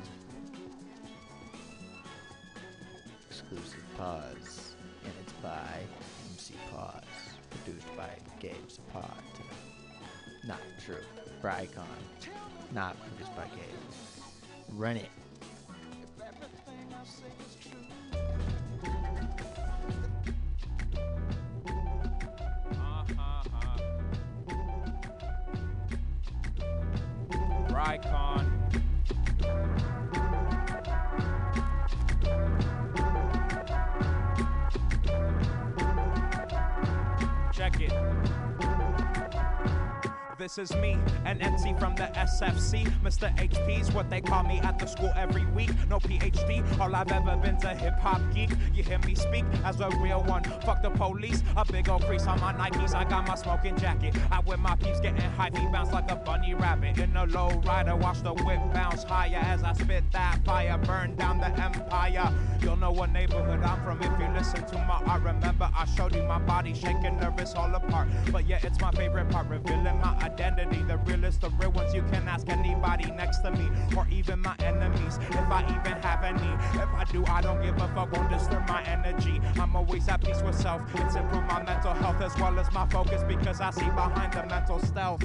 This 40.53 40.69
is 40.69 40.77
me, 40.81 40.97
an 41.23 41.41
MC 41.41 41.73
from 41.79 41.95
the 41.95 42.11
SFC. 42.13 42.85
Mr. 43.01 43.33
HP's 43.37 43.89
what 43.93 44.09
they 44.09 44.19
call 44.19 44.43
me 44.43 44.59
at 44.59 44.77
the 44.79 44.85
school 44.85 45.09
every 45.15 45.45
week. 45.45 45.69
No 45.87 45.97
PhD, 45.97 46.61
all 46.77 46.93
I've 46.93 47.09
ever 47.09 47.37
been's 47.37 47.63
a 47.63 47.73
hip 47.73 47.97
hop 47.99 48.19
geek. 48.33 48.49
You 48.73 48.83
hear 48.83 48.99
me 48.99 49.15
speak 49.15 49.45
as 49.63 49.79
a 49.79 49.89
real 50.01 50.21
one. 50.23 50.43
Fuck 50.65 50.81
the 50.81 50.89
police, 50.89 51.41
a 51.55 51.63
big 51.63 51.87
old 51.87 52.03
crease 52.03 52.27
on 52.27 52.41
my 52.41 52.51
Nikes. 52.51 52.93
I 52.93 53.05
got 53.05 53.25
my 53.29 53.35
smoking 53.35 53.77
jacket. 53.77 54.13
I 54.29 54.41
wear 54.41 54.57
my 54.57 54.75
peeps 54.75 54.99
getting 54.99 55.21
high, 55.21 55.51
feet 55.51 55.71
bounce 55.71 55.93
like 55.93 56.11
a 56.11 56.17
bunny 56.17 56.53
rabbit. 56.53 56.97
In 56.97 57.15
a 57.15 57.25
low 57.27 57.51
rider, 57.65 57.95
watch 57.95 58.21
the 58.21 58.33
whip 58.33 58.59
bounce 58.73 59.03
higher 59.03 59.39
as 59.41 59.63
I 59.63 59.71
spit 59.71 60.03
that 60.11 60.43
fire, 60.43 60.77
burn 60.79 61.15
down 61.15 61.37
the 61.37 61.47
empire. 61.61 62.29
You'll 62.61 62.77
know 62.77 62.91
what 62.91 63.11
neighborhood 63.11 63.63
I'm 63.63 63.83
from 63.83 64.01
if 64.01 64.19
you 64.19 64.27
listen 64.33 64.63
to 64.67 64.75
my 64.85 65.01
art. 65.07 65.23
Remember, 65.23 65.69
I 65.75 65.85
showed 65.85 66.15
you 66.15 66.23
my 66.23 66.39
body 66.39 66.73
shaking, 66.73 67.19
nervous, 67.19 67.53
all 67.55 67.73
apart. 67.73 68.07
But 68.31 68.47
yeah, 68.47 68.59
it's 68.61 68.79
my 68.79 68.91
favorite 68.91 69.29
part, 69.29 69.47
revealing 69.47 69.99
my 69.99 70.15
identity. 70.21 70.83
The 70.83 70.97
realest, 70.97 71.41
the 71.41 71.49
real 71.51 71.71
ones. 71.71 71.93
You 71.93 72.03
can 72.03 72.27
ask 72.27 72.47
anybody 72.49 73.09
next 73.11 73.39
to 73.39 73.51
me, 73.51 73.69
or 73.97 74.07
even 74.11 74.41
my 74.41 74.55
enemies, 74.59 75.17
if 75.29 75.35
I 75.35 75.63
even 75.63 76.01
have 76.03 76.23
any. 76.23 76.53
If 76.79 76.89
I 76.89 77.03
do, 77.11 77.25
I 77.25 77.41
don't 77.41 77.61
give 77.61 77.75
a 77.77 77.87
fuck, 77.95 78.11
won't 78.11 78.29
disturb 78.29 78.67
my 78.67 78.83
energy. 78.83 79.41
I'm 79.59 79.75
always 79.75 80.07
at 80.07 80.23
peace 80.23 80.41
with 80.41 80.55
self. 80.55 80.81
It's 80.95 81.15
improved 81.15 81.47
my 81.47 81.63
mental 81.63 81.93
health 81.93 82.21
as 82.21 82.35
well 82.37 82.57
as 82.59 82.71
my 82.71 82.87
focus 82.89 83.23
because 83.27 83.59
I 83.59 83.71
see 83.71 83.85
behind 83.85 84.33
the 84.33 84.45
mental 84.45 84.79
stealth. 84.79 85.23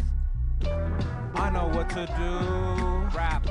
I 1.34 1.50
know 1.50 1.68
what 1.68 1.90
to 1.90 2.06
do. 2.06 3.16
Rap. 3.16 3.46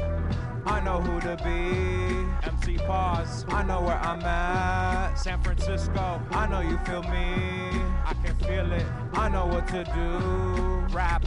I 0.66 0.80
know 0.82 1.00
who 1.00 1.20
to 1.22 1.38
be. 1.44 2.50
MC 2.50 2.78
Pause. 2.86 3.46
I 3.50 3.64
know 3.64 3.82
where 3.82 4.00
I'm 4.00 4.22
at. 4.24 5.14
San 5.16 5.42
Francisco. 5.42 6.22
I 6.32 6.48
know 6.48 6.62
you 6.62 6.78
feel 6.86 7.04
me. 7.04 7.82
I 8.04 8.16
can 8.24 8.36
feel 8.38 8.72
it. 8.72 8.86
I 9.14 9.30
know 9.30 9.46
what 9.46 9.68
to 9.68 9.84
do. 9.84 10.94
Rap. 10.94 11.26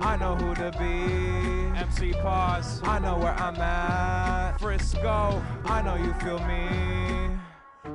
I 0.00 0.16
know 0.16 0.36
who 0.36 0.54
to 0.54 0.70
be. 0.78 1.78
MC 1.78 2.12
Pause. 2.12 2.82
I 2.84 2.98
know 3.00 3.16
where 3.18 3.34
I'm 3.34 3.56
at. 3.56 4.60
Frisco. 4.60 5.42
I 5.64 5.82
know 5.82 5.96
you 5.96 6.12
feel 6.14 6.38
me. 6.46 7.40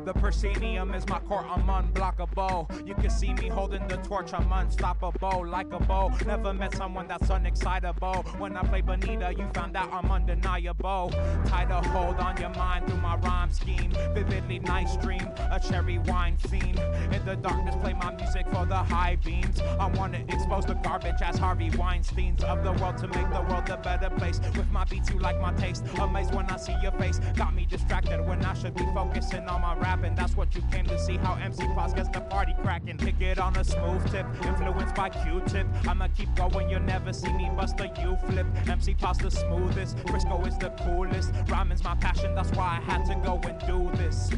The 0.04 0.14
proscenium 0.14 0.94
is 0.94 1.08
my 1.08 1.20
court, 1.20 1.46
I'm 1.50 1.68
unblockable. 1.68 2.88
You 2.88 2.94
can 2.96 3.10
see 3.10 3.34
me 3.34 3.48
holding 3.48 3.88
the 3.88 3.98
torch, 3.98 4.34
I'm 4.34 4.52
unstoppable, 4.52 5.48
like 5.48 5.72
a 5.74 5.80
bow. 5.80 6.12
Never 6.26 6.54
met 6.54 6.76
someone 6.76 7.08
that's 7.08 7.28
unexcitable. 7.30 8.40
When 8.40 8.56
I 8.56 8.64
play 8.64 8.82
Bonita, 8.82 9.34
you 9.36 9.48
found 9.54 9.76
out 9.76 9.92
I'm 9.92 10.12
undeniable. 10.12 11.12
Tied 11.48 11.72
a 11.72 11.82
hold 11.90 12.18
on 12.18 12.38
your 12.38 12.50
mind 12.50 12.88
through 12.88 13.02
my 13.02 13.16
rhyme 13.18 13.52
scheme. 13.52 13.92
Vividly 14.14 14.60
nice 14.60 14.96
dream, 14.98 15.28
a 15.52 15.60
cherry 15.60 15.98
wine 16.00 16.38
scene. 16.38 16.78
In 17.12 17.26
the 17.26 17.36
darkness, 17.36 17.76
play 17.82 17.94
my 17.94 18.14
music 18.16 18.46
for 18.52 18.66
the 18.66 18.76
high 18.76 19.18
beams. 19.24 19.60
I 19.80 19.88
wanna 19.88 20.24
expose 20.30 20.66
the 20.66 20.76
garbage 20.76 21.22
as 21.22 21.38
Harvey 21.38 21.70
Weinstein's 21.72 22.44
of 22.44 22.64
the 22.64 22.74
world 22.74 22.98
to 22.98 23.08
make 23.08 23.30
the 23.32 23.42
world 23.50 23.70
a 23.70 23.78
better 23.78 24.10
place. 24.12 24.40
With 24.56 24.70
my 24.72 24.84
beats, 24.86 25.10
you 25.10 25.20
like 25.20 25.40
my 25.40 25.54
taste. 25.54 25.84
Amazed 26.00 26.34
when 26.34 26.46
I 26.50 26.58
see 26.58 26.76
your 26.82 26.92
face. 26.94 27.20
Got 27.36 27.54
me 27.56 27.66
distracted 27.66 28.26
when 28.28 28.44
I 28.46 28.54
should 28.54 28.76
be 28.76 28.86
focusing 28.94 29.48
on 29.48 29.62
my 29.62 29.76
rapping. 29.86 30.16
That's 30.16 30.36
what 30.36 30.56
you 30.56 30.64
came 30.72 30.86
to 30.88 30.98
see. 30.98 31.18
How 31.18 31.36
MC 31.36 31.64
Pause 31.76 31.94
gets 31.94 32.10
the 32.10 32.22
party 32.22 32.54
cracking. 32.64 32.98
Pick 32.98 33.22
it 33.22 33.38
on 33.40 33.56
a 33.56 33.64
smooth 33.64 34.04
tip. 34.12 34.26
Influenced 34.44 34.96
by 34.96 35.10
Q-tip. 35.10 35.68
I'ma 35.88 36.08
keep 36.18 36.34
going. 36.36 36.70
You'll 36.70 36.90
never 36.96 37.14
see 37.14 37.32
me 37.34 37.50
bust 37.56 37.80
a 37.80 37.88
U 38.02 38.18
flip. 38.26 38.48
MC 38.68 38.96
Pause 38.96 39.18
the 39.20 39.32
smoothest. 39.32 40.00
Frisco 40.08 40.44
is 40.46 40.58
the 40.58 40.72
coolest. 40.84 41.32
Rhyming's 41.48 41.84
my 41.84 41.96
passion. 41.96 42.34
That's 42.34 42.52
why 42.58 42.80
I 42.80 42.92
had 42.92 43.06
to 43.06 43.16
go 43.28 43.40
and 43.50 43.58
do 43.72 43.80
this. 43.98 44.32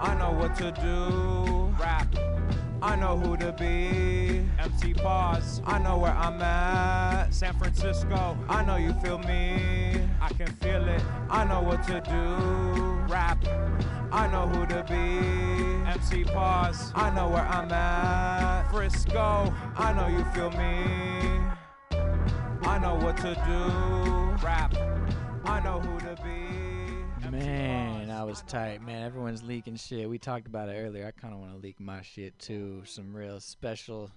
I 0.00 0.14
know 0.20 0.32
what 0.32 0.56
to 0.56 0.72
do. 0.72 1.74
Rap. 1.80 2.08
I 2.80 2.94
know 2.94 3.18
who 3.18 3.36
to 3.38 3.52
be. 3.52 4.44
MC 4.58 4.94
Pause. 4.94 5.62
I 5.66 5.78
know 5.78 5.98
where 5.98 6.12
I'm 6.12 6.40
at. 6.40 7.34
San 7.34 7.58
Francisco. 7.58 8.38
I 8.48 8.64
know 8.64 8.76
you 8.76 8.92
feel 8.94 9.18
me. 9.18 10.00
I 10.20 10.28
can 10.28 10.46
feel 10.46 10.86
it. 10.88 11.02
I 11.28 11.44
know 11.44 11.60
what 11.60 11.82
to 11.88 12.00
do. 12.00 13.12
Rap. 13.12 13.44
I 14.12 14.28
know 14.28 14.46
who 14.46 14.64
to 14.66 14.84
be. 14.84 15.90
MC 15.90 16.22
Pause. 16.24 16.92
I 16.94 17.10
know 17.10 17.28
where 17.28 17.46
I'm 17.46 17.72
at. 17.72 18.70
Frisco. 18.70 19.52
I 19.76 19.92
know 19.92 20.06
you 20.06 20.24
feel 20.32 20.50
me. 20.52 21.18
I 22.62 22.78
know 22.78 22.94
what 22.94 23.16
to 23.18 23.34
do. 23.44 24.44
Rap. 24.46 24.74
I 25.44 25.60
know 25.60 25.80
who 25.80 25.98
to 26.00 26.14
be. 26.22 27.28
Man, 27.30 28.07
I 28.18 28.24
was 28.24 28.42
tight. 28.48 28.82
Man, 28.82 29.04
everyone's 29.04 29.44
leaking 29.44 29.76
shit. 29.76 30.10
We 30.10 30.18
talked 30.18 30.48
about 30.48 30.68
it 30.68 30.72
earlier. 30.72 31.06
I 31.06 31.12
kind 31.12 31.32
of 31.32 31.38
want 31.38 31.52
to 31.52 31.58
leak 31.58 31.78
my 31.78 32.02
shit 32.02 32.36
too. 32.36 32.82
Some 32.84 33.14
real 33.14 33.38
special 33.38 34.10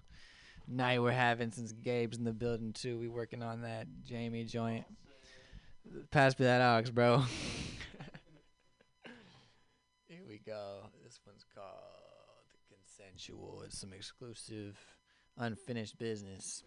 night 0.67 0.99
we're 0.99 1.11
having 1.11 1.51
since 1.51 1.71
Gabe's 1.71 2.17
in 2.17 2.23
the 2.23 2.33
building 2.33 2.73
too. 2.73 2.97
We 2.97 3.07
working 3.07 3.43
on 3.43 3.61
that 3.61 3.85
Jamie 4.03 4.43
joint. 4.43 4.85
Pass 6.09 6.39
me 6.39 6.47
that 6.47 6.61
aux, 6.61 6.89
bro. 6.89 7.19
Here 10.07 10.23
we 10.27 10.39
go. 10.47 10.87
This 11.03 11.19
one's 11.23 11.45
called 11.53 11.67
the 12.49 12.75
Consensual. 12.75 13.61
It's 13.67 13.79
some 13.79 13.93
exclusive, 13.93 14.79
unfinished 15.37 15.99
business. 15.99 16.63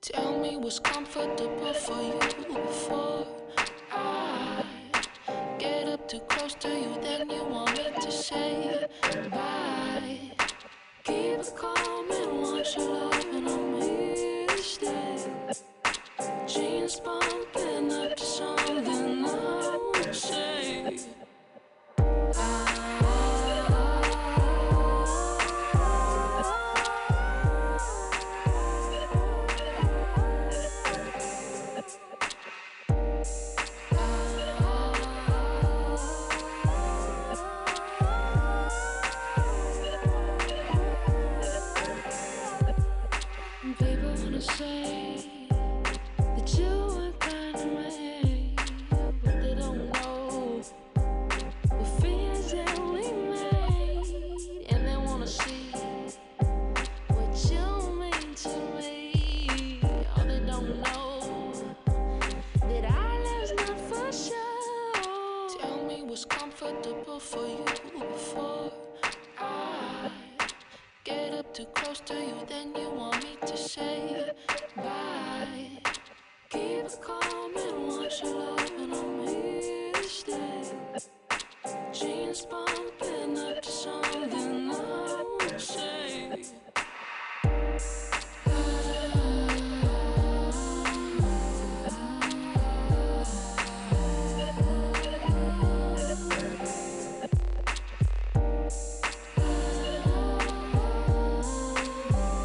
Tell 0.00 0.38
me 0.38 0.56
what's 0.56 0.78
comfortable 0.78 1.74
for 1.74 2.00
you 2.02 2.18
before 2.46 3.26
I 3.90 4.64
get 5.58 5.88
up 5.88 6.08
too 6.08 6.20
close 6.20 6.54
to 6.56 6.68
you. 6.68 6.98
Then 7.02 7.30
you 7.30 7.44
want 7.44 7.76
me 7.76 7.84
to 8.00 8.10
say 8.12 8.88
bye. 9.30 10.18
Keep 11.04 11.40
it 11.40 11.52
calm 11.56 12.10
and 12.10 12.42
watch 12.42 12.76
your 12.76 12.88
love 12.88 13.26
and 13.32 13.48
I'm 13.48 13.80
here 13.80 14.46
to 14.46 14.58
stay. 14.58 15.26
Jeans 16.46 17.00
bumping 17.00 17.92
up 17.92 18.16
to 18.16 18.24
something 18.24 19.24
I 19.26 19.92
would 19.94 20.14
say. 20.14 20.98